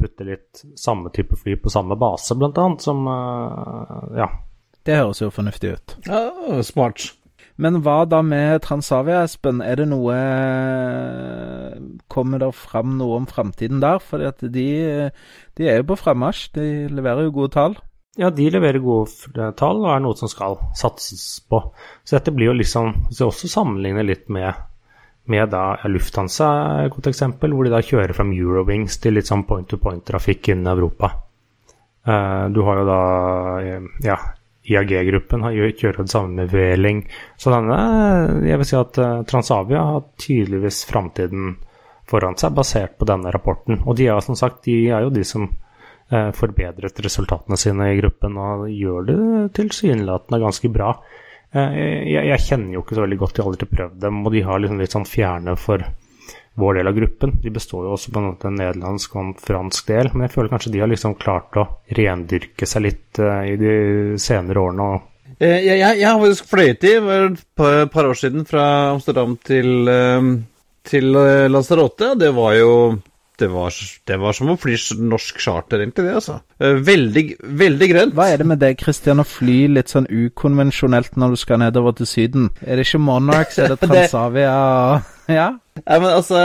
putte 0.00 0.26
litt 0.26 0.64
samme 0.80 1.12
type 1.14 1.36
fly 1.36 1.58
på 1.60 1.72
samme 1.72 1.96
base, 2.00 2.36
blant 2.38 2.58
annet, 2.58 2.84
som 2.84 3.06
uh, 3.08 4.10
Ja. 4.16 4.30
Det 4.88 4.96
høres 4.96 5.20
jo 5.20 5.28
fornuftig 5.28 5.74
ut. 5.76 5.96
Ja, 6.08 6.62
smart. 6.64 7.10
Men 7.60 7.82
hva 7.84 8.06
da 8.08 8.22
med 8.24 8.62
Transavia, 8.64 9.26
Espen? 9.26 9.60
Er 9.60 9.76
det 9.76 9.90
noe 9.90 10.14
Kommer 12.08 12.40
det 12.40 12.48
fram 12.56 12.94
noe 12.96 13.18
om 13.20 13.26
framtiden 13.28 13.82
der? 13.82 14.00
For 14.00 14.24
de, 14.40 14.62
de, 15.60 15.66
er 15.68 15.82
jo 15.82 15.88
på 15.90 15.98
frammarsj, 16.00 16.46
De 16.56 16.66
leverer 16.88 17.28
jo 17.28 17.34
gode 17.36 17.52
tall. 17.58 17.76
Ja, 18.18 18.30
de 18.34 18.48
leverer 18.50 18.82
gode 18.82 19.52
tall 19.58 19.84
og 19.84 19.92
er 19.92 20.00
noe 20.02 20.18
som 20.18 20.30
skal 20.30 20.58
satses 20.76 21.44
på. 21.46 21.60
Så 22.02 22.16
dette 22.16 22.32
blir 22.34 22.50
jo 22.50 22.56
liksom 22.58 22.90
Hvis 23.06 23.20
vi 23.20 23.28
også 23.28 23.50
sammenligner 23.52 24.02
litt 24.06 24.26
med, 24.34 24.50
med 25.30 25.52
da 25.52 25.76
Lufthansa 25.86 26.48
et 26.86 26.94
godt 26.94 27.12
eksempel, 27.12 27.54
hvor 27.54 27.68
de 27.68 27.74
da 27.74 27.82
kjører 27.84 28.16
fra 28.16 28.26
Eurowings 28.26 28.98
til 28.98 29.14
litt 29.14 29.30
sånn 29.30 29.46
point-to-point-trafikk 29.46 30.50
innen 30.50 30.72
Europa. 30.72 31.12
Uh, 32.08 32.48
du 32.50 32.62
har 32.66 32.80
jo 32.80 32.84
da 32.88 33.00
ja, 34.02 34.18
IAG-gruppen 34.70 35.46
kjører 35.50 36.02
det 36.02 36.12
samme 36.12 36.42
med 36.42 36.52
Veling. 36.52 37.02
Så 37.38 37.52
denne, 37.54 37.78
jeg 38.46 38.60
vil 38.60 38.68
si 38.68 38.76
at 38.78 38.98
eh, 39.00 39.22
Transavia 39.28 39.82
har 39.88 40.04
tydeligvis 40.20 40.84
framtiden 40.88 41.56
foran 42.10 42.36
seg, 42.38 42.54
basert 42.54 42.98
på 42.98 43.08
denne 43.08 43.32
rapporten. 43.34 43.80
Og 43.86 43.96
de 43.98 44.10
er, 44.10 44.20
som 44.24 44.38
sagt, 44.38 44.64
de 44.66 44.76
er 44.90 45.06
jo 45.06 45.12
de 45.14 45.24
som 45.26 45.46
eh, 45.48 45.69
forbedret 46.10 46.98
resultatene 47.04 47.58
sine 47.60 47.92
i 47.92 47.98
gruppen, 48.00 48.34
og 48.34 48.64
gjør 48.70 49.04
det 49.06 49.18
tilsynelatende 49.58 50.40
ganske 50.42 50.70
bra. 50.74 50.94
Eh, 51.50 52.06
jeg, 52.06 52.42
kjenner 52.46 52.76
jo 52.76 52.84
ikke 52.84 52.96
så 52.96 53.04
veldig 53.04 53.18
godt 53.18 53.34
de 53.34 53.42
har 53.42 53.50
aldri 53.50 53.68
prøvd 53.70 53.98
dem, 54.04 54.22
og 54.22 54.34
de 54.34 54.44
har 54.46 54.62
liksom 54.62 54.82
litt 54.82 54.94
sånn 54.94 55.08
fjerne 55.08 55.56
for 55.58 55.82
vår 56.60 56.78
del 56.78 56.90
av 56.90 56.96
gruppen. 56.96 57.34
De 57.42 57.52
består 57.54 57.86
jo 57.86 57.94
også 57.96 58.12
på 58.14 58.22
en 58.22 58.58
nederlandsk 58.58 59.16
og 59.16 59.22
en 59.22 59.32
fransk 59.38 59.90
del, 59.90 60.12
men 60.14 60.26
jeg 60.26 60.34
føler 60.36 60.52
kanskje 60.52 60.74
de 60.74 60.82
har 60.82 60.90
liksom 60.90 61.16
klart 61.18 61.58
å 61.58 61.66
rendyrke 61.96 62.68
seg 62.68 62.84
litt 62.86 63.20
uh, 63.22 63.42
i 63.46 63.56
de 63.58 63.74
senere 64.20 64.62
årene. 64.62 64.88
Jeg, 65.40 65.62
jeg, 65.64 65.78
jeg, 65.80 66.04
har 66.04 66.20
faktisk 66.20 66.50
fløyet 66.50 66.84
i 66.84 66.94
for 67.00 67.82
et 67.86 67.92
par 67.94 68.10
år 68.10 68.18
siden 68.18 68.44
fra 68.44 68.64
Amsterdam 68.90 69.38
til, 69.46 69.88
til 70.84 71.16
Lanzarote. 71.48 72.10
Det 72.20 72.28
var 72.36 72.58
jo 72.58 72.74
det 73.40 73.48
var, 73.52 73.74
det 74.06 74.18
var, 74.20 74.36
som 74.36 74.52
å 74.52 74.58
fly 74.60 74.76
norsk 75.00 75.40
charter, 75.42 75.82
egentlig, 75.82 76.06
det, 76.06 76.16
altså. 76.20 76.36
Veldig, 76.60 77.24
veldig 77.60 77.88
grønt. 77.94 78.14
Hva 78.18 78.28
er 78.32 78.42
det 78.42 78.48
med 78.50 78.60
det, 78.62 78.74
Christian, 78.82 79.22
å 79.22 79.26
fly 79.26 79.64
litt 79.72 79.92
sånn 79.92 80.08
ukonvensjonelt 80.10 81.16
når 81.20 81.34
du 81.34 81.40
skal 81.40 81.62
nedover 81.64 81.96
til 81.98 82.08
Syden? 82.10 82.50
Er 82.62 82.78
det 82.78 82.86
ikke 82.86 83.02
Monarchs, 83.02 83.58
er 83.58 83.72
det 83.72 83.80
Transavia? 83.84 84.54
ja? 85.40 85.48
Nei, 85.80 85.96
men 85.96 86.08
altså, 86.10 86.40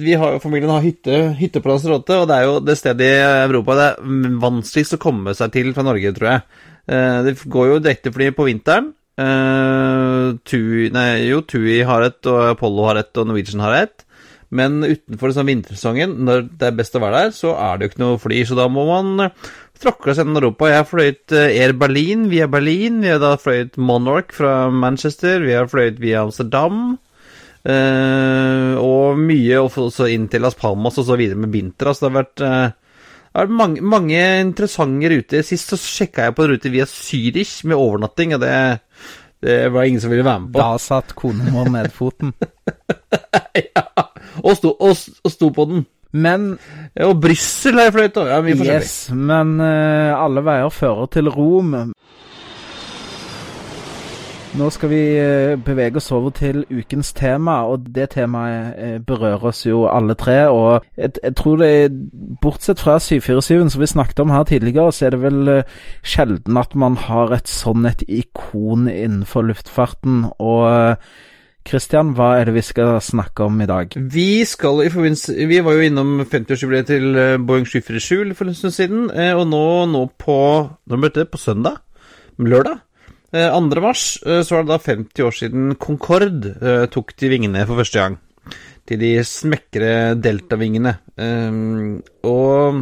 vi 0.00 0.16
har, 0.16 0.38
Familien 0.42 0.72
har 0.72 0.84
hytte, 0.84 1.20
hytteplass 1.38 1.82
Lanzarote, 1.82 2.22
og 2.22 2.28
det 2.30 2.38
er 2.38 2.48
jo 2.48 2.58
det 2.64 2.78
stedet 2.80 3.08
i 3.08 3.22
Europa 3.44 3.76
det 3.78 3.86
er 3.90 4.36
vanskeligst 4.42 4.96
å 4.96 5.02
komme 5.02 5.34
seg 5.36 5.52
til 5.54 5.72
fra 5.76 5.84
Norge, 5.86 6.14
tror 6.16 6.30
jeg. 6.30 6.44
Eh, 6.86 7.18
det 7.26 7.36
går 7.44 7.72
jo 7.72 7.80
direktefly 7.82 8.32
på 8.36 8.48
vinteren. 8.48 8.92
Uh, 9.20 10.38
Tui, 10.48 10.88
nei, 10.94 11.26
jo, 11.28 11.42
Tui 11.44 11.82
har 11.84 12.06
et, 12.06 12.16
og 12.30 12.54
Apollo 12.54 12.86
har 12.88 13.00
et, 13.02 13.12
og 13.20 13.28
Norwegian 13.28 13.60
har 13.60 13.76
et. 13.82 14.06
Men 14.52 14.82
utenfor 14.84 15.30
liksom, 15.32 15.48
vintersesongen, 15.48 16.16
når 16.28 16.46
det 16.60 16.68
er 16.68 16.76
best 16.76 16.96
å 16.98 17.02
være 17.02 17.26
der, 17.26 17.36
så 17.36 17.54
er 17.56 17.78
det 17.78 17.86
jo 17.86 17.92
ikke 17.92 18.02
noe 18.04 18.20
fly. 18.20 18.40
Så 18.48 18.58
da 18.58 18.66
må 18.68 18.84
man 18.90 19.28
tråkle 19.82 20.14
seg 20.14 20.26
gjennom 20.26 20.40
Europa. 20.42 20.68
Jeg 20.70 20.80
har 20.80 20.88
fløyet 20.88 21.34
eh, 21.36 21.54
Air 21.62 21.72
Berlin 21.78 22.26
via 22.30 22.48
Berlin. 22.50 23.00
Vi 23.02 23.10
har 23.12 23.22
da 23.22 23.32
fløyet 23.40 23.78
Monarch 23.80 24.36
fra 24.36 24.66
Manchester. 24.70 25.42
Vi 25.46 25.56
har 25.56 25.70
fløyet 25.72 25.98
via 26.02 26.22
Amsterdam. 26.26 26.98
Uh, 27.62 28.74
og 28.82 29.20
mye 29.22 29.60
også 29.62 30.08
inn 30.10 30.24
til 30.30 30.42
Las 30.42 30.56
Palmas 30.58 30.96
og 30.98 31.06
så 31.06 31.18
videre 31.18 31.38
med 31.38 31.52
Bintra. 31.54 31.94
Så 31.94 32.04
det 32.04 32.10
har 32.10 32.16
vært, 32.16 32.42
uh, 32.42 33.18
det 33.22 33.38
har 33.38 33.46
vært 33.46 33.58
mange, 33.60 33.84
mange, 33.94 34.22
interessante 34.42 35.12
ruter. 35.12 35.44
Sist 35.46 35.70
så 35.70 35.78
sjekka 35.78 36.28
jeg 36.28 36.36
på 36.36 36.46
en 36.46 36.54
rute 36.54 36.72
via 36.74 36.88
Zürich 36.90 37.60
med 37.62 37.78
overnatting, 37.78 38.34
og 38.34 38.42
det, 38.42 38.56
det 39.46 39.60
var 39.74 39.86
ingen 39.86 40.02
som 40.02 40.10
ville 40.10 40.26
være 40.26 40.44
med 40.44 40.56
på. 40.56 40.62
Da 40.62 40.82
satt 40.82 41.14
konemor 41.18 41.70
ned 41.70 41.94
foten. 41.94 42.34
ja, 43.76 43.86
og 44.42 44.56
sto, 44.58 44.76
og, 44.80 44.96
og 45.24 45.30
sto, 45.30 45.50
på 45.54 45.64
den. 45.70 45.86
Men 46.12 46.58
ja, 46.92 47.08
Og 47.08 47.20
Brussel 47.22 47.78
har 47.78 47.88
jeg 47.88 47.92
fløyet 47.94 48.18
mye 48.44 48.56
Ja, 48.66 48.78
yes, 48.82 49.10
men 49.16 49.56
uh, 49.60 50.12
alle 50.12 50.44
veier 50.44 50.68
fører 50.68 51.08
til 51.08 51.30
Rom. 51.32 51.94
Nå 54.52 54.66
skal 54.68 54.90
vi 54.92 55.00
eh, 55.16 55.54
bevege 55.56 55.96
oss 55.96 56.10
over 56.12 56.28
til 56.36 56.66
ukens 56.68 57.14
tema, 57.16 57.62
og 57.64 57.86
det 57.94 58.10
temaet 58.12 58.74
eh, 58.76 58.98
berører 59.00 59.46
oss 59.48 59.62
jo 59.64 59.86
alle 59.88 60.12
tre. 60.12 60.34
Og 60.52 60.84
jeg, 61.00 61.14
jeg 61.22 61.36
tror 61.40 61.56
det 61.62 61.70
er, 61.72 61.88
Bortsett 62.42 62.82
fra 62.84 62.98
747-en 63.00 63.72
som 63.72 63.80
vi 63.80 63.88
snakket 63.88 64.20
om 64.20 64.34
her 64.34 64.44
tidligere, 64.44 64.92
så 64.92 65.06
er 65.06 65.16
det 65.16 65.22
vel 65.22 65.50
sjelden 66.04 66.60
at 66.60 66.76
man 66.76 67.00
har 67.00 67.32
et 67.32 67.48
sånn 67.48 67.88
et 67.88 68.04
ikon 68.04 68.90
innenfor 68.92 69.48
luftfarten. 69.48 70.26
og 70.36 71.00
Kristian, 71.66 72.12
hva 72.18 72.34
er 72.40 72.48
det 72.48 72.56
vi 72.56 72.64
skal 72.66 72.96
snakke 73.02 73.46
om 73.46 73.60
i 73.62 73.68
dag? 73.70 73.94
Vi 73.94 74.44
skal 74.48 74.82
Vi 74.82 75.60
var 75.62 75.78
jo 75.78 75.86
innom 75.86 76.20
50-årsjubileet 76.24 76.90
til 76.90 77.20
Boeing 77.46 77.68
747 77.68 78.34
for 78.38 78.50
en 78.50 78.58
stund 78.58 78.74
siden, 78.74 79.04
og 79.10 79.44
nå, 79.46 79.66
nå 79.86 80.06
på 80.18 80.38
Når 80.90 81.02
ble 81.04 81.12
det? 81.14 81.28
På 81.30 81.38
søndag? 81.38 81.78
Lørdag? 82.38 82.82
2. 83.32 83.38
Eh, 83.38 83.80
mars 83.80 84.18
eh, 84.26 84.42
så 84.42 84.56
var 84.56 84.66
det 84.66 84.72
da 84.74 84.78
50 84.78 85.24
år 85.24 85.36
siden 85.36 85.74
Concorde 85.80 86.52
eh, 86.60 86.86
tok 86.92 87.14
de 87.16 87.30
vingene 87.32 87.64
for 87.66 87.80
første 87.80 87.98
gang. 87.98 88.18
Til 88.86 88.98
de 88.98 89.12
smekre 89.24 90.14
deltavingene. 90.18 90.96
Og 92.26 92.80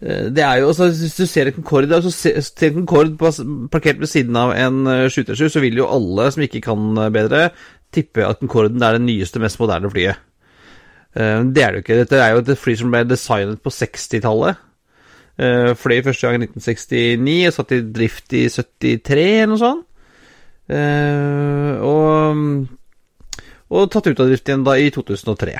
det 0.00 0.42
er 0.42 0.58
jo 0.60 0.68
altså, 0.68 0.88
Hvis 0.90 1.16
du 1.16 1.26
ser 1.26 1.48
en 1.48 1.54
Concorde, 1.56 1.94
altså, 1.94 2.10
ser 2.10 2.66
en 2.66 2.86
Concorde 2.86 3.68
parkert 3.72 4.00
ved 4.02 4.10
siden 4.10 4.36
av 4.36 4.52
en 4.52 4.84
737, 5.08 5.48
så 5.54 5.62
vil 5.62 5.78
jo 5.80 5.88
alle 5.88 6.26
som 6.34 6.42
ikke 6.44 6.60
kan 6.66 6.98
bedre, 7.14 7.48
tippe 7.94 8.26
at 8.26 8.40
Concorden 8.42 8.82
er 8.82 8.98
det 8.98 9.04
nyeste, 9.06 9.40
mest 9.40 9.60
moderne 9.60 9.90
flyet. 9.90 10.20
Det 11.14 11.62
er 11.62 11.70
det 11.70 11.78
jo 11.78 11.82
ikke. 11.84 11.98
Dette 12.02 12.18
er 12.18 12.34
jo 12.34 12.42
et 12.42 12.58
fly 12.58 12.74
som 12.76 12.90
ble 12.90 13.04
designet 13.06 13.62
på 13.62 13.70
60-tallet. 13.70 14.58
Uh, 15.34 15.72
fløy 15.78 16.02
første 16.06 16.26
gang 16.26 16.42
i 16.42 16.46
1969 16.46 17.48
og 17.48 17.54
satt 17.56 17.72
i 17.74 17.80
drift 17.94 18.34
i 18.34 18.44
73 18.50 19.22
eller 19.22 19.50
noe 19.50 19.62
sånt. 19.62 19.86
Og, 21.84 22.42
og 23.74 23.88
tatt 23.92 24.10
ut 24.10 24.20
av 24.20 24.30
drift 24.30 24.48
igjen 24.48 24.66
da 24.66 24.76
i 24.80 24.90
2003. 24.94 25.56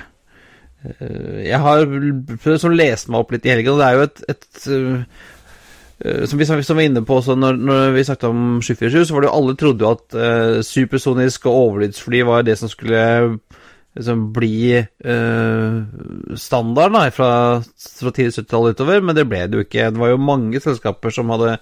Uh, 0.85 0.91
eh, 1.01 1.39
jeg 1.49 1.61
har 1.64 1.87
prøvd 1.87 2.68
å 2.68 2.74
lese 2.74 3.11
meg 3.11 3.22
opp 3.22 3.32
litt 3.35 3.49
i 3.49 3.55
helgen, 3.55 3.74
og 3.74 3.80
det 3.80 3.89
er 3.89 3.99
jo 3.99 4.05
et, 4.09 4.24
et 4.35 6.28
som 6.28 6.41
vi, 6.41 6.45
som 6.45 6.76
var 6.76 6.85
inne 6.85 7.05
på 7.07 7.16
også 7.16 7.37
når, 7.39 7.59
når 7.64 7.93
vi 7.95 8.03
snakket 8.05 8.26
om 8.28 8.41
747, 8.61 9.07
så 9.07 9.14
var 9.14 9.24
det 9.24 9.28
jo 9.28 9.37
alle 9.39 9.55
trodde 9.57 9.87
jo 9.87 9.93
at 9.95 10.64
supersonisk 10.66 11.47
og 11.49 11.59
overlydsfly 11.61 12.24
var 12.26 12.43
det 12.45 12.59
som 12.61 12.68
skulle 12.68 13.05
liksom 13.95 14.32
bli 14.34 14.74
uh, 15.07 15.82
standard 16.36 16.92
da, 16.92 17.03
fra, 17.14 17.30
fra 18.01 18.12
tidlig 18.14 18.34
70-tall 18.40 18.72
utover, 18.72 19.03
men 19.05 19.14
det 19.16 19.26
ble 19.30 19.45
det 19.47 19.59
jo 19.59 19.66
ikke. 19.66 19.90
Det 19.95 20.03
var 20.03 20.11
jo 20.11 20.22
mange 20.22 20.62
selskaper 20.62 21.14
som 21.14 21.30
hadde 21.30 21.57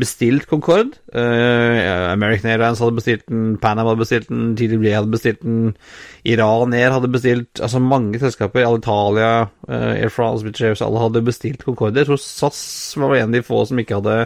bestilt 0.00 0.48
Concorde. 0.50 0.96
Uh, 1.12 2.08
American 2.14 2.50
Airlines 2.50 2.80
hadde 2.80 2.96
bestilt 2.96 3.28
den, 3.28 3.58
Panam 3.60 3.90
hadde 3.90 4.00
bestilt 4.00 4.32
den, 4.32 4.56
TDB 4.58 4.88
hadde 4.94 5.12
bestilt 5.12 5.44
den, 5.44 5.76
Iran 6.24 6.72
Air 6.74 6.96
hadde 6.96 7.12
bestilt 7.12 7.60
Altså 7.60 7.78
mange 7.84 8.18
selskaper, 8.22 8.64
Alitalia, 8.64 9.46
uh, 9.68 9.92
Air 9.92 10.12
France, 10.14 10.46
Airways, 10.56 10.82
alle 10.82 11.04
hadde 11.04 11.24
bestilt 11.28 11.68
Concorde. 11.68 12.00
Jeg 12.00 12.08
tror 12.10 12.22
SAS 12.24 12.64
var 12.96 13.16
en 13.18 13.28
av 13.28 13.36
de 13.36 13.44
få 13.44 13.64
som 13.68 13.78
ikke 13.80 14.00
hadde 14.00 14.20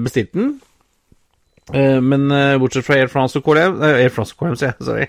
bestilt 0.00 0.32
den. 0.32 0.54
men 2.00 2.22
bortsett 2.58 2.86
fra 2.86 2.96
Air 2.96 3.10
France 3.12 3.36
og 3.36 3.44
KLM 3.44 3.82
Air 3.84 4.08
France 4.08 4.32
og 4.32 4.40
KLM, 4.40 4.56
sier 4.56 4.70
jeg, 4.72 4.86
sorry. 4.86 5.08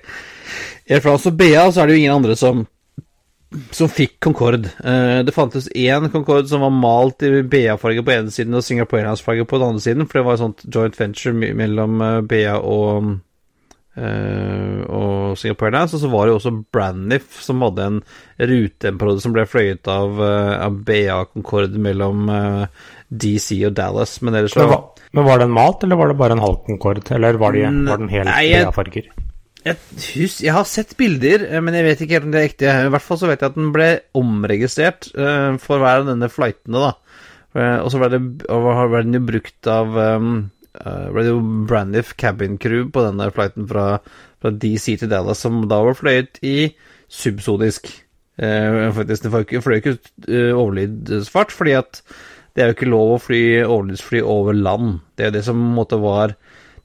Air 0.89 1.02
France 1.04 1.30
og 1.30 1.39
BA 1.39 1.66
så 1.72 1.82
er 1.82 1.89
det 1.89 1.97
jo 1.97 2.04
ingen 2.04 2.16
andre 2.16 2.36
som, 2.39 2.66
som 3.76 3.91
fikk 3.91 4.18
Concorde. 4.24 4.72
Uh, 4.84 5.22
det 5.28 5.36
fantes 5.36 5.70
én 5.76 6.12
Concorde 6.14 6.52
som 6.52 6.66
var 6.66 6.76
malt 6.76 7.26
i 7.28 7.41
BA-farge 7.41 8.06
på 8.06 8.16
ene 8.16 8.34
siden 8.34 8.58
og 8.58 8.66
Singapore 8.68 9.04
Airlines-farge 9.04 9.47
på 9.47 9.60
den 9.60 9.74
andre 9.74 9.86
siden, 9.88 10.08
for 10.08 10.20
det 10.20 10.28
var 10.28 10.39
et 10.39 10.45
sånt 10.45 10.66
joint 10.68 10.99
venture 10.99 11.36
mellom 11.36 12.02
uh, 12.04 12.22
BA 12.26 12.56
og 12.60 13.18
Uh, 13.91 14.88
og 14.88 15.34
Singapore 15.36 15.68
Airlines, 15.68 15.93
og 15.97 15.99
så 15.99 16.08
var 16.08 16.24
det 16.24 16.32
jo 16.32 16.38
også 16.39 16.52
Braniff 16.72 17.41
som 17.43 17.60
hadde 17.66 17.88
en 17.89 17.97
ruteperiode 18.39 19.20
som 19.20 19.34
ble 19.36 19.43
fløyet 19.52 19.89
av, 19.91 20.16
uh, 20.16 20.54
av 20.64 20.78
BA 20.88 21.18
Concorde 21.34 21.82
mellom 21.82 22.32
uh, 22.32 22.86
DC 23.12 23.58
og 23.68 23.76
Dallas, 23.76 24.16
men 24.24 24.39
ellers 24.39 24.56
så 24.56 24.64
men, 24.64 25.04
men 25.12 25.28
var 25.28 25.43
den 25.43 25.52
malt, 25.52 25.84
eller 25.84 25.99
var 25.99 26.14
det 26.14 26.16
bare 26.24 26.39
en 26.39 26.45
halv 26.45 26.62
Concorde? 26.70 27.04
Eller 27.18 27.36
var, 27.41 27.58
de, 27.58 27.68
var 27.89 27.99
den 27.99 28.14
helt 28.16 28.32
BA-farger? 28.32 29.12
Jeg, 29.12 29.28
hus, 29.66 30.39
jeg 30.41 30.53
har 30.55 30.66
sett 30.66 30.95
bilder, 30.97 31.45
eh, 31.47 31.62
men 31.64 31.76
jeg 31.78 31.86
vet 31.86 32.03
ikke 32.03 32.18
helt 32.18 32.28
om 32.28 32.34
det 32.34 32.41
er 32.41 32.49
ekte. 32.49 32.72
I 32.72 32.93
hvert 32.93 33.05
fall 33.05 33.20
så 33.22 33.30
vet 33.30 33.43
jeg 33.43 33.51
at 33.51 33.59
den 33.59 33.70
ble 33.76 33.89
omregistrert 34.18 35.12
uh, 35.14 35.57
for 35.62 35.82
hver 35.82 36.01
av 36.01 36.09
denne 36.09 36.30
flightene, 36.32 36.82
da. 36.82 37.20
Uh, 37.51 37.78
og 37.84 37.91
så 37.91 38.01
ble, 38.01 38.20
ble, 38.47 39.03
den 39.03 39.20
jo 39.20 39.24
brukt 39.28 39.70
av 39.70 39.97
um, 39.97 40.34
uh, 40.80 41.07
ble 41.12 41.26
det 41.26 41.34
jo 41.34 41.41
Braniff 41.70 42.16
cabin 42.18 42.57
crew 42.62 42.88
på 42.93 43.05
denne 43.05 43.30
flighten 43.36 43.68
fra, 43.70 43.88
fra 44.41 44.53
DC 44.55 44.97
til 45.01 45.12
Dallas, 45.12 45.43
som 45.43 45.66
da 45.70 45.82
var 45.86 45.99
fløyet 45.99 46.41
i 46.41 46.72
subsonisk. 47.12 47.91
Faktisk, 48.41 49.26
Den 49.28 49.62
fløy 49.62 49.76
ikke 49.78 49.97
overlydsfart, 50.57 51.51
fordi 51.53 51.74
at 51.78 51.99
det 52.55 52.64
er 52.64 52.72
jo 52.72 52.76
ikke 52.78 52.88
lov 52.89 53.12
å 53.14 53.20
fly 53.22 53.41
overlydsfly 53.62 54.22
over 54.26 54.55
land. 54.57 54.95
Det 55.14 55.28
er 55.28 55.30
jo 55.30 55.36
det 55.36 55.43
som 55.45 55.59
måtte 55.76 55.99
var 56.01 56.34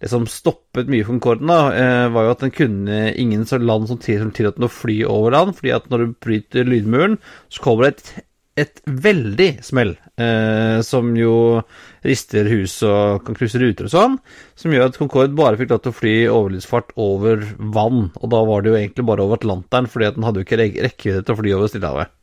det 0.02 0.10
som 0.12 0.26
stoppet 0.28 0.90
mye 0.92 1.06
Concorden, 1.06 1.48
da, 1.50 1.72
eh, 1.72 2.06
var 2.12 2.26
jo 2.26 2.34
at 2.34 2.44
den 2.44 2.54
kunne 2.54 3.00
ingen 3.16 3.46
land 3.64 3.88
som 3.88 3.98
tillot 3.98 4.56
den 4.56 4.68
å 4.68 4.72
fly 4.72 5.02
over 5.08 5.32
land, 5.32 5.56
fordi 5.56 5.74
at 5.74 5.88
når 5.90 5.98
du 5.98 6.16
bryter 6.20 6.68
lydmuren, 6.68 7.18
så 7.48 7.62
kommer 7.64 7.86
det 7.86 7.92
et, 7.94 8.26
et 8.56 8.82
veldig 8.86 9.48
smell, 9.64 9.96
eh, 10.20 10.82
som 10.84 11.14
jo 11.16 11.62
rister 12.04 12.48
hus 12.50 12.82
og 12.86 13.24
kan 13.24 13.38
krysse 13.38 13.60
ruter 13.62 13.88
og 13.88 13.94
sånn, 13.94 14.18
som 14.56 14.72
gjør 14.72 14.90
at 14.90 15.00
Concorde 15.00 15.36
bare 15.36 15.56
fikk 15.60 15.72
lov 15.72 15.82
til 15.84 15.94
å 15.94 16.00
fly 16.02 16.16
overlydsfart 16.32 16.92
over 17.00 17.48
vann, 17.56 18.10
og 18.20 18.30
da 18.36 18.44
var 18.44 18.62
det 18.62 18.72
jo 18.72 18.78
egentlig 18.82 19.08
bare 19.08 19.24
over 19.24 19.40
Atlanteren, 19.40 19.88
fordi 19.88 20.10
at 20.10 20.20
den 20.20 20.28
hadde 20.28 20.42
jo 20.42 20.48
ikke 20.48 20.60
rekkevidde 20.60 21.24
til 21.24 21.36
å 21.36 21.40
fly 21.40 21.56
over 21.56 21.72
Stillehavet. 21.72 22.16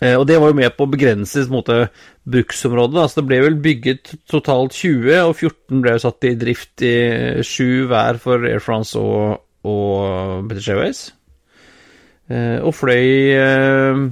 Eh, 0.00 0.14
og 0.14 0.26
det 0.30 0.38
var 0.38 0.52
jo 0.52 0.58
med 0.60 0.74
på 0.76 0.86
å 0.86 0.92
begrense 0.92 1.42
bruksområdet. 1.48 3.02
Altså, 3.02 3.20
det 3.20 3.28
ble 3.28 3.40
vel 3.42 3.60
bygget 3.62 4.14
totalt 4.30 4.76
20, 4.76 5.10
og 5.26 5.34
14 5.34 5.82
ble 5.82 5.94
jo 5.96 6.02
satt 6.04 6.28
i 6.28 6.34
drift 6.38 6.84
i 6.86 6.96
7 7.42 7.88
hver 7.90 8.20
for 8.22 8.46
Air 8.46 8.62
France 8.62 8.98
og, 8.98 9.40
og 9.66 10.46
British 10.50 10.70
Airways. 10.70 11.08
Eh, 12.28 12.60
og 12.60 12.74
fløy 12.76 13.32
eh, 13.32 14.02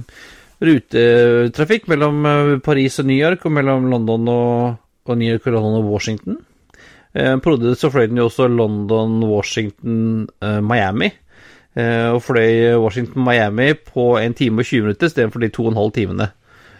rutetrafikk 0.57 1.85
mellom 1.91 2.25
Paris 2.65 2.97
og 2.99 3.07
New 3.07 3.17
York, 3.17 3.45
og 3.45 3.53
mellom 3.59 3.87
London 3.91 4.31
og, 4.33 4.83
og 5.05 5.19
New 5.19 5.29
York 5.29 5.45
og 5.47 5.59
London 5.59 5.79
og 5.83 5.91
Washington. 5.93 6.41
Eh, 7.13 7.37
Produdet 7.43 7.79
så 7.79 7.91
fløy 7.93 8.09
den 8.09 8.19
jo 8.19 8.27
også 8.27 8.49
London, 8.51 9.21
Washington, 9.29 10.27
Miami. 10.65 11.13
Eh, 11.77 12.09
og 12.09 12.23
fløy 12.25 12.73
Washington-Miami 12.81 13.71
på 13.91 14.09
1 14.17 14.37
time 14.39 14.63
og 14.63 14.69
20 14.69 14.87
minutter 14.87 15.11
istedenfor 15.11 15.43
de 15.43 15.51
2 15.53 15.69
12 15.75 15.91
timene 15.99 16.31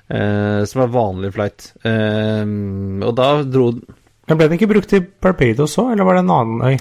eh, 0.09 0.61
som 0.65 0.83
er 0.83 0.93
vanlig 0.93 1.33
flight. 1.35 1.71
Eh, 1.85 2.43
og 3.05 3.17
da 3.17 3.31
dro 3.45 3.71
Men 4.27 4.39
Ble 4.39 4.47
den 4.47 4.57
ikke 4.57 4.71
brukt 4.73 4.95
i 4.97 5.03
Barbados 5.03 5.77
òg, 5.79 5.93
eller 5.93 6.07
var 6.07 6.17
det 6.17 6.23
en 6.25 6.33
annen 6.35 6.63
øy? 6.67 6.79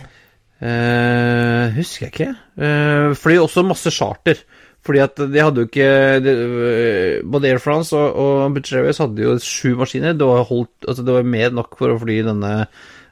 Eh, 0.56 1.74
husker 1.76 2.06
jeg 2.06 2.14
ikke. 2.14 2.30
Eh, 2.56 3.10
fly 3.20 3.36
også 3.42 3.66
masse 3.66 3.92
charter. 3.94 4.40
Fordi 4.86 5.02
at 5.02 5.18
de 5.18 5.42
hadde 5.42 5.62
jo 5.62 5.66
ikke 5.66 5.86
de, 6.22 6.32
Både 7.26 7.50
Air 7.50 7.58
France 7.58 7.96
og, 7.96 8.14
og 8.14 8.54
British 8.54 8.76
Airways 8.76 9.00
hadde 9.02 9.24
jo 9.24 9.34
sju 9.42 9.74
maskiner. 9.78 10.14
Det 10.14 10.26
var, 10.28 10.44
holdt, 10.46 10.74
altså 10.86 11.04
det 11.06 11.16
var 11.16 11.32
mer 11.36 11.54
nok 11.54 11.78
for 11.78 11.92
å 11.92 11.98
fly 12.02 12.20
denne 12.26 12.52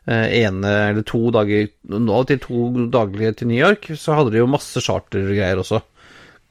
ene 0.07 0.71
eller 0.91 1.05
to 1.09 1.31
dager 1.33 1.71
Nå 1.89 2.19
til 2.29 2.41
to 2.43 2.67
daglige 2.93 3.31
til 3.39 3.49
New 3.49 3.57
York, 3.57 3.89
så 3.97 4.19
hadde 4.19 4.35
de 4.35 4.43
jo 4.43 4.51
masse 4.51 4.83
chartergreier 4.85 5.63
også. 5.63 5.81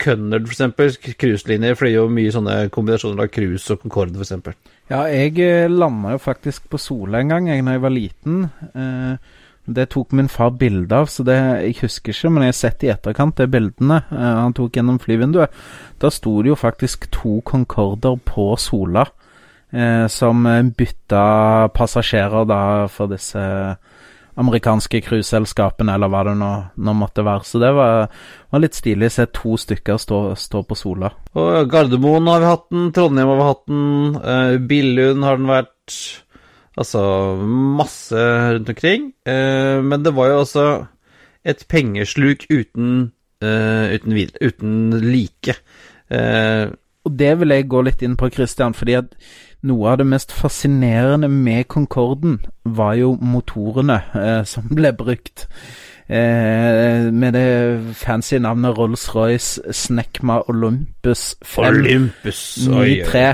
Cunard, 0.01 0.47
eksempel, 0.49 0.91
cruiselinjer, 1.19 1.77
flyr 1.77 1.93
jo 1.93 2.07
mye 2.11 2.33
sånne 2.33 2.55
kombinasjoner 2.73 3.23
av 3.23 3.29
cruise 3.31 3.69
og 3.71 3.83
Concorde, 3.83 4.19
eksempel. 4.23 4.55
Ja, 4.89 5.05
jeg 5.07 5.37
eh, 5.39 5.69
landa 5.71 6.15
jo 6.15 6.21
faktisk 6.21 6.67
på 6.71 6.79
Sola 6.81 7.21
en 7.21 7.31
gang, 7.31 7.47
jeg, 7.51 7.63
da 7.63 7.77
jeg 7.77 7.83
var 7.85 7.93
liten. 7.93 8.43
Eh, 8.73 9.39
det 9.77 9.87
tok 9.93 10.11
min 10.17 10.27
far 10.27 10.51
bilde 10.59 10.97
av, 10.97 11.07
så 11.07 11.23
det 11.23 11.37
jeg 11.37 11.77
husker 11.85 12.11
ikke, 12.11 12.31
men 12.33 12.43
jeg 12.43 12.51
har 12.51 12.57
sett 12.57 12.83
i 12.83 12.91
etterkant 12.91 13.37
de 13.39 13.47
bildene 13.47 14.01
han 14.11 14.55
tok 14.57 14.75
gjennom 14.75 14.99
flyvinduet. 14.99 15.53
Da 16.03 16.11
sto 16.11 16.41
det 16.43 16.51
jo 16.51 16.59
faktisk 16.59 17.07
to 17.15 17.37
Concorder 17.47 18.17
på 18.27 18.49
Sola 18.59 19.05
eh, 19.07 19.22
som 19.73 20.43
bytta 20.77 21.23
passasjerer 21.73 22.45
da 22.45 22.59
for 22.93 23.09
disse 23.09 23.41
amerikanske 24.39 25.01
cruiseselskapene, 25.05 25.93
eller 25.95 26.09
hva 26.09 26.23
det 26.27 26.33
nå, 26.39 26.49
nå, 26.73 26.95
måtte 26.97 27.25
være. 27.25 27.45
Så 27.47 27.61
det 27.61 27.69
var, 27.77 28.09
var 28.53 28.63
litt 28.63 28.77
stilig 28.77 29.11
å 29.11 29.15
se 29.17 29.27
to 29.35 29.57
stykker 29.61 29.99
stå, 30.01 30.19
stå, 30.39 30.63
på 30.69 30.77
Sola. 30.77 31.11
Og 31.37 31.69
Gardermoen 31.71 32.29
har 32.31 32.41
vi 32.41 32.49
hatt 32.49 32.67
den, 32.73 32.89
Trondheim 32.95 33.31
har 33.31 33.41
vi 33.41 33.49
hatt 33.49 33.63
den, 33.69 33.87
uh, 34.17 34.55
Billund 34.71 35.27
har 35.27 35.41
den 35.41 35.51
vært. 35.51 35.99
Altså 36.73 37.03
masse 37.77 38.17
rundt 38.55 38.71
omkring. 38.73 39.11
Uh, 39.29 39.77
men 39.85 40.05
det 40.05 40.15
var 40.17 40.31
jo 40.31 40.41
også 40.41 40.67
et 41.45 41.65
pengesluk 41.69 42.47
uten, 42.49 43.11
uh, 43.45 43.85
uten, 43.93 44.21
uten 44.41 44.77
like. 45.03 45.59
Eh, 46.13 46.67
og 47.03 47.19
det 47.19 47.33
vil 47.39 47.51
jeg 47.51 47.69
gå 47.71 47.81
litt 47.83 48.03
inn 48.05 48.17
på, 48.19 48.29
Christian, 48.31 48.75
fordi 48.77 48.97
at 49.01 49.15
noe 49.67 49.91
av 49.91 49.99
det 49.99 50.07
mest 50.07 50.31
fascinerende 50.35 51.29
med 51.31 51.67
Concorden 51.71 52.39
var 52.63 52.95
jo 52.99 53.13
motorene 53.19 53.99
eh, 54.15 54.43
som 54.47 54.69
ble 54.71 54.93
brukt. 54.95 55.47
Eh, 56.07 57.09
med 57.11 57.35
det 57.35 57.95
fancy 57.95 58.37
navnet 58.43 58.75
Rolls-Royce 58.77 59.71
Snekma 59.71 60.41
Olympus 60.51 61.37
5 61.47 61.69
Olympus, 61.69 62.41
oi, 62.67 62.97
oi. 63.07 63.27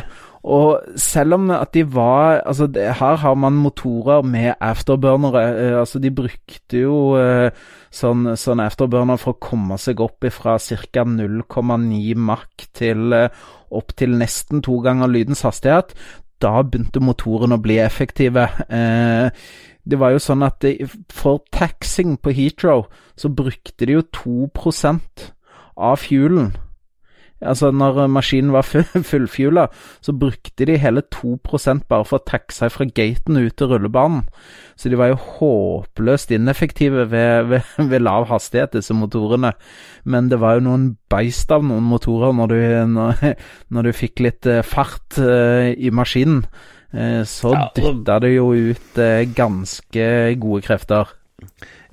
Og 0.49 0.93
selv 0.95 1.35
om 1.35 1.49
at 1.51 1.73
de 1.73 1.81
var 1.83 2.41
Altså, 2.45 2.67
det, 2.67 2.83
her 2.95 3.15
har 3.15 3.33
man 3.33 3.53
motorer 3.53 4.21
med 4.21 4.53
afterburnere. 4.61 5.41
Eh, 5.43 5.79
altså, 5.79 5.99
de 5.99 6.11
brukte 6.11 6.77
jo 6.77 7.17
eh, 7.19 7.51
sånn, 7.91 8.37
sånn 8.37 8.61
afterburner 8.63 9.19
for 9.19 9.35
å 9.35 9.41
komme 9.41 9.77
seg 9.77 9.99
opp 9.99 10.25
fra 10.31 10.57
ca. 10.57 11.03
0,9 11.03 12.15
Mach 12.15 12.47
til 12.73 13.13
eh, 13.13 13.29
opp 13.71 13.95
til 13.97 14.17
nesten 14.19 14.63
to 14.65 14.79
ganger 14.85 15.11
lydens 15.11 15.43
hastighet. 15.47 15.93
Da 16.39 16.61
begynte 16.63 17.03
motoren 17.03 17.55
å 17.55 17.61
bli 17.61 17.79
effektive. 17.83 18.47
Eh, 18.69 19.29
det 19.89 19.99
var 19.99 20.13
jo 20.13 20.21
sånn 20.21 20.45
at 20.45 20.65
for 21.11 21.43
taxing 21.55 22.17
på 22.21 22.33
Heathrow 22.35 22.85
så 23.17 23.31
brukte 23.33 23.87
de 23.87 23.97
jo 23.97 24.05
2% 24.15 25.29
av 25.79 26.01
fuelen 26.03 26.53
Altså, 27.39 27.71
når 27.71 28.07
maskinen 28.11 28.51
var 28.51 28.67
fullfjula, 29.11 29.67
så 30.03 30.13
brukte 30.13 30.65
de 30.67 30.77
hele 30.77 31.03
2% 31.15 31.85
bare 31.87 32.07
for 32.07 32.19
å 32.19 32.27
taxe 32.27 32.67
fra 32.73 32.87
gaten 32.87 33.39
ut 33.39 33.55
til 33.55 33.71
rullebanen. 33.71 34.25
Så 34.79 34.91
de 34.91 34.99
var 34.99 35.11
jo 35.11 35.19
håpløst 35.37 36.31
ineffektive 36.35 37.07
ved, 37.11 37.45
ved, 37.51 37.69
ved 37.91 38.03
lav 38.03 38.27
hastighet, 38.31 38.75
disse 38.75 38.95
motorene. 38.95 39.53
Men 40.03 40.31
det 40.31 40.41
var 40.43 40.57
jo 40.57 40.67
noen 40.67 40.89
beist 41.11 41.51
av 41.51 41.63
noen 41.67 41.87
motorer 41.87 42.35
når 42.35 42.51
du, 42.51 42.59
når, 42.95 43.23
når 43.75 43.89
du 43.89 43.95
fikk 43.95 44.25
litt 44.25 44.49
eh, 44.49 44.65
fart 44.65 45.19
uh, 45.19 45.71
i 45.71 45.91
maskinen. 45.95 46.43
Uh, 46.89 47.21
så 47.27 47.53
ja, 47.53 47.67
dytta 47.75 48.17
det 48.23 48.33
jo 48.33 48.49
ut 48.51 48.99
uh, 48.99 49.23
ganske 49.37 50.09
gode 50.41 50.65
krefter. 50.65 51.15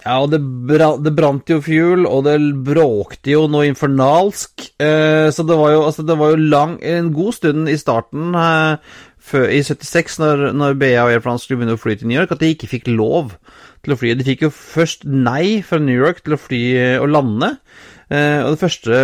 Ja, 0.07 0.21
og 0.23 0.31
det, 0.31 0.39
brant, 0.69 1.03
det 1.03 1.13
brant 1.17 1.51
jo 1.51 1.59
fuel, 1.65 2.05
og 2.07 2.29
det 2.29 2.37
bråkte 2.67 3.33
jo 3.33 3.47
noe 3.51 3.67
infernalsk. 3.67 4.69
Eh, 4.79 5.27
så 5.35 5.43
det 5.47 5.57
var 5.59 5.73
jo, 5.75 5.81
altså, 5.89 6.05
det 6.07 6.15
var 6.21 6.31
jo 6.31 6.45
lang, 6.53 6.77
en 6.79 7.11
god 7.17 7.35
stund 7.35 7.73
i 7.73 7.75
starten, 7.81 8.31
eh, 8.39 9.01
før, 9.27 9.49
i 9.51 9.65
76, 9.67 10.21
når, 10.23 10.45
når 10.55 10.79
BA 10.79 10.93
og 11.03 11.11
Air 11.11 11.25
France 11.25 11.47
skulle 11.47 11.65
begynne 11.65 11.75
å 11.75 11.83
fly 11.83 11.99
til 11.99 12.13
New 12.13 12.21
York, 12.21 12.37
at 12.37 12.45
de 12.45 12.53
ikke 12.55 12.71
fikk 12.71 12.93
lov 12.93 13.35
til 13.83 13.97
å 13.97 13.99
fly. 13.99 14.15
De 14.15 14.29
fikk 14.29 14.47
jo 14.47 14.55
først 14.55 15.03
nei 15.11 15.59
fra 15.67 15.83
New 15.83 15.99
York 15.99 16.23
til 16.23 16.39
å 16.39 16.41
fly 16.41 16.63
og 17.03 17.11
lande. 17.11 17.57
Eh, 18.07 18.39
og 18.47 18.55
det 18.55 18.63
første, 18.63 18.99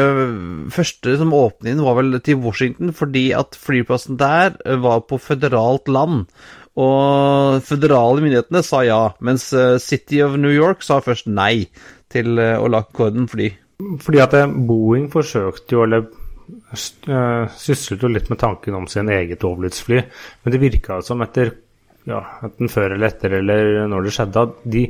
første 0.71 1.17
som 1.19 1.35
åpnet 1.35 1.73
inn, 1.73 1.83
var 1.83 1.99
vel 1.99 2.15
til 2.23 2.39
Washington, 2.45 2.95
fordi 2.95 3.33
at 3.35 3.59
flyplassen 3.59 4.21
der 4.21 4.55
var 4.85 5.03
på 5.11 5.19
føderalt 5.19 5.91
land. 5.91 6.29
Og 6.81 7.61
føderale 7.67 8.23
myndighetene 8.25 8.63
sa 8.65 8.81
ja, 8.87 9.01
mens 9.25 9.51
eh, 9.53 9.77
City 9.83 10.23
of 10.25 10.39
New 10.41 10.53
York 10.53 10.85
sa 10.85 11.03
først 11.05 11.29
nei 11.29 11.67
til 12.13 12.39
eh, 12.41 12.57
å 12.57 12.71
la 12.73 12.85
Concorden 12.87 13.29
fly. 13.29 13.51
Fordi 14.01 14.23
at 14.25 14.37
eh, 14.39 14.49
Boeing 14.49 15.11
forsøkte 15.13 15.77
jo, 15.77 15.85
eller 15.85 16.09
syslet 16.73 18.03
jo 18.03 18.09
litt 18.11 18.31
med 18.33 18.41
tanken 18.41 18.75
om 18.77 18.87
sin 18.91 19.11
eget 19.13 19.45
overlydsfly, 19.47 20.01
men 20.43 20.53
det 20.53 20.61
virka 20.61 20.99
som 21.05 21.21
etter 21.25 21.53
ja, 22.09 22.19
enten 22.45 22.73
før 22.73 22.97
eller 22.97 23.13
etter 23.13 23.37
eller 23.39 23.87
når 23.93 24.09
det 24.09 24.13
skjedde, 24.17 24.43
at 24.43 24.65
de, 24.73 24.83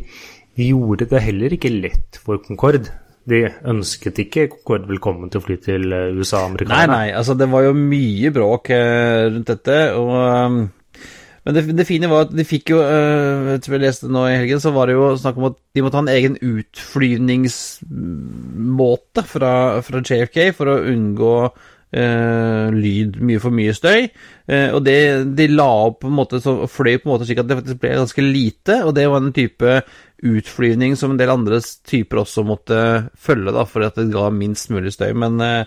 de 0.59 0.69
gjorde 0.71 1.09
det 1.11 1.23
heller 1.23 1.57
ikke 1.59 1.73
lett 1.75 2.21
for 2.23 2.41
Concorde. 2.47 2.95
De 3.29 3.43
ønsket 3.71 4.23
ikke 4.23 4.47
Concorde 4.55 4.91
velkommen 4.91 5.31
til 5.31 5.43
å 5.43 5.45
fly 5.45 5.59
til 5.67 5.97
USA 6.15 6.45
og 6.47 6.63
Nei, 6.71 6.87
nei, 6.91 7.05
altså 7.11 7.37
det 7.39 7.51
var 7.51 7.67
jo 7.67 7.75
mye 7.79 8.33
bråk 8.35 8.71
rundt 8.71 9.51
dette. 9.51 9.81
og 9.99 10.71
men 11.43 11.57
det, 11.57 11.63
det, 11.75 11.89
fine 11.89 12.07
var 12.11 12.29
at 12.29 12.35
de 12.37 12.45
fikk 12.47 12.71
jo 12.71 12.77
uh, 12.79 13.59
tror 13.63 13.75
jeg 13.75 13.83
leste 13.83 14.09
nå 14.13 14.29
i 14.31 14.39
helgen, 14.39 14.61
så 14.63 14.71
var 14.75 14.87
det 14.87 14.95
jo 14.95 15.17
snakk 15.19 15.37
om 15.41 15.47
at 15.51 15.57
de 15.75 15.83
måtte 15.83 15.97
ha 15.99 16.03
en 16.05 16.15
egen 16.15 16.37
utflyvningsmåte 16.39 19.23
fra, 19.27 19.83
fra 19.83 19.99
JFK 20.07 20.53
for 20.55 20.67
å 20.71 20.85
unngå 20.93 21.35
uh, 21.99 22.67
lyd, 22.71 23.19
mye 23.19 23.41
for 23.43 23.51
mye 23.55 23.75
støy. 23.75 24.09
Uh, 24.47 24.71
og 24.77 24.85
det 24.87 25.25
de 25.39 25.47
la 25.51 25.71
opp 25.89 26.01
på 26.05 26.09
en 26.13 26.19
måte, 26.21 26.37
så 26.45 26.51
fløy 26.71 26.97
på 27.01 27.07
en 27.09 27.13
måte 27.17 27.27
slik 27.27 27.41
at 27.43 27.49
det 27.51 27.59
faktisk 27.59 27.79
ble 27.83 28.01
ganske 28.05 28.23
lite, 28.29 28.75
og 28.87 28.93
det 28.99 29.07
var 29.11 29.21
en 29.25 29.35
type 29.35 29.69
utflyvning 30.23 30.95
som 30.97 31.13
en 31.13 31.19
del 31.19 31.33
andre 31.33 31.59
typer 31.89 32.23
også 32.23 32.45
måtte 32.47 32.79
følge, 33.19 33.53
da, 33.55 33.65
for 33.69 33.85
at 33.87 33.99
det 33.99 34.13
ga 34.13 34.29
minst 34.35 34.71
mulig 34.73 34.95
støy. 34.95 35.11
Men 35.19 35.41
eh, 35.43 35.65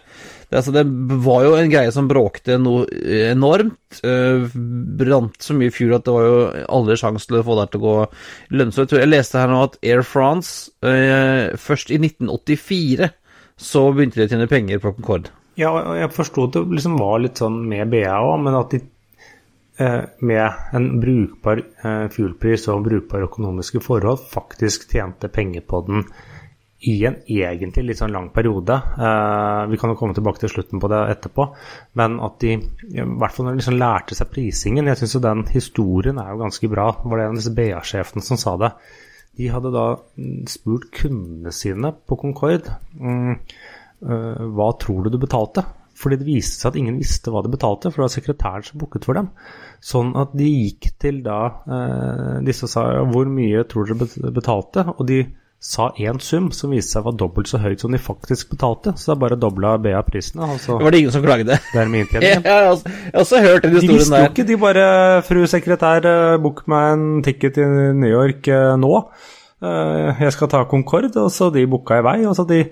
det, 0.48 0.62
altså, 0.62 0.74
det 0.76 0.86
var 1.26 1.44
jo 1.44 1.56
en 1.60 1.72
greie 1.72 1.92
som 1.94 2.08
bråkte 2.10 2.58
noe 2.62 2.86
enormt. 3.32 3.80
Uh, 4.04 4.50
brant 5.00 5.38
så 5.40 5.56
mye 5.56 5.72
fuel 5.72 5.94
at 5.96 6.04
det 6.08 6.16
var 6.16 6.26
jo 6.26 6.40
aldri 6.78 6.98
sjans 7.00 7.28
til 7.28 7.40
å 7.40 7.46
få 7.48 7.56
det 7.62 7.70
til 7.72 7.80
å 7.80 7.86
gå 7.86 7.94
lønnsomt. 8.60 8.96
Jeg 8.96 9.12
leste 9.12 9.40
her 9.40 9.52
nå 9.52 9.62
at 9.68 9.78
Air 9.86 10.04
France 10.08 10.74
uh, 10.84 11.56
først 11.60 11.94
i 11.96 12.00
1984 12.02 13.12
så 13.56 13.86
begynte 13.96 14.20
de 14.20 14.28
å 14.28 14.34
tjene 14.34 14.52
penger 14.52 14.84
på 14.84 14.96
Concorde. 14.98 15.32
Ja, 15.56 15.72
jeg 15.96 16.12
forsto 16.12 16.50
at 16.50 16.58
det 16.58 16.66
liksom 16.76 16.98
var 17.00 17.22
litt 17.24 17.40
sånn 17.40 17.62
med 17.72 17.88
BA 17.94 18.12
òg, 18.20 18.36
men 18.44 18.58
at 18.60 18.76
de 18.76 18.82
Eh, 18.84 18.95
med 19.78 20.76
en 20.78 20.86
brukbar 21.02 21.60
eh, 21.60 22.06
fuelpris 22.14 22.70
og 22.72 22.86
brukbare 22.86 23.28
økonomiske 23.28 23.82
forhold 23.84 24.24
faktisk 24.32 24.88
tjente 24.92 25.28
penger 25.28 25.66
på 25.68 25.82
den 25.90 26.06
i 26.86 26.96
en 27.08 27.16
egentlig 27.26 27.86
litt 27.88 28.00
sånn 28.00 28.14
lang 28.14 28.28
periode. 28.36 28.76
Eh, 28.76 29.62
vi 29.72 29.80
kan 29.82 29.92
jo 29.92 29.98
komme 30.00 30.16
tilbake 30.16 30.44
til 30.44 30.52
slutten 30.52 30.82
på 30.82 30.90
det 30.92 31.02
etterpå. 31.16 31.48
Men 32.00 32.20
at 32.24 32.38
de 32.44 32.56
i 32.56 33.06
hvert 33.06 33.34
fall 33.34 33.48
når 33.48 33.56
de 33.56 33.62
liksom 33.64 33.80
lærte 33.80 34.18
seg 34.18 34.30
prisingen 34.32 34.92
Jeg 34.92 35.00
syns 35.00 35.16
jo 35.18 35.24
den 35.24 35.46
historien 35.50 36.20
er 36.22 36.34
jo 36.34 36.44
ganske 36.44 36.70
bra. 36.72 36.92
Det 37.00 37.12
var 37.12 37.22
det 37.22 37.28
en 37.30 37.34
av 37.36 37.40
disse 37.42 37.56
BA-sjefene 37.58 38.26
som 38.28 38.42
sa 38.42 38.58
det. 38.62 38.72
De 39.36 39.50
hadde 39.52 39.74
da 39.74 39.88
spurt 40.52 40.92
kundene 40.96 41.52
sine 41.52 41.92
på 42.08 42.16
Concorde 42.22 42.78
mm, 42.96 43.34
hva 44.56 44.68
tror 44.80 45.04
du 45.04 45.10
du 45.12 45.18
betalte? 45.20 45.66
Fordi 45.96 46.20
det 46.20 46.28
viste 46.28 46.60
seg 46.60 46.74
at 46.74 46.80
ingen 46.82 47.00
visste 47.00 47.32
hva 47.32 47.44
de 47.46 47.54
betalte, 47.54 47.92
for 47.92 48.02
det 48.02 48.08
var 48.08 48.14
sekretæren 48.18 48.68
som 48.68 48.82
booket 48.82 49.08
for 49.08 49.18
dem. 49.18 49.32
Sånn 49.86 50.12
at 50.20 50.36
de 50.36 50.50
gikk 50.50 50.92
til 51.02 51.22
da 51.26 51.40
eh, 51.70 52.38
Disse 52.46 52.68
sa 52.72 52.86
hvor 53.08 53.30
mye 53.32 53.64
tror 53.70 53.88
dere 53.92 54.32
betalte? 54.36 54.86
Og 54.96 55.06
de 55.08 55.24
sa 55.66 55.88
én 55.98 56.20
sum 56.22 56.52
som 56.54 56.74
viste 56.76 56.94
seg 56.94 57.06
var 57.08 57.16
dobbelt 57.18 57.50
så 57.50 57.58
høyt 57.64 57.82
som 57.82 57.94
de 57.96 58.00
faktisk 58.02 58.52
betalte. 58.54 58.94
Så 59.00 59.12
det 59.12 59.16
er 59.16 59.22
bare 59.24 59.38
dobla 59.40 59.76
BA 59.82 60.02
prisene. 60.06 60.50
Altså, 60.56 60.78
var 60.82 60.94
det 60.94 61.00
ingen 61.02 61.16
som 61.16 61.24
klagde? 61.26 61.58
Dermed 61.76 62.04
inntjeningen. 62.04 62.44
ja, 62.46 62.58
jeg, 62.60 62.84
har 63.14 63.24
også 63.24 63.42
hørt 63.42 63.66
den 63.66 63.78
historien 63.80 63.88
der. 63.88 63.96
De 63.96 64.02
visste 64.04 64.20
jo 64.22 64.34
ikke, 64.34 64.48
de 64.52 64.60
bare 64.62 65.24
Fru 65.26 65.46
sekretær, 65.50 66.10
eh, 66.12 66.36
book 66.44 66.66
meg 66.72 66.92
en 66.98 67.08
ticket 67.26 67.58
til 67.58 67.96
New 67.98 68.12
York 68.12 68.52
eh, 68.52 68.76
nå. 68.82 68.94
Eh, 69.66 70.22
jeg 70.28 70.36
skal 70.36 70.52
ta 70.52 70.66
Concorde, 70.70 71.16
og 71.24 71.34
så 71.34 71.50
de 71.54 71.66
booka 71.72 71.98
i 71.98 72.06
vei. 72.06 72.20
og 72.30 72.36
så 72.38 72.46
de 72.50 72.66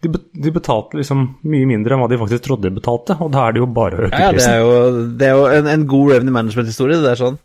de, 0.00 0.10
de, 0.32 0.50
betalte 0.54 0.98
liksom 1.00 1.24
mye 1.50 1.66
mindre 1.66 1.94
enn 1.94 2.02
hva 2.02 2.08
de 2.10 2.18
faktisk 2.20 2.44
trodde 2.44 2.68
de 2.68 2.78
betalte, 2.78 3.16
og 3.18 3.32
da 3.34 3.48
er 3.48 3.56
det 3.56 3.62
jo 3.64 3.68
bare 3.78 3.98
å 3.98 4.04
øke 4.06 4.20
ja, 4.22 4.30
prisen. 4.34 4.52
Ja, 4.54 4.58
det 4.58 4.58
er 4.58 4.62
jo, 4.62 5.06
det 5.18 5.28
er 5.28 5.34
jo 5.34 5.48
en, 5.56 5.70
en, 5.72 5.86
god 5.90 6.12
revenue 6.12 6.36
management-historie, 6.36 7.00
det 7.02 7.14
er 7.14 7.22
sånn. 7.22 7.40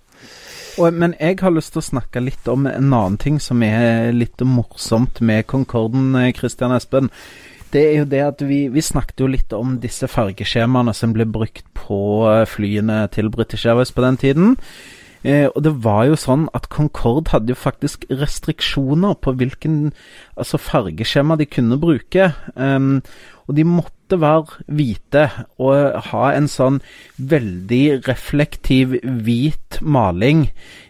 Og, 0.73 0.85
men 0.97 1.15
jeg 1.19 1.39
har 1.41 1.53
lyst 1.53 1.73
til 1.73 1.83
å 1.83 1.85
snakke 1.85 2.21
litt 2.21 2.47
om 2.49 2.67
en 2.69 2.93
annen 2.93 3.17
ting 3.21 3.39
som 3.41 3.61
er 3.65 4.13
litt 4.13 4.41
morsomt 4.45 5.21
med 5.25 5.47
Concorden, 5.49 6.13
Christian 6.37 6.73
Espen. 6.73 7.09
Det 7.73 7.81
er 7.89 7.95
jo 8.03 8.07
det 8.09 8.21
at 8.21 8.41
vi, 8.45 8.67
vi 8.69 8.81
snakket 8.85 9.21
jo 9.23 9.29
litt 9.33 9.53
om 9.57 9.79
disse 9.81 10.09
fargeskjemaene 10.09 10.93
som 10.93 11.13
ble 11.13 11.25
brukt 11.25 11.65
på 11.77 12.01
eh, 12.29 12.43
flyene 12.49 13.07
til 13.13 13.31
British 13.33 13.65
Airways 13.65 13.93
på 13.93 14.05
den 14.05 14.19
tiden. 14.21 14.53
Eh, 15.23 15.47
og 15.47 15.63
det 15.63 15.73
var 15.83 16.05
jo 16.09 16.19
sånn 16.19 16.49
at 16.55 16.67
Concorde 16.73 17.31
hadde 17.31 17.53
jo 17.53 17.59
faktisk 17.59 18.03
restriksjoner 18.11 19.15
på 19.23 19.35
hvilken 19.39 19.93
altså 20.35 20.59
fargeskjema 20.59 21.37
de 21.39 21.47
kunne 21.47 21.79
bruke. 21.79 22.33
Um, 22.55 22.99
og 23.47 23.55
de 23.57 23.65
måtte 23.67 24.19
være 24.19 24.63
hvite 24.71 25.23
og 25.63 25.97
ha 26.11 26.27
en 26.35 26.47
sånn 26.51 26.81
veldig 27.17 28.03
reflektiv 28.07 28.97
hvit 29.03 29.79
maling 29.81 30.45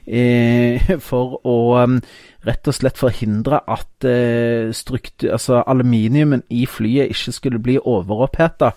eh, 0.06 0.94
for 1.08 1.40
å 1.46 1.58
um, 1.86 1.98
rett 2.44 2.68
og 2.68 2.76
slett 2.76 3.00
forhindre 3.00 3.62
at 3.70 4.06
eh, 4.10 4.74
altså 4.74 5.62
aluminiumen 5.62 6.44
i 6.52 6.66
flyet 6.68 7.14
ikke 7.14 7.38
skulle 7.38 7.64
bli 7.64 7.80
overoppheta. 7.80 8.74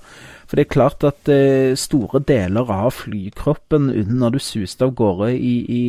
For 0.47 0.59
det 0.59 0.67
er 0.67 0.75
klart 0.75 1.05
at 1.07 1.31
eh, 1.33 1.75
store 1.79 2.21
deler 2.27 2.71
av 2.71 2.93
flykroppen 2.95 3.91
når 4.15 4.37
du 4.37 4.39
suste 4.43 4.87
av 4.87 4.95
gårde 4.99 5.33
i, 5.35 5.57
i, 5.67 5.83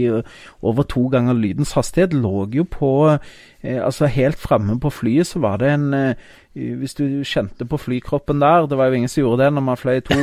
over 0.65 0.87
to 0.89 1.05
ganger 1.13 1.37
lydens 1.37 1.75
hastighet, 1.77 2.15
lå 2.17 2.47
jo 2.53 2.65
på 2.65 2.91
eh, 3.13 3.77
Altså 3.77 4.09
helt 4.09 4.39
framme 4.41 4.79
på 4.81 4.89
flyet 4.93 5.29
så 5.29 5.41
var 5.43 5.61
det 5.61 5.71
en 5.75 5.93
eh, 5.93 6.27
hvis 6.57 6.95
du 6.97 7.03
kjente 7.27 7.67
på 7.69 7.77
flykroppen 7.77 8.41
der 8.41 8.65
Det 8.65 8.77
var 8.79 8.89
jo 8.89 8.97
ingen 8.97 9.11
som 9.11 9.21
gjorde 9.21 9.43
det 9.43 9.53
når 9.53 9.65
man 9.67 9.77
fløy 9.77 9.99
to, 10.01 10.17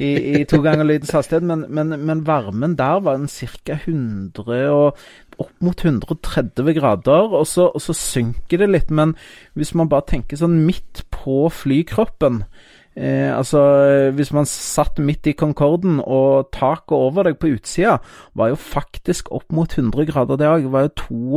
i, 0.00 0.12
i, 0.40 0.44
to 0.48 0.62
ganger 0.64 0.88
lydens 0.88 1.12
hastighet, 1.12 1.44
men, 1.44 1.66
men, 1.68 1.92
men, 2.00 2.26
varmen 2.26 2.78
der 2.78 3.02
var 3.04 3.18
en 3.18 3.28
ca. 3.28 3.76
100 3.76 4.70
og 4.72 4.96
opp 5.38 5.52
mot 5.62 5.84
130 5.84 6.74
grader, 6.74 7.34
og 7.36 7.46
så, 7.46 7.68
og 7.70 7.82
så 7.82 7.94
synker 7.94 8.62
det 8.62 8.70
litt. 8.72 8.90
Men 8.90 9.14
hvis 9.54 9.74
man 9.78 9.90
bare 9.90 10.08
tenker 10.08 10.40
sånn 10.40 10.58
midt 10.66 11.04
på 11.14 11.44
flykroppen, 11.52 12.42
Eh, 12.98 13.30
altså, 13.30 13.60
hvis 14.16 14.32
man 14.34 14.48
satt 14.48 14.98
midt 14.98 15.28
i 15.30 15.36
Concorden, 15.38 16.00
og 16.02 16.50
taket 16.54 16.96
over 16.96 17.28
deg 17.28 17.38
på 17.38 17.52
utsida 17.54 17.98
var 18.34 18.50
jo 18.50 18.58
faktisk 18.58 19.30
opp 19.34 19.52
mot 19.54 19.70
100 19.70 20.08
grader 20.10 20.40
det 20.40 20.50
òg. 20.50 20.68
Var 20.72 20.88
jo 20.88 20.92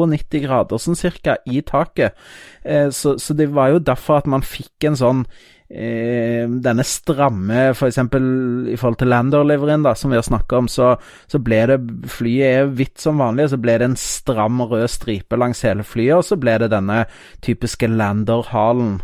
92 0.09 0.41
grader 0.47 0.81
sånn 0.81 0.97
cirka 0.97 1.37
i 1.45 1.61
taket. 1.61 2.17
Eh, 2.65 2.89
så, 2.89 3.17
så, 3.21 3.37
det 3.37 3.51
var 3.53 3.75
jo 3.75 3.83
derfor 3.91 4.21
at 4.21 4.29
man 4.31 4.45
fikk 4.45 4.89
en 4.89 4.97
sånn 4.97 5.21
eh, 5.69 6.49
denne 6.49 6.85
stramme, 6.87 7.67
f.eks. 7.75 8.01
i 8.01 8.79
forhold 8.79 8.97
til 9.03 9.13
Lander-leverien, 9.13 9.85
som 9.93 10.09
vi 10.09 10.17
har 10.17 10.25
snakka 10.25 10.63
om, 10.63 10.71
så, 10.71 10.95
så, 11.29 11.43
ble 11.45 11.61
det 11.69 11.79
Flyet 12.09 12.47
er 12.47 12.73
hvitt 12.73 12.97
som 13.05 13.21
vanlig, 13.21 13.51
så 13.51 13.61
ble 13.61 13.77
det 13.77 13.91
en 13.91 13.99
stram 13.99 14.65
rød 14.65 14.89
stripe 14.89 15.37
langs 15.37 15.61
hele 15.67 15.85
flyet, 15.85 16.17
og 16.17 16.25
så 16.25 16.41
ble 16.41 16.57
det 16.63 16.73
denne 16.73 17.03
typiske 17.45 17.91
Lander-halen. 17.91 18.97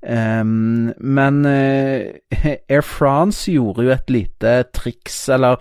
Um, 0.00 0.94
men 0.96 1.44
uh, 1.44 2.08
Air 2.72 2.82
France 2.82 3.50
gjorde 3.52 3.84
jo 3.84 3.92
et 3.92 4.12
lite 4.12 4.54
triks, 4.72 5.28
eller 5.28 5.60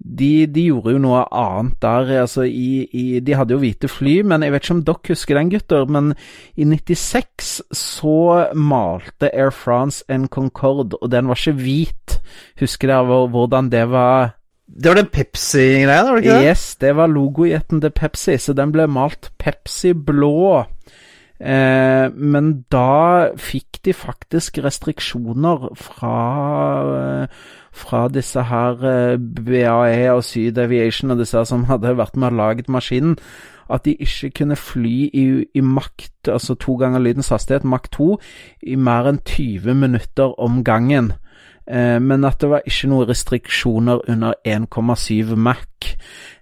de, 0.00 0.46
de, 0.48 0.64
gjorde 0.70 0.94
jo 0.94 1.00
noe 1.02 1.22
annet 1.28 1.76
der. 1.82 2.10
Altså 2.22 2.46
i, 2.48 2.86
i, 2.96 3.20
de 3.20 3.36
hadde 3.36 3.54
jo 3.54 3.60
hvite 3.62 3.90
fly, 3.90 4.20
men 4.26 4.42
jeg 4.42 4.54
vet 4.54 4.64
ikke 4.64 4.76
om 4.78 4.82
dere 4.88 5.12
husker 5.12 5.38
den, 5.38 5.52
gutter. 5.52 5.86
Men 5.92 6.12
i 6.56 6.66
96 6.66 7.52
så 7.76 8.16
malte 8.56 9.30
Air 9.30 9.52
France 9.54 10.04
en 10.08 10.26
Concorde, 10.32 10.98
og 11.00 11.12
den 11.12 11.28
var 11.30 11.38
ikke 11.38 11.58
hvit. 11.60 12.18
Husker 12.62 12.94
dere 12.94 13.24
hvordan 13.30 13.70
det 13.72 13.86
var? 13.92 14.36
Det 14.70 14.92
var 14.92 15.00
den 15.00 15.10
Pepsi-greia, 15.12 16.02
var 16.06 16.16
det 16.16 16.24
ikke 16.24 16.34
det? 16.38 16.46
Yes, 16.46 16.64
det 16.80 16.92
var 16.96 17.10
logojetten 17.10 17.80
til 17.82 17.90
Pepsi, 17.90 18.36
så 18.38 18.54
den 18.54 18.70
ble 18.72 18.86
malt 18.86 19.32
Pepsi 19.38 19.92
blå. 19.92 20.62
Eh, 21.40 22.12
men 22.12 22.50
da 22.68 23.32
fikk 23.40 23.80
de 23.86 23.94
faktisk 23.96 24.58
restriksjoner 24.60 25.70
fra, 25.74 26.16
eh, 26.98 27.28
fra 27.72 28.08
disse 28.12 28.42
her 28.44 28.84
eh, 28.84 29.16
BAE 29.16 30.10
og 30.12 30.24
Syd 30.24 30.58
Aviation 30.58 31.10
og 31.10 31.22
disse 31.22 31.40
som 31.48 31.64
hadde 31.64 31.96
vært 31.96 32.16
med 32.16 32.34
og 32.34 32.36
laget 32.42 32.68
maskinen, 32.68 33.16
at 33.70 33.86
de 33.86 33.94
ikke 33.94 34.30
kunne 34.42 34.56
fly 34.56 35.08
i, 35.14 35.26
i 35.54 35.60
makt, 35.60 36.28
altså 36.28 36.54
to 36.60 36.74
ganger 36.76 37.00
lydens 37.00 37.30
hastighet, 37.32 37.64
makt 37.64 37.92
2, 37.96 38.18
i 38.62 38.76
mer 38.76 39.08
enn 39.08 39.22
20 39.24 39.74
minutter 39.74 40.34
om 40.40 40.64
gangen. 40.64 41.14
Eh, 41.70 41.98
men 42.02 42.26
at 42.26 42.40
det 42.42 42.50
var 42.50 42.66
ikke 42.66 42.90
noen 42.90 43.08
restriksjoner 43.10 44.02
under 44.10 44.34
1,7 44.48 45.36
Mac. 45.38 45.92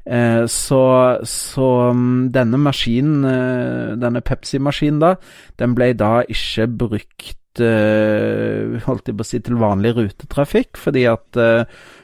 Eh, 0.09 0.45
så, 0.49 0.83
så 1.29 1.68
um, 1.93 2.29
denne 2.33 2.61
maskinen, 2.62 3.26
eh, 3.29 3.97
denne 4.01 4.24
Pepsi-maskinen, 4.24 5.03
da, 5.05 5.14
den 5.61 5.76
ble 5.76 5.93
da 5.99 6.22
ikke 6.29 6.70
brukt 6.85 7.35
holdt 7.59 9.09
jeg 9.11 9.16
på 9.18 9.24
å 9.24 9.26
si, 9.26 9.39
til 9.43 9.57
vanlig 9.59 9.91
rutetrafikk, 9.97 10.79
fordi 10.79 11.01
at 11.11 11.39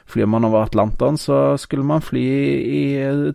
flyr 0.05 0.27
man 0.29 0.45
over 0.45 0.63
Atlanteren, 0.65 1.17
så 1.17 1.57
skulle 1.57 1.85
man 1.85 2.01
fly 2.01 2.21
i 2.21 2.83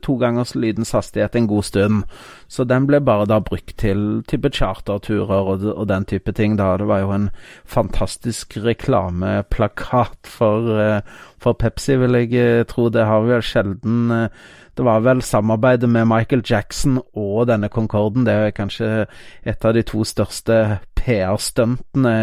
to 0.03 0.17
gangers 0.21 0.55
lydens 0.55 0.93
hastighet 0.95 1.35
en 1.37 1.49
god 1.51 1.67
stund. 1.67 2.05
Så 2.49 2.65
den 2.65 2.87
ble 2.87 3.01
bare 3.03 3.27
da 3.31 3.41
brukt 3.43 3.77
til 3.83 4.23
type 4.31 4.53
charterturer 4.55 5.51
og, 5.55 5.67
og, 5.75 5.89
den 5.89 6.05
type 6.05 6.33
ting. 6.33 6.57
da. 6.59 6.77
Det 6.79 6.87
var 6.87 7.03
jo 7.03 7.13
en 7.15 7.29
fantastisk 7.65 8.57
reklameplakat 8.57 10.19
for, 10.27 11.03
for 11.39 11.53
Pepsi, 11.59 11.97
vil 11.97 12.19
jeg 12.23 12.67
tro. 12.71 12.89
Det 12.89 13.07
har 13.07 13.23
vi 13.23 13.35
vel 13.35 13.47
sjelden 13.47 14.29
det 14.81 14.85
var 14.87 15.03
vel 15.05 15.23
samarbeidet 15.23 15.89
med 15.93 16.07
Michael 16.09 16.43
Jackson 16.51 17.03
og 17.13 17.49
denne 17.51 17.69
Concorden. 17.69 18.25
Det 18.25 18.33
er 18.33 18.55
kanskje 18.57 19.07
et 19.45 19.65
av 19.65 19.75
de 19.77 19.83
to 19.85 20.07
største 20.09 20.79
PR-stuntene 21.01 22.15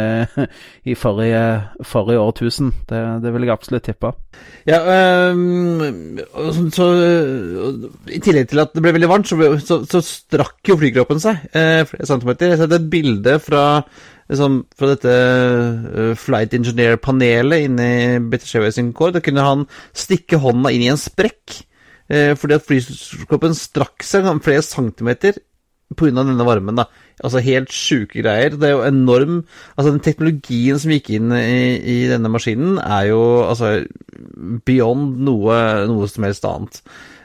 i 0.90 0.96
forrige, 0.98 1.44
forrige, 1.86 2.24
årtusen. 2.24 2.72
Det, 2.90 3.02
det 3.24 3.34
vil 3.34 3.48
jeg 3.48 3.54
absolutt 3.54 3.88
tippe. 3.90 4.14
Ja, 4.70 4.80
um, 5.34 6.20
så, 6.74 6.90
I 8.14 8.22
tillegg 8.24 8.52
til 8.52 8.64
at 8.64 8.76
det 8.76 8.84
ble 8.86 8.96
veldig 8.96 9.12
varmt, 9.12 9.30
så, 9.30 9.58
så, 9.64 9.82
så 9.90 10.04
strakk 10.06 10.72
jo 10.72 10.78
flykroppen 10.80 11.24
seg 11.24 11.50
eh, 11.52 11.82
flere 11.90 12.10
centimeter. 12.10 12.52
Jeg 12.52 12.58
har 12.58 12.66
sett 12.66 12.78
et 12.78 12.92
bilde 12.92 13.38
fra 13.44 13.64
liksom, 14.30 14.60
fra 14.78 14.92
dette 14.94 15.16
uh, 15.16 16.12
flight 16.20 16.54
engineer-panelet 16.58 17.70
inne 17.70 17.88
i 17.88 18.20
British 18.22 18.56
Airways 18.56 18.80
kår, 18.96 19.18
Da 19.18 19.24
kunne 19.26 19.46
han 19.46 19.66
stikke 19.96 20.40
hånda 20.44 20.76
inn 20.76 20.86
i 20.86 20.94
en 20.94 21.02
sprekk 21.02 21.64
Eh, 22.08 22.34
fordi 22.40 22.56
at 22.56 22.64
flykroppen 22.64 23.56
strakk 23.56 24.04
seg 24.08 24.28
flere 24.44 24.64
centimeter 24.64 25.42
pga. 25.96 26.12
denne 26.16 26.46
varmen, 26.48 26.80
da. 26.80 26.88
Altså 27.24 27.42
helt 27.42 27.74
sjuke 27.74 28.22
greier. 28.22 28.54
Det 28.54 28.68
er 28.68 28.76
jo 28.76 28.86
enorm 28.86 29.40
Altså 29.78 29.92
den 29.92 30.04
teknologien 30.06 30.78
som 30.80 30.94
gikk 30.94 31.10
inn 31.18 31.34
i, 31.34 31.78
i 31.82 31.98
denne 32.12 32.30
maskinen, 32.30 32.78
er 32.78 33.10
jo 33.10 33.22
altså 33.48 33.80
beyond 34.66 35.18
noe, 35.26 35.58
noe 35.90 36.10
som 36.12 36.28
helst 36.28 36.46
annet. 36.46 36.82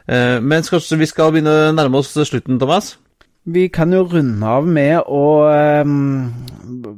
Eh, 0.08 0.38
men 0.40 0.64
kanskje 0.64 0.98
vi 1.00 1.08
skal 1.10 1.32
begynne 1.32 1.52
å 1.52 1.76
nærme 1.76 2.00
oss 2.00 2.14
slutten, 2.16 2.58
Thomas? 2.60 2.96
Vi 3.44 3.66
kan 3.74 3.92
jo 3.92 4.04
runde 4.06 4.46
av 4.46 4.66
med 4.70 5.00
å 5.10 5.22
um, 5.82 6.28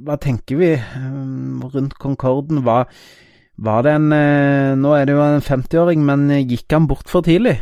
Hva 0.05 0.19
tenker 0.21 0.59
vi 0.61 0.73
um, 0.77 1.63
rundt 1.73 1.97
Concorden? 1.97 2.61
Hva, 2.67 2.83
var 3.57 3.87
det 3.87 3.95
en 3.97 4.11
uh, 4.13 4.75
Nå 4.77 4.93
er 4.93 5.09
det 5.09 5.15
jo 5.17 5.23
en 5.25 5.45
50-åring, 5.45 6.05
men 6.05 6.29
gikk 6.45 6.69
han 6.77 6.89
bort 6.91 7.09
for 7.09 7.25
tidlig? 7.25 7.57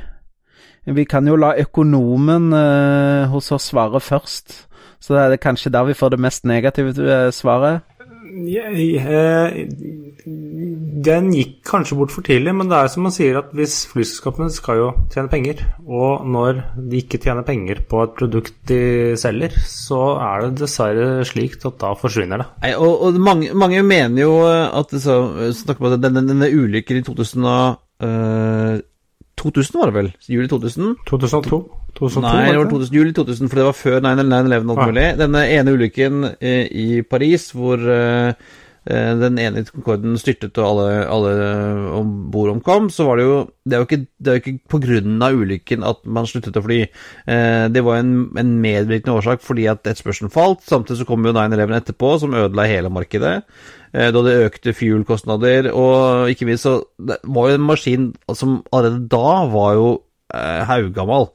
Vi 0.82 1.04
kan 1.06 1.28
jo 1.30 1.38
la 1.38 1.52
økonomen 1.62 2.50
uh, 2.50 3.30
hos 3.30 3.52
oss 3.54 3.70
svare 3.70 4.00
først. 4.02 4.64
Så 5.02 5.16
det 5.16 5.22
er 5.24 5.42
kanskje 5.42 5.72
der 5.74 5.88
vi 5.88 5.98
får 5.98 6.14
det 6.14 6.22
mest 6.22 6.44
negative 6.46 6.94
uh, 6.94 7.30
svaret. 7.34 7.82
Den 11.02 11.26
gikk 11.34 11.58
kanskje 11.68 11.96
bort 11.98 12.12
for 12.14 12.24
tidlig, 12.24 12.54
men 12.56 12.70
det 12.70 12.78
er 12.78 12.88
som 12.88 13.04
man 13.04 13.12
sier 13.12 13.36
at 13.42 13.50
hvis 13.56 13.74
flyselskapene 13.90 14.48
skal 14.54 14.78
jo 14.78 14.86
tjene 15.12 15.28
penger, 15.32 15.60
og 15.84 16.24
når 16.24 16.62
de 16.78 17.02
ikke 17.02 17.20
tjener 17.20 17.44
penger 17.44 17.82
på 17.90 18.04
et 18.06 18.14
produkt 18.16 18.54
de 18.70 18.80
selger, 19.20 19.58
så 19.68 20.00
er 20.22 20.46
det 20.46 20.62
dessverre 20.62 21.26
slik 21.28 21.58
at 21.60 21.76
da 21.82 21.92
forsvinner 21.98 22.40
det. 22.40 22.48
Nei, 22.64 22.72
og, 22.78 23.04
og 23.08 23.20
mange, 23.20 23.50
mange, 23.58 23.82
mener 23.84 24.22
jo 24.24 24.38
at 24.48 24.94
så, 25.02 25.18
så 25.52 25.76
denne, 25.98 26.24
denne, 26.30 26.48
ulykken 26.48 27.02
i 27.02 27.04
2000 27.10 27.50
uh, 27.52 28.80
2000 29.42 29.80
var 29.80 29.90
det 29.90 29.98
vel? 29.98 30.10
Juli 30.30 30.48
2000? 30.50 30.96
2002? 31.08 31.60
2002 31.98 32.24
Nei, 32.24 32.48
det 32.52 32.58
var 32.62 32.70
2000, 32.70 32.96
juli 32.96 33.12
2000, 33.16 33.50
for 33.50 33.60
det 33.60 33.68
var 33.68 33.78
før 33.78 34.02
9-11 34.06 34.72
alt 34.72 34.82
mulig. 34.88 35.06
Denne 35.20 35.46
ene 35.52 35.76
ulykken 35.76 36.26
eh, 36.40 36.66
i 36.70 36.88
Paris 37.04 37.50
hvor 37.56 37.82
eh, 37.82 38.32
eh, 38.86 39.10
den 39.20 39.40
ene 39.42 39.64
Concorden 39.68 40.16
styrtet 40.20 40.56
og 40.62 40.68
alle, 40.70 41.02
alle 41.12 41.34
om 41.98 42.14
bord 42.32 42.54
omkom, 42.54 42.88
så 42.94 43.06
var 43.10 43.20
det 43.20 43.26
jo 43.28 43.36
Det 43.62 43.76
er 43.76 43.82
jo 43.82 43.86
ikke, 43.86 44.00
det 44.18 44.30
er 44.30 44.38
jo 44.38 44.42
ikke 44.42 44.70
på 44.72 44.80
grunn 44.82 45.20
av 45.22 45.36
ulykken 45.38 45.84
at 45.86 46.00
man 46.02 46.26
sluttet 46.26 46.56
å 46.58 46.64
fly. 46.64 46.80
Eh, 47.26 47.66
det 47.70 47.84
var 47.86 48.00
en, 48.00 48.16
en 48.40 48.56
medvirkende 48.64 49.20
årsak 49.20 49.44
fordi 49.44 49.68
at 49.70 49.84
etterspørselen 49.84 50.32
falt. 50.34 50.64
Samtidig 50.66 51.02
så 51.02 51.06
kom 51.06 51.28
jo 51.28 51.36
9-11 51.36 51.78
etterpå, 51.78 52.16
som 52.24 52.34
ødela 52.34 52.66
hele 52.66 52.90
markedet. 52.90 53.36
Eh, 53.92 54.08
da 54.14 54.24
det 54.24 54.38
økte 54.46 54.72
fuel-kostnader, 54.72 55.68
og 55.76 56.32
ikke 56.32 56.46
minst 56.48 56.64
så 56.64 56.78
Det 56.96 57.18
var 57.28 57.50
jo 57.50 57.58
en 57.58 57.68
maskin 57.68 58.10
som 58.32 58.62
allerede 58.72 59.04
da 59.12 59.44
var 59.52 59.74
jo 59.76 59.88
eh, 60.32 60.62
haugammal. 60.68 61.28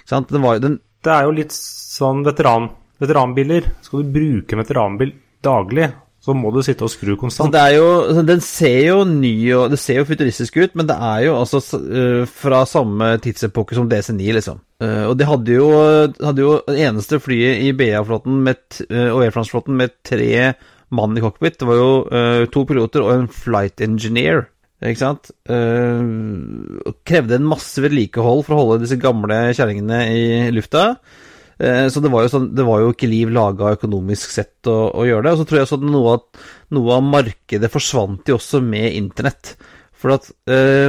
Ikke 0.00 0.12
sant? 0.14 0.30
Den 0.30 0.44
var, 0.46 0.60
den 0.62 0.80
det 1.06 1.12
er 1.14 1.28
jo 1.28 1.36
litt 1.36 1.54
sånn 1.54 2.24
veteran, 2.26 2.66
veteranbiler. 2.98 3.70
Skal 3.84 4.02
du 4.02 4.16
bruke 4.16 4.56
en 4.56 4.62
veteranbil 4.64 5.12
daglig, 5.44 5.86
så 6.18 6.34
må 6.34 6.50
du 6.50 6.58
sitte 6.66 6.82
og 6.82 6.90
skru 6.90 7.12
konstant. 7.20 7.52
Det 7.54 7.60
er 7.62 7.76
jo, 7.76 8.22
den 8.26 8.42
ser 8.42 8.80
jo 8.88 8.96
ny 9.06 9.34
og 9.54 9.70
Det 9.70 9.78
ser 9.78 10.00
jo 10.00 10.08
futuristisk 10.08 10.58
ut, 10.58 10.74
men 10.74 10.88
det 10.88 10.96
er 10.98 11.20
jo 11.28 11.36
altså 11.38 11.60
uh, 11.78 12.24
fra 12.26 12.64
samme 12.66 13.12
tidsepoke 13.22 13.78
som 13.78 13.86
DC9, 13.90 14.32
liksom. 14.40 14.58
Uh, 14.82 15.04
og 15.12 15.14
det 15.20 15.28
hadde 15.30 15.54
jo, 15.54 15.68
hadde 16.18 16.42
jo 16.42 16.56
det 16.66 16.88
eneste 16.88 17.20
flyet 17.22 17.62
i 17.68 17.70
BA-flåten 17.76 18.42
og 18.42 19.20
Air 19.22 19.30
France-flåten 19.36 19.78
med 19.78 19.94
tre 20.06 20.32
mann 20.94 21.16
i 21.16 21.22
cockpit. 21.24 21.58
Det 21.60 21.68
var 21.68 21.78
jo 21.80 21.90
uh, 22.10 22.44
to 22.52 22.64
piloter 22.68 23.04
og 23.04 23.12
en 23.14 23.30
flight 23.32 23.82
engineer. 23.84 24.46
Ikke 24.84 25.00
sant? 25.00 25.30
Uh, 25.48 26.82
krevde 27.08 27.38
en 27.38 27.48
masse 27.48 27.80
vedlikehold 27.82 28.44
for 28.46 28.56
å 28.56 28.60
holde 28.60 28.82
disse 28.84 29.00
gamle 29.00 29.46
kjerringene 29.56 30.02
i 30.12 30.26
lufta. 30.54 30.90
Uh, 31.56 31.86
så 31.92 32.02
det 32.04 32.12
var, 32.12 32.26
jo 32.26 32.34
sånn, 32.34 32.50
det 32.56 32.66
var 32.68 32.82
jo 32.82 32.92
ikke 32.92 33.10
liv 33.10 33.32
laga 33.32 33.72
økonomisk 33.78 34.34
sett 34.34 34.68
å, 34.70 34.76
å, 34.92 35.06
gjøre 35.08 35.26
det. 35.26 35.34
Og 35.34 35.40
så 35.40 35.48
tror 35.48 35.62
jeg 35.62 35.70
at 35.78 35.88
noe 35.96 36.18
av, 36.18 36.44
noe 36.76 37.00
av 37.00 37.10
markedet 37.16 37.72
forsvant 37.72 38.28
jo 38.28 38.38
også 38.38 38.62
med 38.64 38.92
internett. 38.98 39.56
For 39.96 40.12
at 40.12 40.28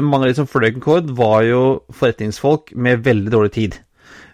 mange 0.04 0.28
av 0.28 0.34
de 0.34 0.36
som 0.36 0.50
fløy 0.52 0.74
Concorde, 0.76 1.14
var 1.16 1.46
jo 1.48 1.62
forretningsfolk 1.96 2.74
med 2.76 3.06
veldig 3.06 3.32
dårlig 3.32 3.54
tid. 3.56 3.78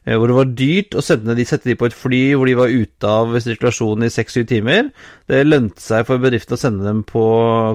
Eh, 0.04 0.18
hvor 0.20 0.28
det 0.28 0.36
var 0.36 0.50
dyrt 0.52 0.98
å 1.00 1.04
sende 1.04 1.36
de, 1.38 1.46
sette 1.48 1.70
de 1.70 1.78
på 1.80 1.88
et 1.88 1.96
fly 1.96 2.22
hvor 2.36 2.50
de 2.50 2.58
var 2.60 2.74
ute 2.74 3.08
av 3.10 3.38
sirkulasjonen 3.44 4.08
i 4.08 4.12
seks-syv 4.12 4.48
timer. 4.50 4.90
Det 5.32 5.46
lønte 5.48 5.84
seg 5.84 6.04
for 6.10 6.24
bedriften 6.24 6.58
å 6.58 6.60
sende 6.60 6.88
dem 6.88 7.06
på 7.08 7.24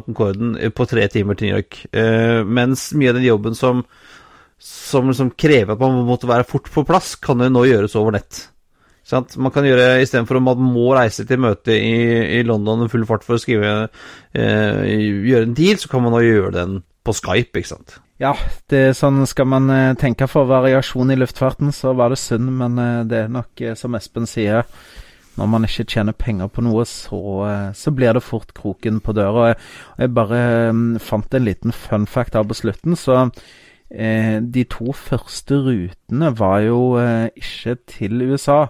Concorden 0.06 0.54
eh, 0.60 0.72
på 0.74 0.88
tre 0.90 1.06
timer 1.12 1.38
til 1.38 1.48
New 1.48 1.56
York. 1.56 1.80
Eh, 1.92 2.44
mens 2.44 2.90
mye 2.98 3.14
av 3.14 3.18
den 3.20 3.28
jobben 3.28 3.56
som, 3.58 3.82
som 4.60 5.14
som 5.16 5.32
krever 5.32 5.74
at 5.74 5.82
man 5.82 6.04
måtte 6.08 6.28
være 6.28 6.48
fort 6.48 6.68
på 6.72 6.84
plass, 6.88 7.14
kan 7.16 7.40
jo 7.40 7.50
nå 7.52 7.64
gjøres 7.68 7.96
over 7.98 8.18
nett. 8.18 8.44
Man 9.40 9.52
kan 9.54 9.64
gjøre, 9.64 10.02
Istedenfor 10.04 10.36
at 10.36 10.44
man 10.50 10.66
må 10.68 10.90
reise 10.92 11.24
til 11.24 11.40
møte 11.40 11.72
i, 11.72 11.94
i 12.36 12.42
London 12.44 12.84
i 12.84 12.90
full 12.92 13.06
fart 13.08 13.24
for 13.24 13.38
å 13.38 13.40
skrive, 13.40 13.70
gjøre 14.36 15.46
en 15.46 15.56
deal, 15.56 15.80
så 15.80 15.88
kan 15.88 16.04
man 16.04 16.12
nå 16.12 16.20
gjøre 16.26 16.52
den 16.58 16.74
på 17.08 17.14
Skype. 17.16 17.56
ikke 17.56 17.70
sant? 17.70 17.96
Ja, 18.18 18.32
det 18.66 18.78
er 18.82 18.96
sånn 18.98 19.22
skal 19.30 19.46
man 19.46 19.70
eh, 19.70 19.92
tenke 19.98 20.26
for 20.26 20.48
variasjon 20.50 21.12
i 21.14 21.16
luftfarten, 21.20 21.70
så 21.70 21.92
var 21.94 22.10
det 22.10 22.18
synd. 22.18 22.50
Men 22.58 22.74
eh, 22.82 23.04
det 23.06 23.20
er 23.24 23.30
nok 23.30 23.62
eh, 23.62 23.76
som 23.78 23.94
Espen 23.94 24.26
sier, 24.26 24.66
når 25.38 25.50
man 25.52 25.66
ikke 25.68 25.86
tjener 25.86 26.16
penger 26.18 26.50
på 26.50 26.64
noe, 26.66 26.82
så, 26.82 27.20
så 27.78 27.92
blir 27.94 28.16
det 28.16 28.24
fort 28.26 28.50
kroken 28.56 28.98
på 28.98 29.14
døra. 29.14 29.52
Jeg, 30.00 30.10
bare 30.10 30.40
um, 30.74 30.96
fant 30.98 31.30
en 31.38 31.46
liten 31.46 31.70
fun 31.70 32.08
fact 32.10 32.34
her 32.34 32.42
på 32.42 32.56
slutten. 32.58 32.98
så 32.98 33.28
eh, 33.86 34.42
De 34.42 34.64
to 34.66 34.90
første 34.90 35.60
rutene 35.62 36.32
var 36.34 36.64
jo 36.66 36.80
eh, 36.98 37.30
ikke 37.38 37.76
til 37.86 38.26
USA. 38.32 38.64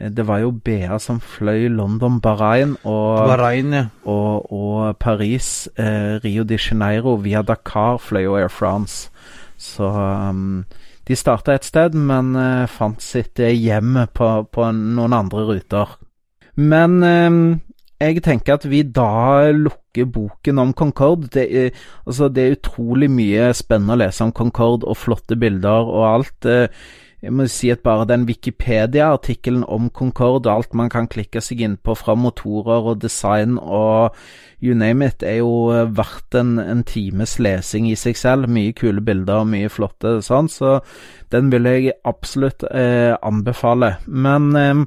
Eh, 0.00 0.10
det 0.10 0.26
var 0.28 0.42
jo 0.44 0.50
BA 0.50 0.98
som 1.02 1.20
fløy 1.20 1.68
London-Bahrain 1.72 2.76
og, 2.84 3.28
Bahrain, 3.30 3.72
ja. 3.72 3.84
og, 4.04 4.52
og, 4.52 4.96
Paris, 4.98 5.68
eh, 5.78 6.18
Rio 6.24 6.44
de 6.44 6.58
Janeiro. 6.58 7.16
Via 7.16 7.42
Dakar 7.42 7.98
fløy 7.98 8.26
jo 8.26 8.36
Air 8.36 8.48
France. 8.48 9.10
Så 9.56 9.88
um, 9.88 10.64
de 11.08 11.16
starta 11.16 11.54
et 11.56 11.64
sted, 11.64 11.94
men 11.94 12.34
eh, 12.36 12.66
fant 12.68 13.00
sitt 13.02 13.38
hjem 13.38 14.02
på, 14.14 14.30
på, 14.52 14.66
noen 14.72 15.16
andre 15.16 15.46
ruter. 15.48 15.96
Men 16.56 17.00
eh, 17.06 17.40
jeg 18.02 18.22
tenker 18.26 18.58
at 18.58 18.66
vi 18.68 18.82
da 18.82 19.48
lukker 19.54 20.08
boken 20.12 20.60
om 20.60 20.74
Concorde. 20.76 21.30
Det 21.38 21.46
er, 21.46 21.82
altså, 22.04 22.28
det 22.28 22.44
er 22.44 22.58
utrolig 22.58 23.08
mye 23.12 23.48
spennende 23.56 23.96
å 23.96 24.02
lese 24.02 24.26
om 24.26 24.34
Concorde, 24.36 24.84
og 24.84 24.98
flotte 25.00 25.38
bilder 25.40 25.88
og 25.88 26.06
alt. 26.10 26.38
Uh, 26.44 26.66
jeg 27.24 27.32
må 27.32 27.46
si 27.48 27.70
at 27.72 27.80
bare 27.80 28.04
den 28.08 28.26
Wikipedia-artikkelen 28.28 29.64
om 29.64 29.88
Concorde 29.90 30.50
og 30.50 30.56
alt 30.56 30.74
man 30.76 30.90
kan 30.92 31.08
klikke 31.08 31.40
seg 31.40 31.62
inn 31.64 31.76
på 31.80 31.94
fra 31.96 32.14
motorer 32.14 32.90
og 32.92 33.00
design 33.02 33.56
og 33.58 34.14
you 34.60 34.76
name 34.76 35.06
it, 35.06 35.22
er 35.22 35.40
jo 35.40 35.72
eh, 35.72 35.88
verdt 35.96 36.36
en, 36.36 36.58
en 36.60 36.84
times 36.84 37.38
lesing 37.40 37.88
i 37.90 37.96
seg 37.96 38.16
selv. 38.20 38.50
Mye 38.52 38.74
kule 38.76 39.00
bilder 39.04 39.42
og 39.42 39.50
mye 39.52 39.72
flotte 39.72 40.18
sånn, 40.24 40.50
så 40.52 40.78
den 41.32 41.50
vil 41.52 41.68
jeg 41.70 41.96
absolutt 42.04 42.66
eh, 42.68 43.16
anbefale. 43.16 43.96
Men 44.06 44.52
eh, 44.60 44.84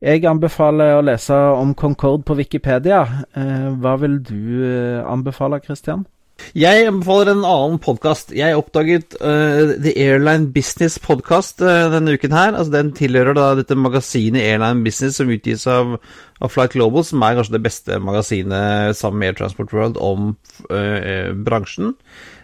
jeg 0.00 0.24
anbefaler 0.30 0.96
å 0.96 1.04
lese 1.04 1.36
om 1.58 1.74
Concorde 1.74 2.24
på 2.30 2.38
Wikipedia. 2.38 3.02
Eh, 3.36 3.68
hva 3.82 3.98
vil 4.00 4.20
du 4.24 4.64
eh, 4.64 5.02
anbefale, 5.04 5.60
Christian? 5.66 6.06
Jeg 6.56 6.86
anbefaler 6.88 7.32
en 7.32 7.44
annen 7.46 7.78
podkast. 7.82 8.32
Jeg 8.36 8.58
oppdaget 8.58 9.16
uh, 9.20 9.76
The 9.76 9.94
Airline 9.94 10.50
Business 10.54 10.98
Podcast 11.02 11.62
uh, 11.62 11.88
denne 11.92 12.16
uken 12.18 12.34
her. 12.34 12.56
Altså 12.56 12.74
Den 12.74 12.92
tilhører 12.96 13.36
da 13.38 13.52
dette 13.58 13.78
magasinet 13.78 14.42
Airline 14.42 14.84
Business 14.86 15.20
som 15.20 15.30
utgis 15.30 15.66
av, 15.70 15.98
av, 16.40 16.50
Flight 16.52 16.74
Global, 16.74 17.04
som 17.06 17.22
er 17.22 17.36
kanskje 17.38 17.56
det 17.56 17.62
beste 17.64 18.00
magasinet 18.02 18.98
sammen 18.98 19.22
med 19.22 19.32
Air 19.32 19.38
Transport 19.38 19.72
World 19.76 20.00
om 20.00 20.34
uh, 20.72 21.30
bransjen. 21.36 21.94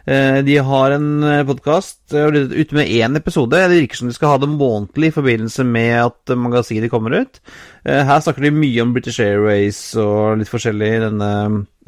De 0.06 0.54
har 0.62 0.92
en 0.94 1.24
podkast 1.48 2.12
ute 2.14 2.76
med 2.78 2.92
én 2.94 3.18
episode. 3.18 3.58
Det 3.58 3.72
virker 3.72 3.98
som 3.98 4.06
de 4.06 4.14
skal 4.14 4.36
ha 4.36 4.36
det 4.38 4.46
månedlig 4.52 5.08
i 5.10 5.14
forbindelse 5.16 5.64
med 5.66 5.96
at 6.04 6.34
magasinet 6.38 6.92
kommer 6.92 7.16
ut. 7.24 7.40
Her 7.82 8.22
snakker 8.22 8.46
de 8.46 8.52
mye 8.54 8.84
om 8.84 8.92
British 8.94 9.18
Airways 9.18 9.80
og 9.98 10.38
litt 10.38 10.52
forskjellig 10.52 10.92
i 10.92 11.02
denne 11.08 11.32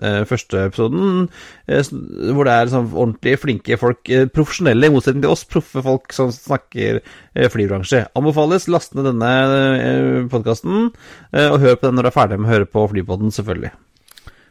eh, 0.03 0.25
første 0.29 0.65
episoden, 0.69 1.29
eh, 1.67 1.91
hvor 2.35 2.49
det 2.49 2.55
er 2.55 2.73
sånn 2.73 2.91
ordentlig 2.93 3.37
flinke 3.43 3.79
folk, 3.81 4.03
eh, 4.11 4.29
profesjonelle, 4.31 4.89
i 4.89 4.95
motsetning 4.95 5.25
til 5.25 5.35
oss, 5.35 5.47
proffe 5.49 5.83
folk 5.85 6.15
som 6.15 6.33
snakker 6.35 7.01
eh, 7.01 7.49
flybransje. 7.53 8.07
Anbefales. 8.19 8.69
Last 8.71 8.95
ned 8.95 9.09
denne 9.11 9.33
eh, 9.79 10.29
podkasten, 10.31 10.93
eh, 11.33 11.49
og 11.49 11.61
hør 11.65 11.79
på 11.79 11.91
den 11.91 11.98
når 11.99 12.07
du 12.07 12.13
er 12.13 12.17
ferdig 12.17 12.39
med 12.39 12.49
å 12.49 12.55
høre 12.55 12.71
på 12.71 12.87
Flypodden, 12.93 13.35
selvfølgelig. 13.35 13.73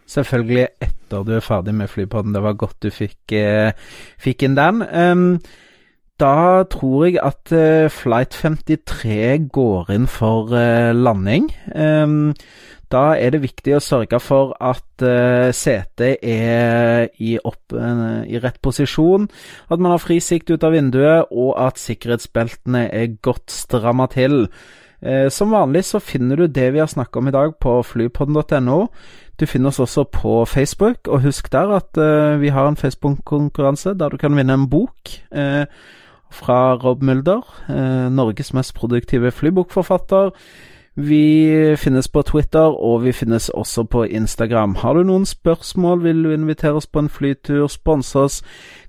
Selvfølgelig 0.08 0.66
etter 0.84 1.24
du 1.28 1.34
er 1.36 1.44
ferdig 1.44 1.76
med 1.76 1.92
Flypodden. 1.92 2.36
Det 2.36 2.44
var 2.44 2.60
godt 2.60 2.84
du 2.84 2.92
fikk, 2.92 3.32
eh, 3.36 3.72
fikk 4.20 4.44
inn 4.48 4.60
den. 4.60 4.84
Um, 4.84 5.40
da 6.20 6.64
tror 6.66 7.04
jeg 7.06 7.20
at 7.22 7.52
uh, 7.54 7.90
Flight 7.94 8.34
53 8.34 9.50
går 9.54 9.92
inn 9.94 10.08
for 10.10 10.50
uh, 10.50 10.90
landing. 10.96 11.52
Um, 11.76 12.34
da 12.90 13.18
er 13.20 13.36
det 13.36 13.44
viktig 13.44 13.76
å 13.76 13.84
sørge 13.84 14.18
for 14.24 14.56
at 14.64 15.04
uh, 15.04 15.52
setet 15.54 16.24
er 16.24 17.12
i, 17.20 17.36
opp, 17.38 17.76
i, 17.76 18.40
rett 18.42 18.62
posisjon, 18.64 19.28
at 19.68 19.84
man 19.84 19.94
har 19.94 20.02
fri 20.02 20.22
sikt 20.24 20.50
ut 20.56 20.64
av 20.64 20.74
vinduet, 20.74 21.30
og 21.30 21.54
at 21.60 21.78
sikkerhetsbeltene 21.84 22.88
er 22.88 23.18
godt 23.22 23.52
stramma 23.54 24.08
til. 24.16 24.48
Eh, 25.02 25.30
som 25.30 25.52
vanlig 25.54 25.84
så 25.86 26.00
finner 26.02 26.36
du 26.36 26.48
det 26.48 26.72
vi 26.74 26.80
har 26.82 26.90
snakka 26.90 27.20
om 27.20 27.28
i 27.28 27.36
dag 27.36 27.54
på 27.62 27.82
flypodden.no. 27.86 28.80
Du 29.38 29.46
finner 29.46 29.70
oss 29.70 29.80
også 29.80 30.08
på 30.10 30.46
Facebook, 30.46 31.08
og 31.08 31.22
husk 31.22 31.52
der 31.52 31.76
at 31.78 31.98
eh, 31.98 32.40
vi 32.42 32.50
har 32.50 32.68
en 32.68 32.80
Facebook-konkurranse 32.80 33.94
der 33.94 34.10
du 34.10 34.18
kan 34.18 34.36
vinne 34.36 34.54
en 34.54 34.70
bok 34.70 35.14
eh, 35.32 35.66
fra 36.34 36.76
Rob 36.76 37.04
Mulder, 37.04 37.46
eh, 37.70 38.10
Norges 38.12 38.54
mest 38.54 38.74
produktive 38.74 39.32
flybokforfatter. 39.32 40.32
Vi 40.98 41.76
finnes 41.78 42.08
på 42.08 42.22
Twitter, 42.22 42.74
og 42.74 43.04
vi 43.04 43.12
finnes 43.12 43.50
også 43.50 43.84
på 43.84 44.04
Instagram. 44.04 44.76
Har 44.76 44.94
du 44.94 45.04
noen 45.04 45.26
spørsmål, 45.26 46.04
vil 46.04 46.24
du 46.24 46.32
invitere 46.34 46.74
oss 46.74 46.88
på 46.88 47.00
en 47.00 47.10
flytur, 47.10 47.68
sponse 47.68 48.20
oss, 48.20 48.40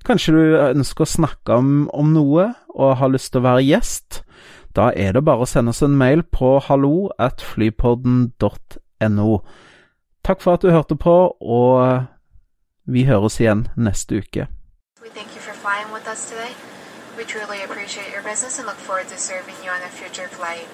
kanskje 0.05 0.33
du 0.33 0.57
ønsker 0.57 1.05
å 1.05 1.11
snakke 1.13 1.59
om, 1.61 1.85
om 1.93 2.09
noe 2.09 2.47
og 2.73 2.97
har 2.97 3.13
lyst 3.13 3.31
til 3.31 3.43
å 3.43 3.45
være 3.45 3.67
gjest, 3.67 4.23
da 4.75 4.91
er 4.95 5.13
det 5.13 5.25
bare 5.25 5.45
å 5.45 5.49
sende 5.49 5.73
oss 5.73 5.81
en 5.85 5.97
mail 5.97 6.23
på 6.23 6.59
hallo 6.67 7.09
at 7.19 7.41
flypodden.no. 7.41 9.31
Takk 10.23 10.41
for 10.41 10.53
at 10.53 10.61
du 10.61 10.71
hørte 10.71 10.95
på, 10.95 11.15
og 11.41 12.05
vi 12.85 13.05
høres 13.09 13.39
igjen 13.39 13.67
neste 13.77 14.21
uke. 14.21 14.47
We 17.17 17.25
truly 17.25 17.63
appreciate 17.63 18.13
your 18.13 18.23
business 18.23 18.59
and 18.59 18.65
look 18.65 18.77
forward 18.77 19.09
to 19.09 19.17
serving 19.17 19.55
you 19.61 19.69
on 19.69 19.81
a 19.81 19.89
future 19.89 20.29
flight. 20.29 20.67